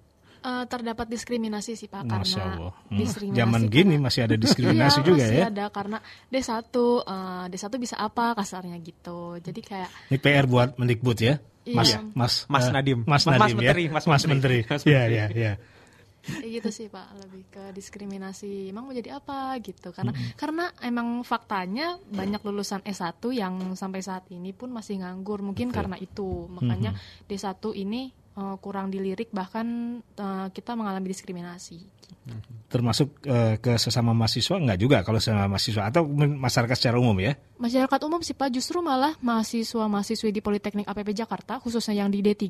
Eh, 0.41 0.65
terdapat 0.67 1.05
diskriminasi 1.05 1.77
sih 1.77 1.85
Pak 1.85 2.01
Masya 2.03 2.41
karena 2.41 2.57
Allah. 2.57 2.73
Hmm. 2.89 2.97
diskriminasi 2.97 3.39
Zaman 3.39 3.61
karena- 3.61 3.75
gini 3.77 3.95
masih 3.97 4.21
ada 4.25 4.37
diskriminasi 4.37 4.99
Iya, 4.99 5.05
juga 5.05 5.21
masih 5.23 5.37
ya. 5.37 5.47
ada 5.49 5.65
karena 5.69 5.99
D1 6.27 6.65
eh, 7.05 7.45
D1 7.53 7.73
bisa 7.77 7.97
apa 7.97 8.33
kasarnya 8.33 8.77
gitu. 8.81 9.37
Jadi 9.37 9.61
kayak 9.61 9.89
Ini 10.09 10.17
PR 10.17 10.45
buat 10.45 10.81
Mendikbud 10.81 11.19
ya. 11.21 11.37
Iya. 11.61 11.77
Mas, 11.77 11.89
Iya. 11.93 12.01
Mas, 12.17 12.35
Mas 12.49 12.65
eh, 12.65 12.73
Nadiem. 12.73 13.01
Mas 13.05 13.21
Mas 13.21 13.37
Nadiem 13.37 13.57
Menteri, 13.61 13.83
ya. 13.85 13.93
Mas 13.93 14.05
Mas 14.09 14.25
Menteri. 14.25 14.59
Menteri. 14.65 14.73
Mas 14.73 14.83
Iya, 14.83 14.97
Menteri. 14.97 15.13
iya, 15.13 15.25
iya. 15.37 15.53
Kayak 16.41 16.53
gitu 16.61 16.71
sih 16.71 16.87
Pak, 16.87 17.07
lebih 17.17 17.43
ke 17.49 17.63
diskriminasi. 17.73 18.69
Emang 18.69 18.85
mau 18.85 18.95
jadi 18.95 19.17
apa 19.17 19.57
gitu? 19.65 19.89
Karena 19.91 20.13
Mm-mm. 20.13 20.37
karena 20.37 20.69
emang 20.85 21.25
faktanya 21.25 21.97
banyak 22.07 22.45
lulusan 22.45 22.85
S1 22.85 23.25
yang 23.33 23.55
sampai 23.73 24.05
saat 24.05 24.29
ini 24.29 24.53
pun 24.53 24.69
masih 24.69 25.01
nganggur. 25.01 25.41
Mungkin 25.41 25.73
Betul. 25.73 25.79
karena 25.81 25.97
itu. 25.97 26.47
Makanya 26.53 26.93
Mhm. 26.93 27.25
D1 27.25 27.65
ini 27.73 28.13
eh, 28.41 28.57
kurang 28.65 28.89
dilirik 28.89 29.29
bahkan 29.37 30.01
eh, 30.01 30.47
kita 30.57 30.73
mengalami 30.73 31.13
diskriminasi. 31.13 31.85
Termasuk 32.71 33.21
eh, 33.27 33.61
ke 33.61 33.77
sesama 33.77 34.17
mahasiswa 34.17 34.57
enggak 34.57 34.79
juga 34.81 34.97
kalau 35.05 35.21
sesama 35.21 35.47
mahasiswa 35.51 35.93
atau 35.93 36.09
masyarakat 36.17 36.77
secara 36.77 36.97
umum 36.97 37.17
ya. 37.21 37.37
Masyarakat 37.61 38.01
umum 38.09 38.25
sih 38.25 38.33
Pak 38.33 38.49
justru 38.55 38.81
malah 38.81 39.15
mahasiswa-mahasiswi 39.21 40.33
di 40.33 40.41
Politeknik 40.41 40.89
APP 40.89 41.13
Jakarta 41.13 41.61
khususnya 41.61 42.01
yang 42.01 42.09
di 42.09 42.25
D3 42.25 42.49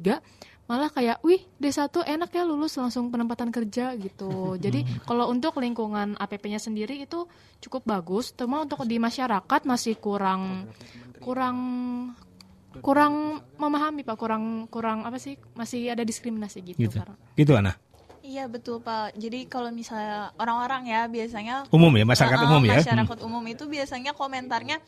malah 0.71 0.87
kayak 0.87 1.19
wih 1.27 1.43
D1 1.59 1.91
enak 1.91 2.31
ya 2.31 2.47
lulus 2.47 2.79
langsung 2.79 3.11
penempatan 3.11 3.51
kerja 3.51 3.99
gitu. 3.99 4.55
Jadi 4.65 4.87
kalau 5.03 5.27
untuk 5.27 5.59
lingkungan 5.59 6.15
APP-nya 6.15 6.63
sendiri 6.63 7.03
itu 7.03 7.27
cukup 7.59 7.83
bagus, 7.83 8.31
cuma 8.39 8.63
untuk 8.63 8.87
di 8.87 9.03
masyarakat 9.03 9.67
masih 9.67 9.99
kurang 9.99 10.71
kurang 11.19 11.59
kurang 12.79 13.43
memahami 13.59 14.07
Pak, 14.07 14.15
kurang 14.15 14.71
kurang 14.71 15.03
apa 15.03 15.19
sih? 15.19 15.35
Masih 15.59 15.91
ada 15.91 16.07
diskriminasi 16.07 16.63
gitu, 16.63 16.87
Gitu. 16.87 16.97
karena 17.03 17.19
Gitu 17.35 17.53
Ana. 17.59 17.75
Iya 18.23 18.47
betul 18.47 18.79
Pak. 18.79 19.19
Jadi 19.19 19.51
kalau 19.51 19.75
misalnya 19.75 20.31
orang-orang 20.39 20.87
ya 20.87 21.11
biasanya 21.11 21.67
Umum 21.75 21.91
ya, 21.99 22.07
masyarakat 22.07 22.39
Heeh, 22.39 22.47
umum 22.53 22.63
ya? 22.63 22.79
Masyarakat 22.79 23.19
umum 23.27 23.43
itu 23.51 23.65
biasanya 23.67 24.13
komentarnya 24.15 24.79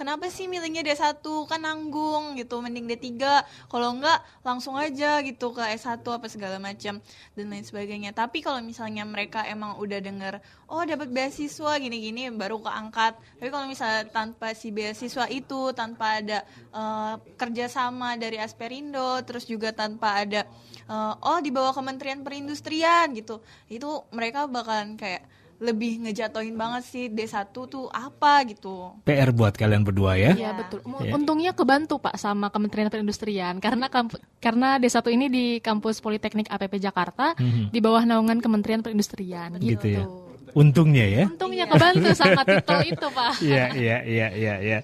kenapa 0.00 0.32
sih 0.32 0.48
milihnya 0.48 0.80
D1 0.80 1.20
kan 1.20 1.60
nanggung 1.60 2.32
gitu 2.40 2.56
mending 2.64 2.88
D3 2.88 3.20
kalau 3.68 3.92
enggak 3.92 4.24
langsung 4.40 4.80
aja 4.80 5.20
gitu 5.20 5.52
ke 5.52 5.60
S1 5.76 6.00
apa 6.00 6.24
segala 6.32 6.56
macam 6.56 7.04
dan 7.36 7.46
lain 7.52 7.60
sebagainya. 7.60 8.16
Tapi 8.16 8.40
kalau 8.40 8.64
misalnya 8.64 9.04
mereka 9.04 9.44
emang 9.44 9.76
udah 9.76 10.00
denger 10.00 10.40
oh 10.72 10.80
dapat 10.88 11.12
beasiswa 11.12 11.76
gini-gini 11.76 12.32
baru 12.32 12.64
keangkat. 12.64 13.20
Tapi 13.36 13.48
kalau 13.52 13.68
misalnya 13.68 14.08
tanpa 14.08 14.56
si 14.56 14.72
beasiswa 14.72 15.28
itu 15.28 15.76
tanpa 15.76 16.24
ada 16.24 16.48
eh, 16.72 17.14
kerjasama 17.36 18.16
dari 18.16 18.40
Asperindo 18.40 19.20
terus 19.28 19.44
juga 19.44 19.76
tanpa 19.76 20.24
ada 20.24 20.48
eh, 20.88 21.14
oh 21.28 21.38
di 21.44 21.52
bawah 21.52 21.76
Kementerian 21.76 22.24
Perindustrian 22.24 23.12
gitu 23.12 23.44
itu 23.68 24.00
mereka 24.16 24.48
bakalan 24.48 24.96
kayak 24.96 25.28
lebih 25.60 26.00
ngejatohin 26.00 26.56
banget 26.56 26.82
sih 26.82 27.04
D1 27.06 27.36
tuh 27.52 27.86
apa 27.86 28.40
gitu 28.44 28.96
PR 29.02 29.28
buat 29.28 29.52
kalian 29.52 29.80
berdua 29.80 30.16
ya. 30.16 30.32
Iya 30.32 30.56
betul. 30.56 30.80
Iya. 30.98 31.12
Untungnya 31.12 31.52
kebantu 31.52 32.00
Pak 32.00 32.16
sama 32.16 32.48
Kementerian 32.48 32.88
Perindustrian 32.88 33.56
karena 33.58 33.86
kamp- 33.86 34.16
karena 34.36 34.76
D1 34.76 35.04
ini 35.10 35.26
di 35.26 35.44
kampus 35.58 36.00
Politeknik 36.00 36.48
APP 36.48 36.76
Jakarta 36.78 37.36
Mhm. 37.36 37.68
di 37.68 37.78
bawah 37.78 38.02
naungan 38.02 38.40
Kementerian 38.40 38.80
Perindustrian 38.80 39.54
gitu. 39.54 39.76
Gitu 39.76 39.86
ya. 39.94 40.04
Untungnya 40.50 41.04
ya. 41.04 41.24
Untungnya 41.26 41.64
kebantu 41.64 42.08
sama 42.18 42.42
titel 42.42 42.80
itu 42.82 43.06
Pak. 43.06 43.32
Iya, 43.38 43.64
iya, 43.72 43.96
iya, 44.02 44.26
iya, 44.32 44.54
iya. 44.58 44.78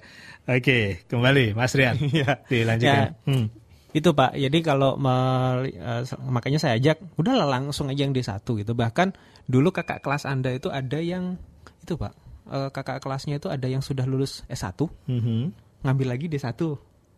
Oke, 0.45 1.03
kembali 1.03 1.51
Mas 1.51 1.73
Rian. 1.73 1.97
Iya. 2.13 2.39
Dilanjutkan. 2.45 3.01
Ya, 3.09 3.17
Hmm. 3.25 3.49
Itu 3.89 4.13
Pak, 4.13 4.37
jadi 4.37 4.59
kalau 4.61 4.93
meli- 4.93 5.73
eh, 5.73 6.03
makanya 6.23 6.59
saya 6.61 6.77
ajak, 6.77 7.01
udahlah 7.15 7.49
langsung 7.49 7.87
aja 7.87 7.99
yang 7.99 8.13
D1 8.13 8.45
gitu. 8.45 8.71
Bahkan 8.71 9.11
dulu 9.47 9.71
kakak 9.71 9.99
kelas 9.99 10.23
Anda 10.23 10.51
itu 10.51 10.67
ada 10.67 10.99
yang 10.99 11.39
itu 11.79 11.95
Pak, 11.95 12.13
eh, 12.45 12.69
kakak 12.69 12.99
kelasnya 12.99 13.39
itu 13.39 13.47
ada 13.47 13.63
yang 13.63 13.79
sudah 13.79 14.03
lulus 14.03 14.43
S1, 14.45 14.75
Mhm. 15.07 15.55
ngambil 15.81 16.07
lagi 16.09 16.27
D1 16.27 16.75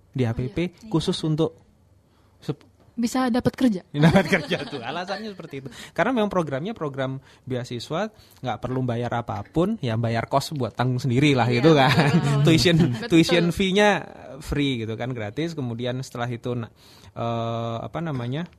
di 0.10 0.24
APP 0.24 0.58
khusus 0.88 1.18
untuk 1.24 1.58
sup- 2.38 2.66
Bisa 2.94 3.32
dapat 3.32 3.56
kerja. 3.56 3.80
dapat 3.96 4.28
kerja 4.28 4.60
tuh 4.62 4.84
alasannya 4.84 5.32
seperti 5.32 5.64
itu 5.64 5.68
karena 5.92 6.12
memang 6.12 6.28
programnya 6.28 6.76
program 6.76 7.18
beasiswa 7.42 8.12
nggak 8.38 8.60
perlu 8.60 8.84
bayar 8.84 9.16
apa 9.16 9.40
pun 9.42 9.80
ya 9.80 9.96
bayar 9.96 10.28
kos 10.28 10.52
buat 10.52 10.76
tanggung 10.76 11.00
sendiri 11.00 11.32
lah 11.32 11.48
gitu 11.48 11.72
kan 11.72 11.96
tuition 12.46 12.76
Betul. 12.76 13.08
tuition 13.08 13.46
fee-nya 13.50 14.04
free 14.40 14.84
gitu 14.84 14.94
kan 14.94 15.16
gratis 15.16 15.56
kemudian 15.56 15.96
setelah 16.00 16.28
itu 16.28 16.52
nah, 16.52 16.68
eh, 17.10 17.78
apa 17.80 18.04
namanya 18.04 18.52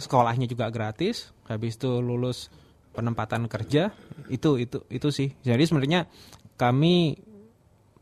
sekolahnya 0.00 0.48
juga 0.48 0.72
gratis 0.72 1.30
habis 1.46 1.76
itu 1.76 2.00
lulus 2.00 2.48
penempatan 2.90 3.46
kerja 3.46 3.92
itu 4.32 4.56
itu 4.58 4.82
itu 4.90 5.08
sih 5.12 5.28
jadi 5.44 5.62
sebenarnya 5.62 6.08
kami 6.56 7.20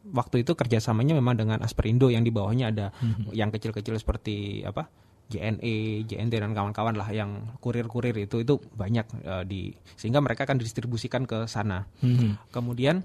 waktu 0.09 0.41
itu 0.47 0.57
kerjasamanya 0.57 1.13
memang 1.13 1.37
dengan 1.37 1.59
Asperindo 1.61 2.09
yang 2.09 2.25
di 2.25 2.33
bawahnya 2.33 2.73
ada 2.73 2.87
Mhm. 2.97 3.35
yang 3.37 3.53
kecil-kecil 3.53 3.99
seperti 4.01 4.65
apa 4.65 4.89
JNE, 5.29 6.09
JNT 6.09 6.41
dan 6.41 6.57
kawan-kawan 6.57 6.97
lah 6.97 7.05
yang 7.13 7.53
kurir-kurir 7.61 8.17
itu 8.17 8.41
itu 8.41 8.57
banyak 8.73 9.05
eh, 9.29 9.45
di 9.45 9.61
sehingga 9.93 10.25
mereka 10.25 10.49
akan 10.49 10.57
didistribusikan 10.57 11.29
ke 11.29 11.45
sana. 11.45 11.85
Mhm. 12.01 12.49
Kemudian 12.49 13.05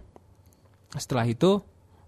setelah 0.95 1.27
itu 1.27 1.59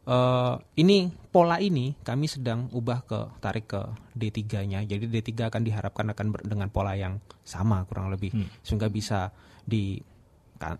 eh, 0.05 0.53
ini 0.77 0.97
pola 1.29 1.57
ini 1.57 1.97
kami 1.99 2.25
sedang 2.25 2.69
ubah 2.71 3.03
ke 3.03 3.19
tarik 3.39 3.65
ke 3.67 3.81
D3-nya. 4.13 4.81
Jadi 4.81 5.05
D3 5.05 5.49
akan 5.49 5.61
diharapkan 5.61 6.05
akan 6.07 6.25
ber- 6.31 6.45
dengan 6.45 6.69
pola 6.69 6.93
yang 6.93 7.17
sama 7.41 7.83
kurang 7.83 8.07
lebih 8.07 8.31
Hmm. 8.31 8.47
sehingga 8.61 8.87
bisa 8.87 9.33
di 9.61 9.99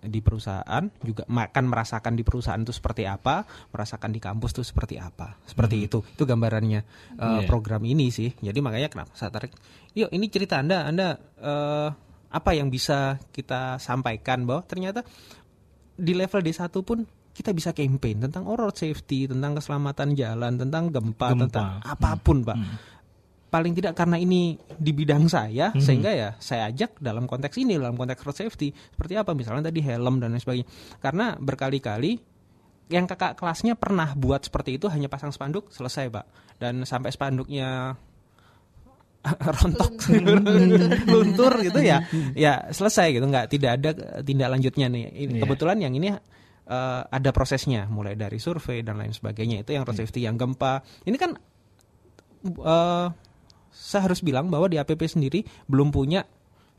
di 0.02 0.24
perusahaan 0.24 0.88
juga 1.04 1.28
akan 1.28 1.66
merasakan 1.68 2.16
di 2.16 2.24
perusahaan 2.24 2.58
itu 2.58 2.72
seperti 2.72 3.04
apa, 3.04 3.44
merasakan 3.70 4.10
di 4.10 4.24
kampus 4.24 4.56
itu 4.56 4.64
seperti 4.64 4.96
apa. 4.96 5.36
Seperti 5.44 5.76
Hmm. 5.78 5.86
itu. 5.86 6.00
Itu 6.16 6.24
gambarannya 6.24 6.82
eh, 7.20 7.42
Iya. 7.44 7.46
program 7.46 7.84
ini 7.84 8.08
sih. 8.08 8.32
Jadi 8.34 8.64
makanya 8.64 8.88
kenapa 8.88 9.12
saya 9.14 9.30
tarik. 9.30 9.52
Yuk, 9.94 10.10
ini 10.10 10.32
cerita 10.32 10.64
Anda, 10.64 10.88
Anda 10.88 11.08
eh, 11.38 11.90
apa 12.32 12.52
yang 12.52 12.68
bisa 12.68 13.20
kita 13.32 13.76
sampaikan 13.78 14.48
bahwa 14.48 14.64
ternyata 14.64 15.04
di 15.96 16.12
level 16.12 16.40
D1 16.42 16.72
pun 16.82 17.04
kita 17.36 17.52
bisa 17.52 17.76
campaign 17.76 18.24
tentang 18.24 18.48
road 18.48 18.72
safety, 18.72 19.28
tentang 19.28 19.60
keselamatan 19.60 20.16
jalan, 20.16 20.56
tentang 20.56 20.88
gempa, 20.88 21.36
Gempa. 21.36 21.42
tentang 21.44 21.68
apa 21.84 22.16
pun, 22.16 22.42
Pak. 22.42 22.58
Paling 23.46 23.72
tidak 23.72 23.94
karena 23.94 24.16
ini 24.16 24.56
di 24.56 24.92
bidang 24.92 25.28
saya, 25.28 25.70
Hmm. 25.70 25.80
sehingga 25.80 26.12
ya 26.12 26.30
saya 26.40 26.72
ajak 26.72 26.96
dalam 26.98 27.24
konteks 27.24 27.56
ini, 27.56 27.76
dalam 27.76 27.94
konteks 27.94 28.24
road 28.24 28.36
safety, 28.38 28.72
seperti 28.72 29.14
apa 29.16 29.32
misalnya 29.32 29.68
tadi 29.68 29.80
helm 29.80 30.18
dan 30.18 30.32
lain 30.32 30.40
sebagainya. 30.40 30.68
Karena 30.98 31.36
berkali-kali 31.36 32.20
yang 32.88 33.04
kakak 33.04 33.36
kelasnya 33.36 33.76
pernah 33.76 34.14
buat 34.14 34.44
seperti 34.44 34.76
itu 34.76 34.88
hanya 34.88 35.08
pasang 35.08 35.30
spanduk 35.30 35.68
selesai, 35.70 36.08
Pak. 36.08 36.26
Dan 36.56 36.84
sampai 36.84 37.12
spanduknya 37.12 38.00
rontok 39.58 39.92
luntur 41.10 41.54
gitu 41.60 41.80
ya 41.82 42.06
ya 42.38 42.70
selesai 42.70 43.10
gitu 43.10 43.26
nggak 43.26 43.50
tidak 43.50 43.72
ada 43.82 43.90
tindak 44.22 44.54
lanjutnya 44.54 44.86
nih 44.86 45.04
Iya. 45.10 45.42
kebetulan 45.42 45.82
yang 45.82 45.98
ini 45.98 46.14
eh, 46.66 47.02
ada 47.06 47.30
prosesnya 47.32 47.86
mulai 47.88 48.14
dari 48.14 48.38
survei 48.38 48.82
dan 48.82 48.98
lain 48.98 49.14
sebagainya. 49.14 49.62
Itu 49.62 49.74
yang 49.74 49.86
road 49.86 49.98
safety 49.98 50.26
yang 50.26 50.36
gempa. 50.36 50.82
Ini 51.06 51.18
kan 51.18 51.32
eh, 52.46 53.08
saya 53.76 54.02
harus 54.08 54.24
bilang 54.24 54.48
bahwa 54.48 54.70
di 54.72 54.80
APP 54.80 55.02
sendiri 55.06 55.44
belum 55.68 55.92
punya 55.92 56.24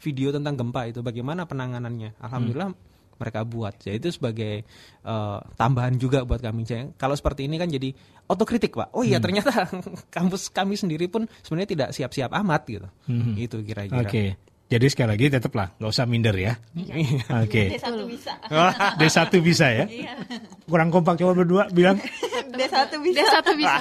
video 0.00 0.30
tentang 0.30 0.56
gempa 0.56 0.88
itu. 0.88 1.00
Bagaimana 1.00 1.48
penanganannya? 1.48 2.20
Alhamdulillah 2.20 2.72
mereka 3.16 3.48
buat. 3.48 3.80
Ya 3.84 3.96
itu 3.96 4.12
sebagai 4.12 4.64
eh, 5.02 5.38
tambahan 5.56 5.96
juga 5.96 6.22
buat 6.28 6.40
kami. 6.40 6.68
Jadi, 6.68 6.92
kalau 7.00 7.16
seperti 7.16 7.48
ini 7.48 7.56
kan 7.56 7.68
jadi 7.68 7.92
otokritik 8.28 8.76
pak. 8.76 8.92
Oh 8.92 9.00
iya 9.00 9.16
Hmm. 9.16 9.24
ternyata 9.24 9.52
kampus 10.16 10.52
kami 10.52 10.76
sendiri 10.76 11.08
pun 11.08 11.24
sebenarnya 11.40 11.70
tidak 11.72 11.88
siap-siap 11.96 12.30
amat 12.44 12.62
gitu. 12.68 12.88
Mhm. 13.08 13.32
itu 13.40 13.56
kira-kira. 13.64 14.04
Oke. 14.04 14.24
Jadi 14.66 14.86
sekali 14.90 15.14
lagi 15.14 15.26
tetaplah 15.30 15.78
nggak 15.78 15.90
usah 15.94 16.10
minder 16.10 16.34
ya. 16.34 16.58
Oke. 17.38 17.70
D1 17.78 18.02
bisa. 18.10 18.34
Wah, 18.54 18.98
D1 18.98 19.30
bisa 19.38 19.66
ya. 19.70 19.86
Iya. 19.86 20.12
Kurang 20.66 20.90
kompak 20.90 21.22
coba 21.22 21.32
berdua 21.38 21.64
bilang. 21.70 22.02
D1 22.58 22.90
bisa. 22.98 23.22
D1 23.22 23.48
bisa. 23.54 23.78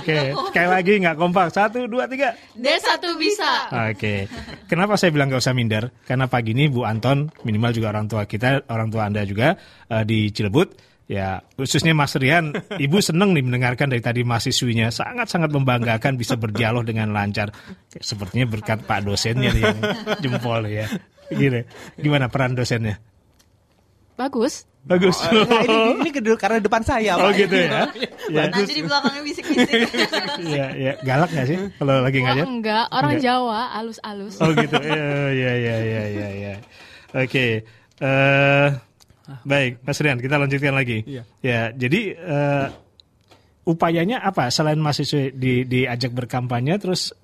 Oke. 0.00 0.18
Sekali 0.48 0.68
lagi 0.72 0.92
nggak 1.04 1.16
kompak. 1.20 1.52
Satu, 1.52 1.84
dua, 1.84 2.08
tiga. 2.08 2.32
D1 2.56 3.04
bisa. 3.20 3.68
Oke. 3.92 4.24
Kenapa 4.72 4.96
saya 4.96 5.12
bilang 5.12 5.28
nggak 5.28 5.42
usah 5.44 5.52
minder? 5.52 5.92
Karena 6.08 6.24
pagi 6.32 6.56
ini 6.56 6.64
Bu 6.72 6.88
Anton, 6.88 7.28
minimal 7.44 7.76
juga 7.76 7.92
orang 7.92 8.08
tua 8.08 8.24
kita, 8.24 8.64
orang 8.72 8.88
tua 8.88 9.12
Anda 9.12 9.28
juga 9.28 9.52
eh, 9.92 10.04
di 10.08 10.32
Cilebut. 10.32 10.91
Ya, 11.12 11.44
khususnya 11.60 11.92
Mas 11.92 12.16
Rian, 12.16 12.56
Ibu 12.56 13.04
seneng 13.04 13.36
nih 13.36 13.44
mendengarkan 13.44 13.92
dari 13.92 14.00
tadi 14.00 14.24
mahasiswinya. 14.24 14.88
Sangat-sangat 14.88 15.52
membanggakan 15.52 16.16
bisa 16.16 16.40
berdialog 16.40 16.88
dengan 16.88 17.12
lancar. 17.12 17.52
Sepertinya 17.92 18.48
berkat 18.48 18.88
Pak 18.88 19.04
dosennya 19.04 19.52
nih 19.52 19.60
yang 19.60 19.78
jempol 20.24 20.64
ya. 20.72 20.88
Gini. 21.28 21.68
Gimana 22.00 22.32
peran 22.32 22.56
dosennya? 22.56 22.96
Bagus. 24.16 24.64
Bagus. 24.82 25.14
Oh, 25.22 25.46
nah, 25.46 25.62
ini, 25.62 26.02
ini 26.02 26.10
kedua 26.10 26.34
karena 26.34 26.58
depan 26.58 26.82
saya 26.82 27.14
Oh 27.14 27.30
Pak. 27.30 27.38
gitu 27.38 27.54
ya. 27.54 27.86
Ya. 28.32 28.50
Nanti 28.50 28.72
di 28.74 28.82
belakangnya 28.82 29.22
bisik-bisik. 29.22 29.68
Iya, 30.42 30.66
iya. 30.74 30.92
Galak 31.06 31.30
nggak 31.30 31.46
sih 31.46 31.58
kalau 31.78 31.94
lagi 32.02 32.18
Oh, 32.18 32.24
ngajar? 32.26 32.44
enggak, 32.50 32.84
orang 32.90 33.12
Enggak. 33.14 33.24
Jawa 33.28 33.60
alus-alus. 33.78 34.34
Oh 34.42 34.50
gitu. 34.50 34.74
Iya 34.82 35.06
iya 35.30 35.52
iya 35.54 35.76
iya 35.78 36.02
iya. 36.08 36.28
iya. 36.34 36.54
Oke. 37.14 37.62
eh 38.02 38.68
baik, 39.40 39.80
Mas 39.80 39.98
Rian, 39.98 40.18
kita 40.18 40.36
lanjutkan 40.36 40.72
lagi. 40.72 41.02
Iya. 41.02 41.22
Ya, 41.40 41.60
jadi 41.70 42.00
eh, 42.14 42.66
upayanya 43.62 44.18
apa 44.18 44.50
selain 44.50 44.74
mahasiswa 44.76 45.30
di 45.30 45.62
diajak 45.62 46.10
berkampanye 46.10 46.74
terus 46.82 47.14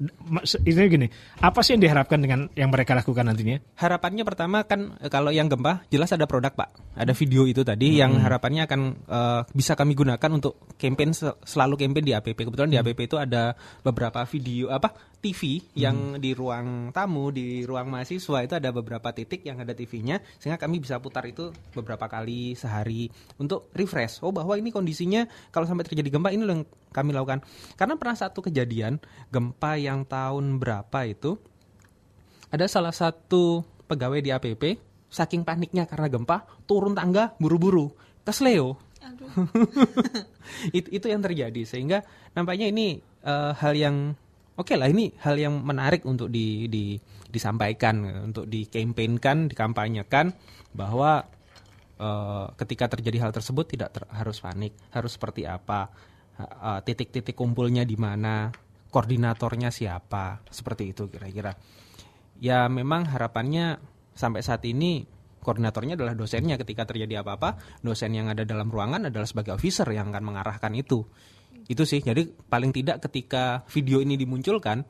ini 0.63 0.87
gini, 0.87 1.07
apa 1.43 1.67
sih 1.67 1.75
yang 1.75 1.83
diharapkan 1.83 2.23
dengan 2.23 2.47
yang 2.55 2.71
mereka 2.71 2.95
lakukan 2.95 3.27
nantinya? 3.27 3.59
Harapannya 3.75 4.23
pertama 4.23 4.63
kan 4.63 4.95
eh, 4.97 5.11
kalau 5.11 5.35
yang 5.35 5.51
gempa 5.51 5.83
jelas 5.91 6.15
ada 6.15 6.31
produk 6.31 6.55
pak, 6.55 6.71
ada 6.95 7.11
video 7.11 7.43
itu 7.43 7.67
tadi 7.67 7.99
yang 7.99 8.15
Hmm. 8.15 8.23
harapannya 8.23 8.71
akan 8.71 8.81
eh, 9.03 9.41
bisa 9.51 9.75
kami 9.75 9.99
gunakan 9.99 10.31
untuk 10.31 10.63
campaign 10.79 11.11
sel- 11.11 11.43
selalu 11.43 11.75
campaign 11.75 12.07
di 12.07 12.15
APP. 12.15 12.39
Kebetulan 12.47 12.71
di 12.71 12.79
APP 12.79 13.11
itu 13.11 13.19
ada 13.19 13.59
beberapa 13.83 14.23
video 14.23 14.71
apa 14.71 14.95
TV 15.19 15.59
yang 15.75 16.23
di 16.23 16.31
ruang 16.31 16.95
tamu 16.95 17.35
di 17.35 17.67
ruang 17.67 17.91
mahasiswa 17.91 18.39
itu 18.47 18.55
ada 18.55 18.71
beberapa 18.71 19.11
titik 19.11 19.43
yang 19.43 19.59
ada 19.59 19.75
TV-nya 19.75 20.23
sehingga 20.39 20.63
kami 20.63 20.79
bisa 20.79 21.03
putar 21.03 21.27
itu 21.27 21.51
beberapa 21.75 22.07
kali 22.07 22.55
sehari 22.55 23.11
untuk 23.43 23.67
refresh. 23.75 24.23
Oh 24.23 24.31
bahwa 24.31 24.55
ini 24.55 24.71
kondisinya 24.71 25.27
kalau 25.51 25.67
sampai 25.67 25.83
terjadi 25.83 26.15
gempa 26.15 26.31
ini 26.31 26.47
loh 26.47 26.63
yang 26.63 26.65
kami 26.95 27.11
lakukan. 27.11 27.43
Karena 27.75 27.99
pernah 27.99 28.15
satu 28.15 28.47
kejadian 28.47 29.03
gempa 29.35 29.75
yang 29.75 30.07
tahun 30.07 30.63
berapa 30.63 30.99
itu 31.11 31.35
ada 32.55 32.71
salah 32.71 32.95
satu 32.95 33.67
pegawai 33.91 34.23
di 34.23 34.31
APP 34.31 34.63
saking 35.11 35.43
paniknya 35.43 35.89
karena 35.89 36.07
gempa 36.07 36.47
turun 36.69 36.93
tangga 36.93 37.33
buru-buru 37.41 37.89
kesleo 38.29 38.77
itu 40.77 40.89
itu 40.93 41.07
yang 41.09 41.25
terjadi 41.25 41.65
sehingga 41.65 42.05
nampaknya 42.37 42.69
ini 42.69 43.01
eh, 43.25 43.53
hal 43.57 43.73
yang 43.73 43.97
oke 44.59 44.75
lah 44.75 44.91
ini 44.91 45.15
hal 45.23 45.39
yang 45.39 45.63
menarik 45.63 46.03
untuk 46.03 46.29
di, 46.29 46.67
di 46.67 46.99
disampaikan 47.31 48.27
untuk 48.29 48.51
dikampanyekan 48.51 49.47
dikampanyekan 49.49 50.35
bahwa 50.75 51.25
eh, 51.97 52.47
ketika 52.59 52.91
terjadi 52.99 53.29
hal 53.29 53.33
tersebut 53.33 53.71
tidak 53.71 53.95
ter- 53.95 54.11
harus 54.11 54.43
panik 54.43 54.75
harus 54.91 55.15
seperti 55.15 55.47
apa? 55.47 55.89
Eh, 56.39 56.81
titik-titik 56.87 57.35
kumpulnya 57.35 57.83
di 57.83 57.99
mana? 57.99 58.51
Koordinatornya 58.89 59.69
siapa? 59.69 60.41
Seperti 60.49 60.97
itu 60.97 61.11
kira-kira. 61.13 61.53
Ya 62.41 62.71
memang 62.71 63.05
harapannya 63.11 63.77
sampai 64.15 64.41
saat 64.41 64.65
ini 64.65 65.05
koordinatornya 65.43 65.99
adalah 65.99 66.15
dosennya. 66.17 66.57
Ketika 66.57 66.89
terjadi 66.89 67.21
apa-apa 67.21 67.83
dosen 67.85 68.15
yang 68.17 68.33
ada 68.33 68.47
dalam 68.49 68.71
ruangan 68.73 69.11
adalah 69.11 69.27
sebagai 69.29 69.59
officer 69.59 69.87
yang 69.91 70.15
akan 70.15 70.25
mengarahkan 70.25 70.73
itu 70.79 71.05
itu 71.69 71.85
sih. 71.85 72.01
Jadi 72.01 72.33
paling 72.49 72.73
tidak 72.73 73.05
ketika 73.05 73.63
video 73.69 74.01
ini 74.01 74.17
dimunculkan 74.17 74.83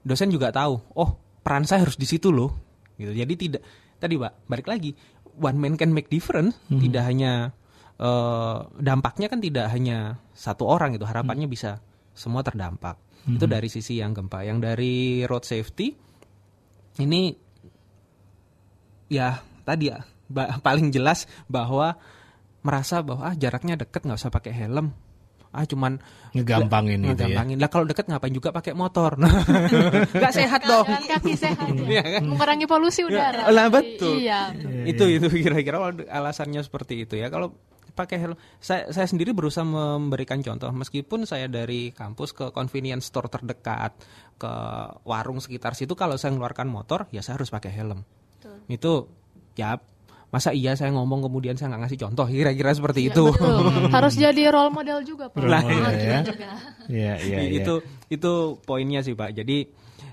dosen 0.00 0.32
juga 0.32 0.48
tahu 0.50 0.80
oh 0.96 1.10
peran 1.44 1.68
saya 1.68 1.84
harus 1.84 2.00
di 2.00 2.08
situ 2.08 2.32
loh. 2.32 2.50
Gitu. 2.96 3.12
Jadi 3.12 3.34
tidak 3.36 3.62
tadi 4.00 4.16
pak 4.16 4.48
balik 4.48 4.66
lagi. 4.66 4.96
One 5.36 5.60
man 5.60 5.76
can 5.76 5.92
make 5.92 6.08
difference. 6.08 6.56
Mhm. 6.72 6.80
tidak 6.88 7.04
hanya 7.06 7.32
eh, 7.96 8.56
dampaknya 8.80 9.28
kan 9.28 9.40
tidak 9.40 9.72
hanya 9.72 10.20
satu 10.36 10.68
orang 10.68 10.96
itu 10.96 11.04
harapannya 11.04 11.48
bisa 11.48 11.80
semua 12.16 12.40
terdampak. 12.40 12.96
Itu 13.28 13.44
Mhm. 13.44 13.52
dari 13.52 13.68
sisi 13.68 14.00
yang 14.00 14.16
gempa. 14.16 14.44
Yang 14.44 14.58
dari 14.72 14.94
road 15.28 15.44
safety 15.44 15.92
ini 17.00 17.36
ya 19.12 19.40
tadi 19.64 19.92
ya 19.92 20.00
paling 20.66 20.90
jelas 20.90 21.28
bahwa 21.46 21.94
merasa 22.66 22.98
bahwa 23.04 23.30
ah 23.30 23.36
jaraknya 23.36 23.78
deket 23.78 24.02
nggak 24.02 24.18
usah 24.18 24.32
pakai 24.32 24.50
helm 24.50 24.90
ah 25.56 25.64
cuman 25.64 25.96
Ngegampangin 26.30 27.00
gitu 27.00 27.08
ya. 27.08 27.12
ngegampangin 27.16 27.56
lah 27.56 27.70
kalau 27.72 27.84
deket 27.84 28.04
ngapain 28.06 28.30
juga 28.30 28.52
pakai 28.52 28.72
motor 28.72 29.16
nggak 30.20 30.32
sehat 30.32 30.60
dong 30.62 30.84
Jalan 30.84 31.04
kaki 31.08 31.32
sehat. 31.32 31.66
Iya 31.72 32.04
kan? 32.04 32.22
Mengurangi 32.28 32.66
polusi 32.68 33.00
udara. 33.02 33.48
lah 33.48 33.66
betul 33.66 34.20
Iya. 34.20 34.52
itu 34.84 35.04
itu 35.08 35.26
kira-kira 35.32 35.80
alasannya 36.06 36.60
seperti 36.60 37.08
itu 37.08 37.16
ya 37.16 37.26
kalau 37.26 37.56
pakai 37.90 38.20
helm 38.20 38.36
saya 38.60 38.92
saya 38.92 39.08
sendiri 39.08 39.32
berusaha 39.32 39.64
memberikan 39.64 40.44
contoh 40.44 40.68
meskipun 40.68 41.24
saya 41.24 41.48
dari 41.48 41.88
kampus 41.90 42.36
ke 42.36 42.52
convenience 42.52 43.08
store 43.08 43.32
terdekat 43.32 43.96
ke 44.36 44.52
warung 45.02 45.40
sekitar 45.40 45.72
situ 45.72 45.96
kalau 45.96 46.20
saya 46.20 46.36
mengeluarkan 46.36 46.68
motor 46.68 47.08
ya 47.08 47.24
saya 47.24 47.40
harus 47.40 47.48
pakai 47.48 47.72
helm 47.72 48.04
itu 48.68 49.08
ya 49.56 49.80
masa 50.26 50.50
iya 50.50 50.74
saya 50.74 50.90
ngomong 50.90 51.22
kemudian 51.22 51.54
saya 51.54 51.70
nggak 51.70 51.82
ngasih 51.86 51.98
contoh 52.02 52.26
kira-kira 52.26 52.70
seperti 52.70 53.06
Iya, 53.06 53.14
itu 53.14 53.24
betul. 53.30 53.62
Harus 53.88 54.14
jadi 54.14 54.42
role 54.50 54.70
model 54.70 54.98
juga, 55.00 55.30
Pak. 55.30 55.38
Lah, 55.40 55.62
Role 55.62 55.70
model 55.70 55.86
Maju 55.86 56.02
ya. 56.02 56.20
juga. 56.22 56.48
Iya 56.86 57.12
iya 57.18 57.38
iya. 57.42 57.50
itu 57.62 57.74
itu 58.06 58.32
poinnya 58.62 59.00
sih 59.00 59.12
pak 59.12 59.30
jadi 59.32 59.66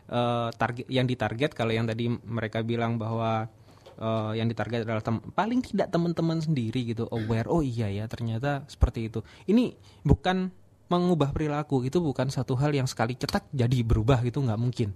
eh, 0.07 0.49
target 0.53 0.86
yang 0.88 1.05
ditarget 1.05 1.51
kalau 1.53 1.70
yang 1.70 1.86
tadi 1.86 2.09
mereka 2.09 2.61
bilang 2.61 2.97
bahwa 2.97 3.45
eh, 3.93 4.32
yang 4.38 4.49
ditarget 4.49 4.82
adalah 4.82 5.01
tem- 5.01 5.22
paling 5.34 5.61
tidak 5.61 5.89
teman-teman 5.89 6.39
sendiri 6.39 6.82
gitu 6.84 7.05
aware 7.09 7.45
oh 7.45 7.61
iya 7.61 7.89
ya 7.89 8.05
ternyata 8.05 8.66
seperti 8.66 9.09
itu 9.09 9.22
ini 9.45 9.74
bukan 10.01 10.49
mengubah 10.89 11.30
perilaku 11.30 11.86
itu 11.86 11.97
bukan 11.97 12.30
satu 12.30 12.53
hal 12.53 12.70
yang 12.70 12.86
sekali 12.86 13.14
cetak 13.14 13.49
jadi 13.49 13.82
berubah 13.82 14.22
gitu 14.22 14.41
nggak 14.41 14.57
mungkin 14.57 14.93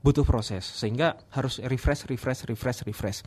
butuh 0.00 0.22
proses 0.22 0.62
sehingga 0.64 1.16
harus 1.32 1.58
refresh 1.60 2.04
refresh 2.06 2.44
refresh 2.44 2.80
refresh 2.84 3.18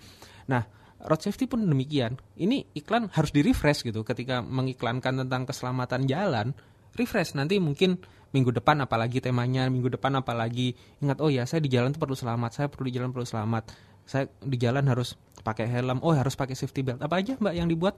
nah 0.45 0.65
road 1.05 1.21
safety 1.23 1.47
pun 1.47 1.63
demikian. 1.63 2.19
Ini 2.35 2.75
iklan 2.75 3.11
harus 3.13 3.31
di 3.31 3.39
refresh 3.45 3.87
gitu. 3.87 4.03
Ketika 4.03 4.43
mengiklankan 4.43 5.23
tentang 5.25 5.47
keselamatan 5.47 6.07
jalan 6.09 6.51
refresh. 6.95 7.35
Nanti 7.37 7.61
mungkin 7.61 7.99
minggu 8.29 8.53
depan 8.53 8.77
apalagi 8.85 9.23
temanya 9.23 9.65
minggu 9.71 9.89
depan 9.89 10.13
apalagi 10.21 10.77
ingat 11.01 11.17
oh 11.17 11.33
ya 11.33 11.49
saya 11.49 11.65
di 11.65 11.69
jalan 11.73 11.89
tuh 11.89 12.05
perlu 12.05 12.13
selamat 12.13 12.51
saya 12.53 12.67
perlu 12.69 12.85
di 12.91 12.93
jalan 12.99 13.09
perlu 13.15 13.27
selamat. 13.27 13.63
Saya 14.09 14.25
di 14.41 14.57
jalan 14.57 14.85
harus 14.89 15.13
pakai 15.45 15.69
helm 15.69 16.01
oh 16.01 16.13
harus 16.13 16.33
pakai 16.33 16.57
safety 16.57 16.81
belt. 16.81 16.99
Apa 16.99 17.21
aja 17.21 17.37
mbak 17.37 17.53
yang 17.55 17.69
dibuat 17.69 17.95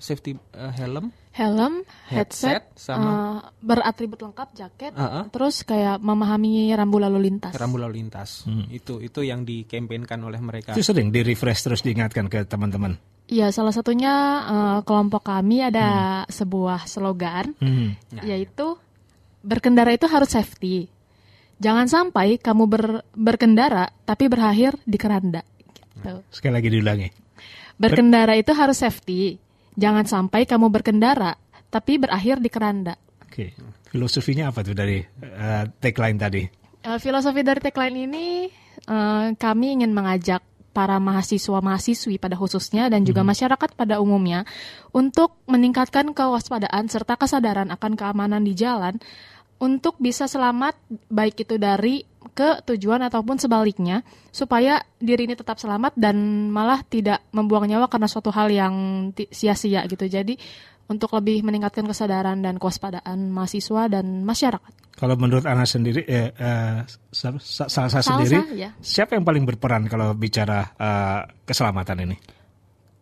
safety 0.00 0.34
eh, 0.50 0.72
helm, 0.74 1.12
Helm, 1.30 1.86
headset, 2.10 2.66
Headset, 2.66 2.74
sama- 2.74 3.06
eh, 3.06 3.38
beratribut 3.62 4.18
lengkap, 4.18 4.48
jaket, 4.50 4.92
Uh-uh. 4.92 5.30
terus 5.30 5.62
kayak 5.62 6.00
memahami 6.00 6.74
rambu 6.74 6.98
lalu 6.98 7.30
lintas. 7.30 7.54
rambu 7.54 7.78
lalu 7.78 8.02
lintas. 8.02 8.42
Itu 8.66 8.98
itu 8.98 9.22
yang 9.22 9.46
dikampanyekan 9.46 10.18
oleh 10.20 10.42
mereka. 10.42 10.74
Itu 10.74 10.82
sering 10.82 11.14
di 11.14 11.22
refresh 11.22 11.62
terus 11.62 11.80
diingatkan 11.80 12.26
ke 12.26 12.42
teman-teman. 12.42 12.98
Iya, 13.30 13.54
salah 13.54 13.70
satunya 13.70 14.10
eh, 14.42 14.78
kelompok 14.82 15.22
kami 15.22 15.62
ada 15.62 15.88
sebuah 16.26 16.90
slogan, 16.90 17.54
Hmm. 17.62 17.94
yaitu 18.26 18.74
berkendara 19.40 19.94
itu 19.94 20.10
harus 20.10 20.28
safety. 20.28 20.90
Jangan 21.60 21.86
sampai 21.86 22.40
kamu 22.40 22.64
ber- 22.66 23.04
berkendara 23.12 23.92
tapi 24.02 24.26
berakhir 24.26 24.74
di 24.82 24.96
keranda. 24.96 25.46
Gitu. 25.94 26.24
Sekali 26.32 26.52
lagi 26.56 26.68
diulangi. 26.68 27.08
Berkendara 27.76 28.34
itu 28.34 28.50
harus 28.50 28.76
safety. 28.76 29.36
Jangan 29.78 30.06
sampai 30.06 30.46
kamu 30.46 30.70
berkendara 30.72 31.36
tapi 31.70 32.02
berakhir 32.02 32.42
di 32.42 32.50
keranda. 32.50 32.98
Oke. 33.22 33.54
Filosofinya 33.90 34.50
apa 34.50 34.62
tuh 34.62 34.74
dari 34.74 34.98
eh, 35.02 35.64
tagline 35.78 36.18
tadi? 36.18 36.42
Eh, 36.80 36.98
filosofi 36.98 37.42
dari 37.42 37.60
tagline 37.62 37.96
ini 38.06 38.26
eh, 38.86 39.26
kami 39.34 39.66
ingin 39.80 39.94
mengajak 39.94 40.42
para 40.70 41.02
mahasiswa-mahasiswi 41.02 42.22
pada 42.22 42.38
khususnya 42.38 42.86
dan 42.86 43.02
juga 43.02 43.26
masyarakat 43.26 43.74
pada 43.74 43.98
umumnya 43.98 44.46
untuk 44.94 45.42
meningkatkan 45.50 46.14
kewaspadaan 46.14 46.86
serta 46.86 47.18
kesadaran 47.18 47.74
akan 47.74 47.98
keamanan 47.98 48.46
di 48.46 48.54
jalan 48.54 49.02
untuk 49.58 49.98
bisa 49.98 50.30
selamat 50.30 50.78
baik 51.10 51.42
itu 51.42 51.58
dari 51.58 52.06
ke 52.32 52.64
tujuan 52.66 53.02
ataupun 53.04 53.36
sebaliknya 53.36 54.06
supaya 54.30 54.80
diri 54.96 55.26
ini 55.28 55.34
tetap 55.36 55.58
selamat 55.58 55.94
dan 55.98 56.48
malah 56.48 56.80
tidak 56.86 57.20
membuang 57.34 57.66
nyawa 57.68 57.90
karena 57.90 58.08
suatu 58.08 58.30
hal 58.32 58.48
yang 58.48 58.74
sia-sia 59.30 59.84
gitu. 59.86 60.06
Jadi 60.06 60.38
untuk 60.90 61.14
lebih 61.14 61.46
meningkatkan 61.46 61.86
kesadaran 61.86 62.42
dan 62.42 62.58
kewaspadaan 62.58 63.30
mahasiswa 63.30 63.86
dan 63.86 64.26
masyarakat. 64.26 64.98
Kalau 64.98 65.14
menurut 65.14 65.46
Ana 65.46 65.62
sendiri, 65.62 66.02
eh, 66.02 66.34
eh, 66.34 66.78
sa- 67.14 67.38
sa- 67.38 67.70
Salsa 67.70 68.02
Salsa, 68.02 68.18
sendiri, 68.18 68.58
ya. 68.58 68.74
siapa 68.82 69.14
yang 69.14 69.22
paling 69.22 69.46
berperan 69.46 69.86
kalau 69.86 70.12
bicara 70.18 70.74
eh, 70.74 71.20
keselamatan 71.46 71.98
ini? 72.10 72.18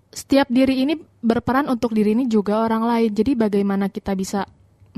setiap 0.09 0.49
diri 0.51 0.83
ini 0.83 0.99
berperan 1.23 1.69
untuk 1.71 1.93
diri 1.95 2.17
ini 2.17 2.27
juga 2.27 2.65
orang 2.65 2.83
lain. 2.83 3.11
Jadi 3.13 3.39
bagaimana 3.39 3.87
kita 3.93 4.17
bisa 4.19 4.43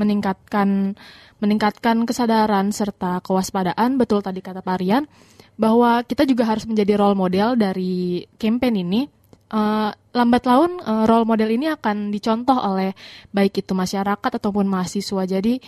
meningkatkan 0.01 0.97
meningkatkan 1.45 2.09
kesadaran 2.09 2.73
serta 2.73 3.21
kewaspadaan 3.21 4.01
betul 4.01 4.25
tadi 4.25 4.41
kata 4.41 4.65
Pak 4.65 4.77
Rian 4.81 5.05
bahwa 5.61 6.01
kita 6.09 6.25
juga 6.25 6.49
harus 6.49 6.65
menjadi 6.65 6.97
role 6.97 7.17
model 7.17 7.61
dari 7.61 8.25
campaign 8.41 8.77
ini. 8.81 9.03
Eh, 9.51 9.91
lambat 10.15 10.47
laun 10.47 10.79
eh, 10.81 11.05
role 11.05 11.27
model 11.27 11.51
ini 11.53 11.69
akan 11.69 12.09
dicontoh 12.09 12.57
oleh 12.57 12.97
baik 13.35 13.61
itu 13.67 13.77
masyarakat 13.77 14.31
ataupun 14.41 14.65
mahasiswa. 14.65 15.27
Jadi 15.29 15.61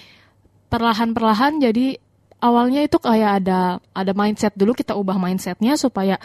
perlahan-perlahan 0.73 1.61
jadi 1.61 2.01
awalnya 2.41 2.83
itu 2.83 2.97
kayak 2.97 3.45
ada 3.45 3.79
ada 3.93 4.13
mindset 4.17 4.57
dulu 4.57 4.73
kita 4.73 4.97
ubah 4.97 5.21
mindsetnya 5.21 5.77
supaya 5.77 6.17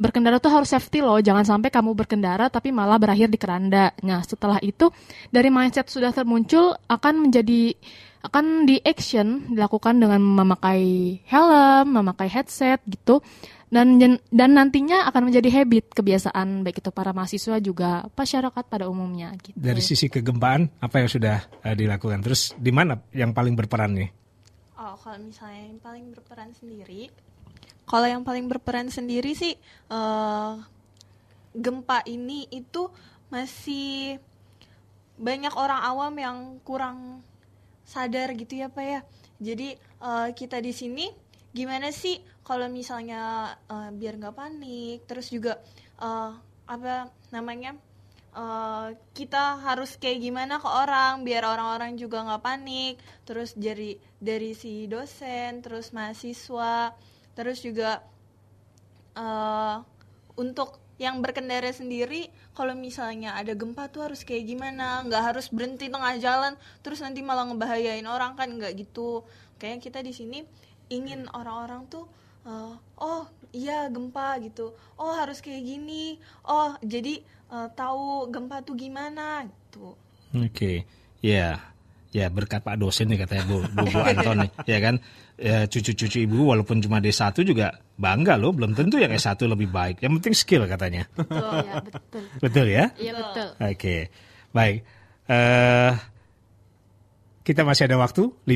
berkendara 0.00 0.40
tuh 0.40 0.48
harus 0.48 0.72
safety 0.72 1.04
loh 1.04 1.20
jangan 1.20 1.44
sampai 1.44 1.68
kamu 1.68 1.92
berkendara 1.92 2.48
tapi 2.48 2.72
malah 2.72 2.96
berakhir 2.96 3.28
di 3.28 3.36
keranda 3.36 3.92
nah 4.00 4.24
setelah 4.24 4.56
itu 4.64 4.88
dari 5.28 5.52
mindset 5.52 5.92
sudah 5.92 6.08
termuncul 6.16 6.72
akan 6.88 7.28
menjadi 7.28 7.76
akan 8.24 8.64
di 8.64 8.80
action 8.80 9.52
dilakukan 9.52 10.00
dengan 10.00 10.24
memakai 10.24 11.20
helm 11.28 11.92
memakai 11.92 12.32
headset 12.32 12.80
gitu 12.88 13.20
dan 13.70 14.02
dan 14.34 14.50
nantinya 14.50 15.06
akan 15.06 15.30
menjadi 15.30 15.62
habit 15.62 15.94
kebiasaan 15.94 16.66
baik 16.66 16.82
itu 16.82 16.90
para 16.90 17.14
mahasiswa 17.14 17.62
juga 17.62 18.10
masyarakat 18.18 18.64
pada 18.66 18.90
umumnya 18.90 19.30
gitu. 19.38 19.54
Dari 19.54 19.78
sisi 19.78 20.10
kegempaan, 20.10 20.82
apa 20.82 20.98
yang 20.98 21.06
sudah 21.06 21.38
eh, 21.62 21.78
dilakukan? 21.78 22.18
Terus 22.18 22.50
di 22.58 22.74
mana 22.74 22.98
yang 23.14 23.30
paling 23.30 23.54
berperan 23.54 23.94
nih? 23.94 24.10
Oh, 24.74 24.98
kalau 24.98 25.22
misalnya 25.22 25.70
yang 25.70 25.78
paling 25.78 26.10
berperan 26.10 26.50
sendiri, 26.50 27.14
kalau 27.90 28.06
yang 28.06 28.22
paling 28.22 28.46
berperan 28.46 28.86
sendiri 28.86 29.34
sih 29.34 29.58
eh, 29.90 30.52
gempa 31.50 32.06
ini 32.06 32.46
itu 32.54 32.86
masih 33.34 34.22
banyak 35.18 35.50
orang 35.58 35.82
awam 35.82 36.14
yang 36.14 36.38
kurang 36.62 37.26
sadar 37.82 38.30
gitu 38.38 38.62
ya 38.62 38.70
pak 38.70 38.86
ya. 38.86 39.00
Jadi 39.42 39.74
eh, 39.74 40.28
kita 40.38 40.62
di 40.62 40.70
sini 40.70 41.10
gimana 41.50 41.90
sih 41.90 42.22
kalau 42.46 42.70
misalnya 42.70 43.52
eh, 43.66 43.90
biar 43.90 44.22
nggak 44.22 44.38
panik, 44.38 45.02
terus 45.10 45.34
juga 45.34 45.58
eh, 45.98 46.30
apa 46.70 47.10
namanya 47.34 47.74
eh, 48.38 48.88
kita 49.18 49.58
harus 49.66 49.98
kayak 49.98 50.22
gimana 50.22 50.62
ke 50.62 50.70
orang 50.70 51.26
biar 51.26 51.42
orang-orang 51.42 51.98
juga 51.98 52.22
nggak 52.22 52.44
panik 52.46 52.94
terus 53.26 53.58
dari 53.58 53.98
dari 54.22 54.54
si 54.54 54.86
dosen 54.86 55.58
terus 55.58 55.90
mahasiswa 55.90 56.94
terus 57.34 57.62
juga 57.62 58.02
eh, 59.14 59.76
untuk 60.36 60.80
yang 61.00 61.24
berkendara 61.24 61.72
sendiri 61.72 62.28
kalau 62.52 62.76
misalnya 62.76 63.32
ada 63.32 63.56
gempa 63.56 63.88
tuh 63.88 64.04
harus 64.12 64.20
kayak 64.20 64.44
gimana? 64.44 65.00
Nggak 65.08 65.32
harus 65.32 65.48
berhenti 65.48 65.88
tengah 65.88 66.14
jalan 66.20 66.52
terus 66.84 67.00
nanti 67.00 67.24
malah 67.24 67.48
ngebahayain 67.48 68.04
orang 68.04 68.36
kan? 68.36 68.52
Nggak 68.52 68.76
gitu. 68.84 69.24
Kayak 69.56 69.80
kita 69.80 70.04
di 70.04 70.12
sini 70.12 70.44
ingin 70.92 71.24
orang-orang 71.32 71.88
tuh 71.88 72.04
eh, 72.44 72.74
oh 73.00 73.24
iya 73.56 73.88
gempa 73.88 74.36
gitu. 74.44 74.76
Oh 75.00 75.16
harus 75.16 75.40
kayak 75.40 75.64
gini. 75.64 76.20
Oh 76.44 76.76
jadi 76.84 77.24
eh, 77.24 77.68
tahu 77.72 78.28
gempa 78.28 78.60
tuh 78.60 78.76
gimana? 78.76 79.48
Gitu. 79.48 79.96
Oke, 80.30 80.86
ya, 81.24 81.58
ya 82.10 82.26
berkat 82.26 82.60
Pak 82.60 82.74
dosen 82.74 83.06
nih 83.06 83.22
katanya 83.22 83.46
Bu, 83.46 83.62
Bu, 83.70 83.86
Bu 83.86 84.00
Anton 84.02 84.42
nih, 84.42 84.50
ya 84.74 84.78
kan, 84.82 84.94
ya, 85.38 85.64
cucu-cucu 85.64 86.26
ibu 86.26 86.50
walaupun 86.50 86.82
cuma 86.82 86.98
D1 86.98 87.30
juga 87.42 87.78
bangga 87.94 88.34
loh, 88.34 88.50
belum 88.50 88.74
tentu 88.74 88.98
yang 88.98 89.14
S1 89.14 89.38
lebih 89.46 89.70
baik, 89.70 90.02
yang 90.02 90.18
penting 90.18 90.34
skill 90.34 90.66
katanya. 90.66 91.06
Betul 91.14 91.54
ya, 91.62 91.74
betul. 91.78 92.22
Betul 92.44 92.66
ya? 92.66 92.84
Iya 92.98 93.12
betul. 93.14 93.48
Oke, 93.62 93.96
baik. 94.50 94.76
eh 95.30 95.92
kita 97.40 97.62
masih 97.62 97.86
ada 97.86 97.96
waktu 97.96 98.26
5 98.26 98.50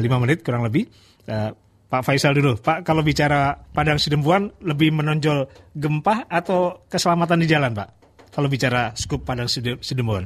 lima 0.00 0.16
menit 0.18 0.42
kurang 0.42 0.62
lebih. 0.62 0.86
Eh, 1.26 1.50
Pak 1.86 2.02
Faisal 2.02 2.32
dulu, 2.32 2.56
Pak 2.56 2.88
kalau 2.88 3.04
bicara 3.04 3.52
Padang 3.68 4.00
Sidempuan 4.00 4.48
lebih 4.64 4.96
menonjol 4.96 5.44
gempa 5.76 6.24
atau 6.24 6.88
keselamatan 6.88 7.44
di 7.44 7.46
jalan, 7.46 7.76
Pak? 7.76 7.88
Kalau 8.32 8.48
bicara 8.48 8.96
skup 8.96 9.28
Padang 9.28 9.44
Side- 9.44 9.84
Sidempuan. 9.84 10.24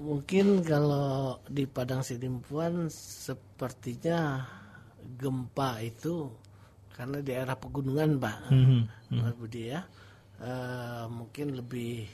Mungkin 0.00 0.64
kalau 0.64 1.36
di 1.44 1.68
Padang 1.68 2.00
Sidimpuan 2.00 2.88
sepertinya 2.88 4.48
gempa 5.20 5.76
itu 5.84 6.32
karena 6.96 7.20
di 7.20 7.32
daerah 7.32 7.56
pegunungan, 7.56 8.16
Pak, 8.16 8.38
mhm. 8.48 8.80
Mas 9.20 9.36
Budi 9.36 9.68
ya, 9.68 9.84
eh, 10.40 11.04
mungkin 11.08 11.52
lebih 11.52 12.08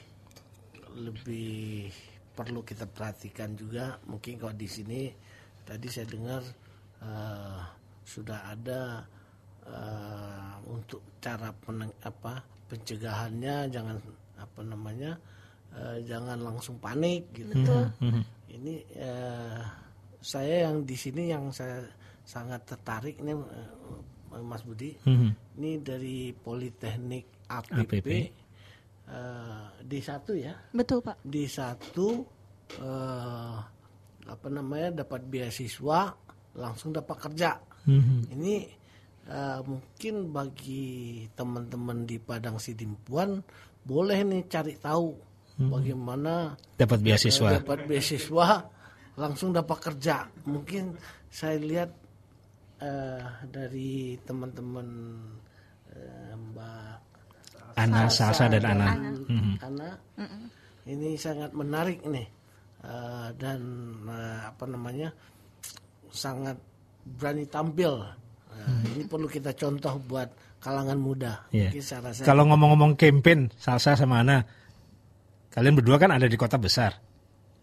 lebih 0.99 1.87
perlu 2.35 2.59
kita 2.67 2.83
perhatikan 2.91 3.55
juga. 3.55 3.95
Mungkin 4.03 4.35
kalau 4.35 4.55
di 4.55 4.67
sini 4.67 5.07
tadi 5.63 5.87
saya 5.87 6.07
dengar 6.11 6.43
eh, 7.03 7.61
sudah 8.03 8.51
ada 8.51 8.99
eh, 9.63 10.53
untuk 10.67 11.03
cara 11.23 11.55
peneng, 11.55 11.91
apa 12.03 12.43
pencegahannya 12.67 13.71
jangan 13.71 13.95
apa 14.35 14.59
namanya 14.59 15.15
eh, 15.73 15.97
jangan 16.05 16.39
langsung 16.39 16.77
panik 16.77 17.27
gitu. 17.33 17.51
Betul. 17.51 17.83
Mhm. 17.99 18.21
Ini 18.47 18.75
eh, 18.95 19.61
saya 20.17 20.69
yang 20.69 20.83
di 20.83 20.95
sini 20.95 21.29
yang 21.29 21.51
saya 21.51 21.83
sangat 22.23 22.63
tertarik 22.67 23.19
ini 23.19 23.33
eh, 23.33 23.71
Mas 24.43 24.63
Budi. 24.63 24.95
Mhm. 25.03 25.29
Ini 25.57 25.71
dari 25.81 26.29
Politeknik 26.31 27.47
APP, 27.47 27.79
APP. 27.79 28.07
eh, 29.07 29.65
di 29.81 29.99
satu 29.99 30.31
ya. 30.35 30.53
betul 30.71 30.99
pak 30.99 31.19
Di 31.23 31.47
satu 31.47 32.21
eh, 32.77 33.57
apa 34.27 34.47
namanya 34.51 35.03
dapat 35.03 35.23
beasiswa 35.23 36.11
langsung 36.57 36.91
dapat 36.91 37.15
kerja. 37.15 37.55
Mhm. 37.87 38.35
Ini 38.35 38.55
eh, 39.27 39.59
mungkin 39.63 40.15
bagi 40.31 41.23
teman-teman 41.31 42.03
di 42.03 42.19
Padang 42.19 42.59
Sidimpuan 42.59 43.39
boleh 43.87 44.19
nih 44.27 44.43
cari 44.51 44.75
tahu. 44.75 45.26
Bagaimana 45.57 46.53
Dapat 46.77 46.99
beasiswa. 47.01 47.57
dapat 47.57 47.89
beasiswa 47.89 48.47
langsung 49.17 49.49
dapat 49.49 49.77
kerja. 49.81 50.29
Mungkin 50.45 50.93
saya 51.27 51.57
lihat 51.57 51.89
eh, 52.79 53.21
dari 53.49 54.13
teman-teman 54.21 54.87
eh, 55.91 56.33
Mbak 56.37 56.95
Ana, 57.77 58.09
Salsa, 58.09 58.49
dan 58.49 58.65
Ana. 58.65 58.97
Ana. 59.61 59.89
Ini 60.87 61.13
sangat 61.17 61.53
menarik 61.53 62.01
nih 62.05 62.37
Eh, 62.77 63.29
dan 63.41 63.59
eh, 64.05 64.39
apa 64.53 64.69
namanya 64.69 65.09
sangat 66.13 66.55
berani 67.03 67.49
tampil. 67.49 68.05
Eh, 68.53 68.93
Ini 68.95 69.03
perlu 69.09 69.25
kita 69.25 69.49
contoh 69.57 69.97
buat 70.05 70.29
kalangan 70.61 70.95
muda. 70.95 71.41
Iya. 71.49 71.73
Mungkin 71.73 71.83
saya 71.83 71.99
rasa 72.05 72.21
Kalau 72.21 72.45
ngomong-ngomong 72.45 72.93
campaign, 72.93 73.49
Salsa 73.57 73.97
sama 73.97 74.21
Ana, 74.21 74.45
kalian 75.57 75.73
berdua 75.73 75.97
kan 75.97 76.13
ada 76.13 76.29
di 76.29 76.37
kota 76.37 76.61
besar. 76.61 77.01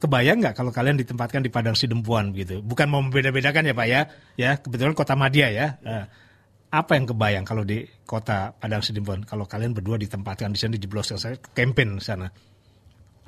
Kebayang 0.03 0.43
nggak 0.43 0.59
kalau 0.59 0.75
kalian 0.75 0.99
ditempatkan 0.99 1.47
di 1.47 1.49
Padang 1.55 1.79
Sidempuan 1.79 2.35
gitu? 2.35 2.59
Bukan 2.59 2.91
mau 2.91 2.99
membeda-bedakan 2.99 3.71
ya 3.71 3.75
Pak 3.79 3.87
ya, 3.87 4.01
ya 4.35 4.51
kebetulan 4.59 4.99
kota 4.99 5.15
Madia 5.15 5.55
ya. 5.55 5.79
Eh, 5.79 6.05
apa 6.75 6.99
yang 6.99 7.07
kebayang 7.07 7.47
kalau 7.47 7.63
di 7.63 7.87
kota 8.03 8.51
Padang 8.59 8.83
Sidempuan? 8.83 9.23
Kalau 9.23 9.47
kalian 9.47 9.79
berdua 9.79 9.95
ditempatkan 9.95 10.51
di 10.51 10.59
sana 10.59 10.75
di 10.75 10.91
saya 11.07 11.39
campaign 11.55 12.03
sana, 12.03 12.27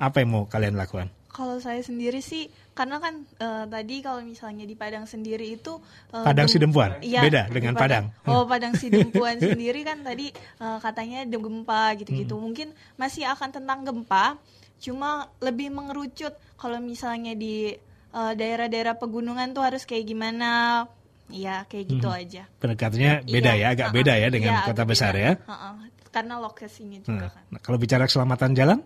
apa 0.03 0.19
yang 0.19 0.35
mau 0.35 0.43
kalian 0.51 0.75
lakukan? 0.75 1.07
Kalau 1.37 1.61
saya 1.61 1.85
sendiri 1.85 2.17
sih, 2.17 2.49
karena 2.73 2.97
kan 2.97 3.21
uh, 3.37 3.69
tadi 3.69 4.01
kalau 4.01 4.25
misalnya 4.25 4.65
di 4.65 4.73
Padang 4.73 5.05
sendiri 5.05 5.53
itu 5.53 5.77
uh, 6.09 6.25
Padang 6.25 6.49
Sidempuan, 6.49 6.97
ya, 7.05 7.21
beda 7.21 7.45
dengan 7.53 7.77
Padang. 7.77 8.09
Padang. 8.09 8.33
Oh, 8.33 8.49
Padang 8.49 8.73
Sidempuan 8.81 9.37
sendiri 9.37 9.85
kan 9.85 10.01
tadi 10.01 10.33
uh, 10.57 10.81
katanya 10.81 11.29
ada 11.29 11.37
gempa 11.37 11.93
gitu-gitu. 12.01 12.33
Hmm. 12.33 12.43
Mungkin 12.49 12.67
masih 12.97 13.29
akan 13.29 13.53
tentang 13.53 13.85
gempa, 13.85 14.41
cuma 14.81 15.29
lebih 15.37 15.69
mengerucut 15.69 16.33
kalau 16.57 16.81
misalnya 16.81 17.37
di 17.37 17.77
daerah-daerah 18.17 18.97
pegunungan 18.97 19.53
tuh 19.53 19.61
harus 19.61 19.85
kayak 19.85 20.09
gimana. 20.09 20.83
Ya, 21.29 21.67
kayak 21.69 21.85
gitu 21.91 22.07
hmm. 22.09 22.17
aja. 22.17 22.43
Pendekatannya 22.57 23.27
beda 23.29 23.51
iya, 23.53 23.67
ya, 23.67 23.75
agak 23.77 23.87
uh, 23.91 23.93
beda 23.93 24.13
ya 24.15 24.27
dengan 24.31 24.53
ya, 24.57 24.65
kota 24.65 24.83
besar 24.89 25.13
beda. 25.13 25.21
ya. 25.21 25.31
Uh, 25.45 25.53
uh, 25.53 25.73
karena 26.09 26.41
lokasinya 26.41 26.97
juga 27.03 27.29
hmm. 27.29 27.35
kan. 27.35 27.43
Nah, 27.53 27.59
kalau 27.61 27.77
bicara 27.77 28.09
keselamatan 28.09 28.57
jalan? 28.57 28.79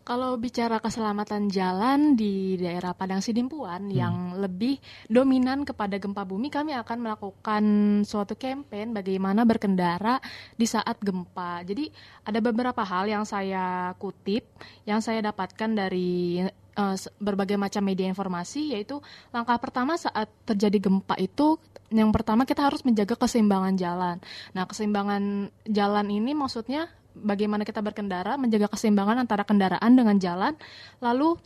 Kalau 0.00 0.34
bicara 0.40 0.80
keselamatan 0.80 1.52
jalan 1.52 2.16
di 2.16 2.56
daerah 2.56 2.96
Padang 2.96 3.20
Sidimpuan 3.20 3.92
hmm. 3.92 3.94
yang 3.94 4.14
lebih 4.40 4.80
dominan 5.06 5.68
kepada 5.68 6.00
gempa 6.00 6.24
bumi, 6.24 6.48
kami 6.48 6.72
akan 6.72 6.98
melakukan 7.04 7.64
suatu 8.08 8.32
campaign 8.32 8.96
bagaimana 8.96 9.44
berkendara 9.44 10.16
di 10.56 10.64
saat 10.64 10.96
gempa. 11.04 11.60
Jadi 11.68 11.92
ada 12.24 12.40
beberapa 12.40 12.80
hal 12.80 13.12
yang 13.12 13.28
saya 13.28 13.92
kutip, 14.00 14.48
yang 14.88 15.04
saya 15.04 15.20
dapatkan 15.20 15.70
dari 15.76 16.40
uh, 16.80 16.96
berbagai 17.20 17.60
macam 17.60 17.84
media 17.84 18.08
informasi, 18.08 18.72
yaitu 18.72 19.04
langkah 19.36 19.60
pertama 19.60 20.00
saat 20.00 20.32
terjadi 20.48 20.88
gempa 20.90 21.20
itu 21.20 21.60
yang 21.90 22.14
pertama 22.14 22.46
kita 22.46 22.62
harus 22.62 22.86
menjaga 22.86 23.18
keseimbangan 23.18 23.74
jalan. 23.74 24.16
Nah, 24.54 24.64
keseimbangan 24.64 25.50
jalan 25.66 26.06
ini 26.08 26.32
maksudnya 26.38 26.86
bagaimana 27.14 27.66
kita 27.66 27.80
berkendara, 27.82 28.38
menjaga 28.40 28.70
keseimbangan 28.70 29.22
antara 29.22 29.42
kendaraan 29.42 29.92
dengan 29.94 30.16
jalan, 30.16 30.54
lalu 31.02 31.36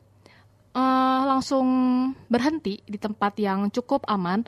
uh, 0.76 1.22
langsung 1.24 1.66
berhenti 2.28 2.82
di 2.84 2.98
tempat 3.00 3.38
yang 3.40 3.70
cukup 3.72 4.04
aman. 4.06 4.44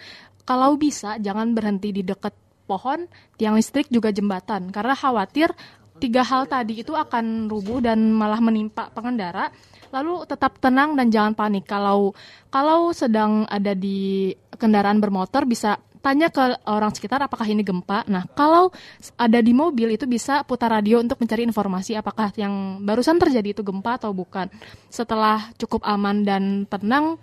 Kalau 0.46 0.78
bisa, 0.78 1.18
jangan 1.18 1.56
berhenti 1.58 1.90
di 1.90 2.06
dekat 2.06 2.34
pohon, 2.66 3.06
tiang 3.38 3.58
listrik 3.58 3.90
juga 3.90 4.14
jembatan, 4.14 4.70
karena 4.70 4.94
khawatir 4.94 5.50
tiga 5.96 6.20
hal 6.20 6.44
tadi 6.44 6.84
itu 6.84 6.92
akan 6.92 7.48
rubuh 7.48 7.80
dan 7.80 8.12
malah 8.12 8.38
menimpa 8.38 8.92
pengendara. 8.92 9.48
Lalu 9.94 10.28
tetap 10.28 10.60
tenang 10.60 10.92
dan 10.98 11.08
jangan 11.08 11.32
panik. 11.32 11.64
Kalau 11.64 12.12
kalau 12.52 12.92
sedang 12.92 13.48
ada 13.48 13.72
di 13.72 14.34
kendaraan 14.58 15.00
bermotor 15.00 15.48
bisa 15.48 15.80
tanya 16.06 16.30
ke 16.30 16.38
orang 16.70 16.94
sekitar 16.94 17.18
apakah 17.18 17.42
ini 17.50 17.66
gempa. 17.66 18.06
Nah, 18.06 18.30
kalau 18.30 18.70
ada 19.18 19.42
di 19.42 19.50
mobil 19.50 19.98
itu 19.98 20.06
bisa 20.06 20.46
putar 20.46 20.70
radio 20.70 21.02
untuk 21.02 21.18
mencari 21.18 21.42
informasi 21.42 21.98
apakah 21.98 22.30
yang 22.38 22.78
barusan 22.86 23.18
terjadi 23.18 23.58
itu 23.58 23.66
gempa 23.66 23.98
atau 23.98 24.14
bukan. 24.14 24.46
Setelah 24.86 25.50
cukup 25.58 25.82
aman 25.82 26.22
dan 26.22 26.62
tenang, 26.70 27.18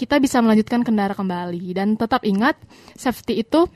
kita 0.00 0.16
bisa 0.16 0.40
melanjutkan 0.40 0.80
kendara 0.80 1.12
kembali 1.12 1.76
dan 1.76 2.00
tetap 2.00 2.24
ingat 2.24 2.56
safety 2.96 3.44
itu 3.44 3.68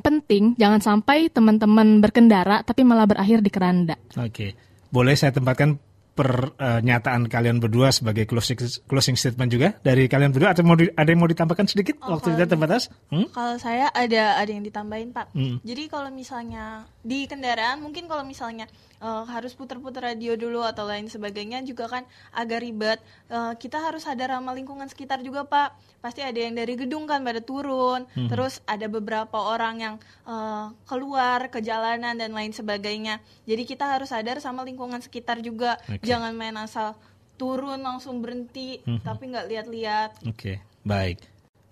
penting. 0.00 0.56
Jangan 0.56 0.80
sampai 0.80 1.28
teman-teman 1.28 2.00
berkendara 2.00 2.64
tapi 2.64 2.88
malah 2.88 3.04
berakhir 3.04 3.44
di 3.44 3.52
keranda. 3.52 4.00
Oke. 4.16 4.56
Boleh 4.88 5.12
saya 5.12 5.36
tempatkan 5.36 5.76
pernyataan 6.18 7.30
kalian 7.30 7.62
berdua 7.62 7.94
sebagai 7.94 8.26
closing 8.26 8.58
closing 8.90 9.14
statement 9.14 9.54
juga 9.54 9.78
dari 9.78 10.10
kalian 10.10 10.34
berdua 10.34 10.50
atau 10.50 10.66
mau 10.66 10.74
di, 10.74 10.90
ada 10.90 11.06
yang 11.06 11.22
mau 11.22 11.30
ditambahkan 11.30 11.70
sedikit 11.70 12.02
oh, 12.02 12.18
waktu 12.18 12.34
kita 12.34 12.50
terbatas? 12.50 12.90
Hmm? 13.14 13.30
Kalau 13.30 13.54
saya 13.62 13.86
ada 13.94 14.34
ada 14.34 14.50
yang 14.50 14.66
ditambahin 14.66 15.14
Pak. 15.14 15.30
Hmm. 15.38 15.62
Jadi 15.62 15.86
kalau 15.86 16.10
misalnya 16.10 16.90
di 17.08 17.24
kendaraan 17.24 17.80
mungkin 17.80 18.04
kalau 18.04 18.20
misalnya 18.20 18.68
uh, 19.00 19.24
harus 19.24 19.56
putar-putar 19.56 20.12
radio 20.12 20.36
dulu 20.36 20.60
atau 20.60 20.84
lain 20.84 21.08
sebagainya 21.08 21.64
juga 21.64 21.88
kan 21.88 22.04
agak 22.36 22.60
ribet. 22.60 23.00
Uh, 23.32 23.56
kita 23.56 23.80
harus 23.80 24.04
sadar 24.04 24.36
sama 24.36 24.52
lingkungan 24.52 24.84
sekitar 24.92 25.24
juga 25.24 25.48
Pak. 25.48 25.72
Pasti 26.04 26.20
ada 26.20 26.36
yang 26.36 26.52
dari 26.52 26.76
gedung 26.76 27.08
kan 27.08 27.24
pada 27.24 27.40
turun, 27.40 28.04
hmm. 28.12 28.28
terus 28.28 28.60
ada 28.68 28.84
beberapa 28.92 29.40
orang 29.40 29.74
yang 29.80 29.94
uh, 30.28 30.68
keluar 30.84 31.48
ke 31.48 31.64
jalanan 31.64 32.12
dan 32.20 32.36
lain 32.36 32.52
sebagainya. 32.52 33.24
Jadi 33.48 33.64
kita 33.64 33.88
harus 33.88 34.12
sadar 34.12 34.44
sama 34.44 34.60
lingkungan 34.68 35.00
sekitar 35.00 35.40
juga. 35.40 35.80
Okay. 35.88 36.04
Jangan 36.12 36.36
main 36.36 36.60
asal 36.60 36.92
turun 37.40 37.80
langsung 37.80 38.20
berhenti 38.20 38.84
hmm. 38.84 39.00
tapi 39.00 39.32
nggak 39.32 39.46
lihat-lihat. 39.48 40.10
Oke, 40.28 40.36
okay. 40.36 40.56
baik. 40.84 41.24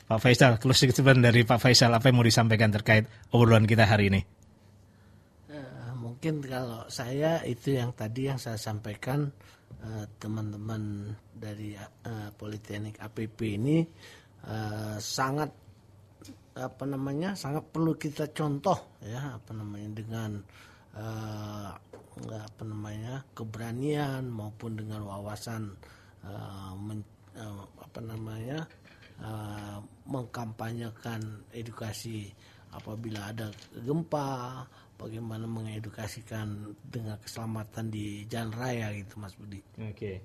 Pak 0.07 0.23
Faisal, 0.23 0.55
closing 0.63 0.95
statement 0.95 1.19
dari 1.19 1.43
Pak 1.43 1.59
Faisal 1.59 1.91
apa 1.91 2.07
yang 2.07 2.23
mau 2.23 2.27
disampaikan 2.27 2.71
terkait 2.71 3.11
obrolan 3.35 3.67
kita 3.67 3.83
hari 3.83 4.07
ini? 4.07 4.36
Mungkin 6.17 6.41
kalau 6.49 6.89
saya 6.89 7.45
itu 7.45 7.77
yang 7.77 7.93
tadi 7.93 8.33
yang 8.33 8.41
saya 8.41 8.57
sampaikan 8.57 9.29
eh, 9.85 10.09
teman-teman 10.17 11.13
dari 11.37 11.77
uh, 11.77 12.33
Politeknik 12.33 12.97
APP 12.97 13.37
ini 13.61 13.85
uh, 14.49 14.97
sangat 14.97 15.53
apa 16.57 16.89
namanya 16.89 17.37
sangat 17.37 17.69
perlu 17.69 18.01
kita 18.01 18.33
contoh 18.33 18.97
ya 19.05 19.37
apa 19.37 19.53
namanya 19.53 19.93
dengan 19.93 20.41
apa 22.17 22.63
namanya 22.65 23.21
keberanian 23.37 24.25
maupun 24.33 24.73
dengan 24.81 25.05
wawasan 25.05 25.77
apa 27.77 28.01
namanya 28.01 28.65
mengkampanyekan 30.09 31.45
edukasi 31.53 32.33
apabila 32.73 33.37
ada 33.37 33.53
gempa 33.85 34.65
bagaimana 34.97 35.45
mengedukasikan 35.45 36.77
dengan 36.89 37.17
keselamatan 37.21 37.93
di 37.93 38.25
jalan 38.27 38.53
raya 38.57 38.93
gitu 38.97 39.21
Mas 39.21 39.37
Budi. 39.37 39.61
Oke. 39.77 39.93
Okay. 39.93 40.17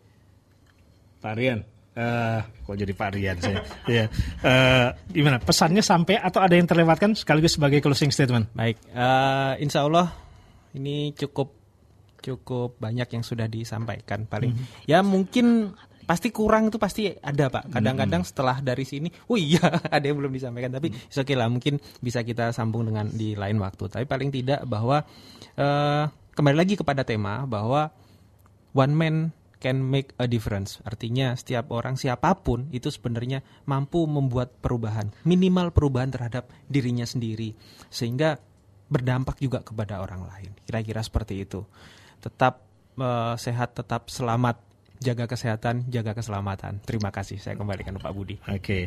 Pak 1.22 1.34
Rian, 1.38 1.61
uh, 1.95 2.41
kok 2.41 2.76
jadi 2.80 2.93
Pak 2.97 3.09
Rian 3.13 3.38
saya? 3.38 3.61
ya. 4.01 4.05
Uh, 4.41 4.89
gimana 5.13 5.38
pesannya 5.38 5.86
sampai 5.86 6.17
atau 6.17 6.41
ada 6.41 6.57
yang 6.57 6.65
terlewatkan 6.65 7.13
sekaligus 7.13 7.59
sebagai 7.59 7.84
closing 7.84 8.09
statement? 8.09 8.49
Baik, 8.57 8.82
uh, 8.97 9.53
Insya 9.61 9.86
Allah 9.86 10.09
ini 10.74 11.13
cukup 11.13 11.53
cukup 12.22 12.82
banyak 12.82 13.05
yang 13.11 13.24
sudah 13.26 13.45
disampaikan. 13.45 14.26
Paling 14.26 14.53
mm 14.53 14.57
-hmm. 14.57 14.89
ya 14.89 14.99
mungkin 15.05 15.76
pasti 16.06 16.34
kurang 16.34 16.70
itu 16.70 16.78
pasti 16.82 17.12
ada 17.12 17.47
pak. 17.52 17.72
Kadang-kadang 17.72 18.22
setelah 18.26 18.60
dari 18.60 18.84
sini 18.84 19.10
oh 19.30 19.38
iya 19.38 19.62
ada 19.95 20.06
yang 20.06 20.20
belum 20.22 20.34
disampaikan. 20.34 20.74
Tapi 20.74 20.93
oke 20.93 21.24
okay 21.24 21.36
lah 21.36 21.47
mungkin 21.47 21.78
bisa 21.99 22.22
kita 22.22 22.52
sambung 22.52 22.88
dengan 22.88 23.10
di 23.10 23.34
lain 23.38 23.58
waktu. 23.62 23.88
Tapi 23.89 24.06
paling 24.06 24.30
tidak 24.30 24.66
bahwa 24.66 25.04
uh, 25.58 26.04
kembali 26.36 26.58
lagi 26.58 26.74
kepada 26.80 27.06
tema 27.06 27.43
bahwa 27.45 27.91
one 28.74 28.93
man 28.95 29.16
can 29.62 29.78
make 29.78 30.18
a 30.18 30.26
difference. 30.26 30.82
Artinya 30.82 31.38
setiap 31.38 31.70
orang 31.70 31.95
siapa 31.95 32.34
pun 32.41 32.66
itu 32.74 32.89
sebenarnya 32.89 33.45
mampu 33.70 34.04
membuat 34.10 34.58
perubahan 34.58 35.14
minimal 35.22 35.70
perubahan 35.70 36.10
terhadap 36.10 36.49
dirinya 36.66 37.06
sendiri. 37.06 37.54
Sehingga 37.93 38.41
berdampak 38.91 39.39
juga 39.39 39.62
kepada 39.64 40.02
orang 40.04 40.28
lain. 40.28 40.52
Kira-kira 40.66 40.99
seperti 41.06 41.45
itu. 41.47 41.64
Tetap 42.20 42.66
uh, 42.99 43.38
sehat 43.39 43.78
tetap 43.78 44.10
selamat 44.12 44.70
jaga 45.02 45.26
kesehatan, 45.26 45.89
jaga 45.89 46.14
keselamatan. 46.14 46.80
Terima 46.86 47.10
kasih. 47.10 47.41
Saya 47.41 47.58
kembalikan 47.58 47.97
Pak 47.97 48.14
Budi. 48.14 48.38
Oke. 48.45 48.62
Okay. 48.62 48.84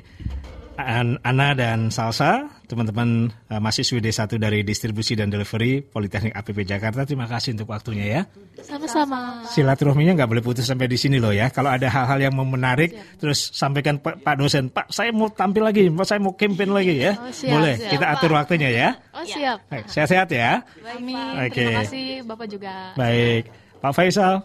Ana 0.75 1.55
dan 1.55 1.95
Salsa, 1.95 2.51
teman-teman 2.67 3.31
uh, 3.47 3.63
mahasiswi 3.63 4.03
D1 4.03 4.27
dari 4.43 4.67
distribusi 4.67 5.15
dan 5.15 5.31
delivery 5.31 5.87
Politeknik 5.87 6.35
APP 6.35 6.67
Jakarta, 6.67 7.07
terima 7.07 7.31
kasih 7.31 7.55
untuk 7.55 7.71
waktunya 7.71 8.07
ya. 8.11 8.21
Sama-sama. 8.59 9.47
Silaturahminya 9.47 10.19
nggak 10.19 10.31
boleh 10.35 10.43
putus 10.43 10.67
sampai 10.67 10.91
di 10.91 10.99
sini 10.99 11.23
loh 11.23 11.31
ya. 11.31 11.47
Kalau 11.55 11.71
ada 11.71 11.87
hal-hal 11.87 12.19
yang 12.27 12.35
mau 12.35 12.43
menarik, 12.43 12.91
siap. 12.91 13.23
terus 13.23 13.55
sampaikan 13.55 14.03
Pak, 14.03 14.27
Pak 14.27 14.35
dosen, 14.35 14.67
Pak 14.67 14.91
saya 14.91 15.15
mau 15.15 15.31
tampil 15.31 15.63
lagi, 15.63 15.87
Pak 15.95 16.07
saya 16.11 16.19
mau 16.19 16.35
campaign 16.35 16.71
lagi 16.75 16.95
ya. 16.99 17.13
Oh, 17.23 17.31
siap, 17.31 17.55
boleh, 17.55 17.75
siap, 17.79 17.91
kita 17.95 18.05
atur 18.11 18.31
Pak. 18.35 18.39
waktunya 18.43 18.69
ya. 18.75 18.89
Oh 19.15 19.23
siap. 19.23 19.59
Sehat-sehat 19.71 20.29
ya. 20.35 20.59
Amin. 20.91 21.15
Okay. 21.55 21.71
Terima 21.71 21.83
kasih 21.87 22.07
Bapak 22.27 22.47
juga. 22.51 22.75
Baik. 22.99 23.47
Pak 23.79 23.93
Faisal, 23.95 24.43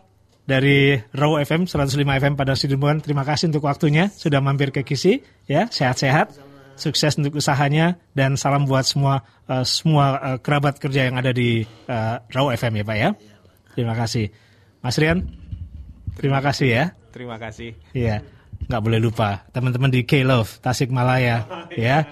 dari 0.50 0.98
Raw 1.14 1.38
FM 1.38 1.70
105 1.70 1.94
FM 2.02 2.34
pada 2.34 2.58
Sidempuan. 2.58 2.98
Terima 3.06 3.22
kasih 3.22 3.54
untuk 3.54 3.70
waktunya 3.70 4.10
sudah 4.10 4.42
mampir 4.42 4.74
ke 4.74 4.82
Kisi 4.82 5.22
ya. 5.46 5.70
Sehat-sehat. 5.70 6.50
Sukses 6.80 7.20
untuk 7.20 7.38
usahanya 7.38 8.00
dan 8.16 8.40
salam 8.40 8.64
buat 8.64 8.88
semua 8.88 9.28
uh, 9.52 9.68
semua 9.68 10.16
uh, 10.16 10.38
kerabat 10.40 10.80
kerja 10.80 11.12
yang 11.12 11.20
ada 11.20 11.36
di 11.36 11.68
uh, 11.92 12.24
Raw 12.32 12.50
FM 12.56 12.82
ya, 12.82 12.84
Pak 12.88 12.98
ya. 12.98 13.10
Terima 13.76 13.94
kasih. 13.94 14.32
Mas 14.82 14.96
Rian. 14.98 15.28
Terima 16.16 16.40
kasih 16.40 16.68
ya. 16.72 16.84
Terima 17.12 17.36
kasih. 17.36 17.76
Iya. 17.92 18.24
Nggak 18.66 18.82
boleh 18.82 19.00
lupa 19.04 19.44
teman-teman 19.52 19.92
di 19.92 20.08
K-Love 20.08 20.64
Tasikmalaya 20.64 21.46
ya. 21.76 22.08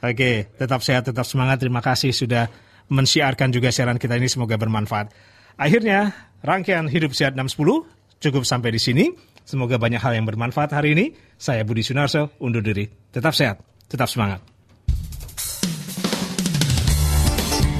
Oke, 0.00 0.48
tetap 0.56 0.80
sehat, 0.80 1.06
tetap 1.06 1.28
semangat. 1.28 1.60
Terima 1.60 1.84
kasih 1.84 2.10
sudah 2.16 2.48
mensiarkan 2.88 3.52
juga 3.52 3.68
siaran 3.68 4.00
kita 4.00 4.16
ini 4.16 4.32
semoga 4.32 4.56
bermanfaat. 4.56 5.12
Akhirnya 5.60 6.12
Rangkaian 6.42 6.88
Hidup 6.88 7.12
Sehat 7.12 7.36
610 7.36 7.86
cukup 8.20 8.42
sampai 8.42 8.72
di 8.74 8.80
sini. 8.80 9.04
Semoga 9.46 9.78
banyak 9.78 10.02
hal 10.02 10.18
yang 10.18 10.26
bermanfaat 10.26 10.74
hari 10.74 10.98
ini. 10.98 11.06
Saya 11.38 11.62
Budi 11.62 11.86
Sunarso, 11.86 12.34
undur 12.42 12.64
diri. 12.64 12.90
Tetap 13.14 13.30
sehat, 13.30 13.62
tetap 13.86 14.10
semangat. 14.10 14.55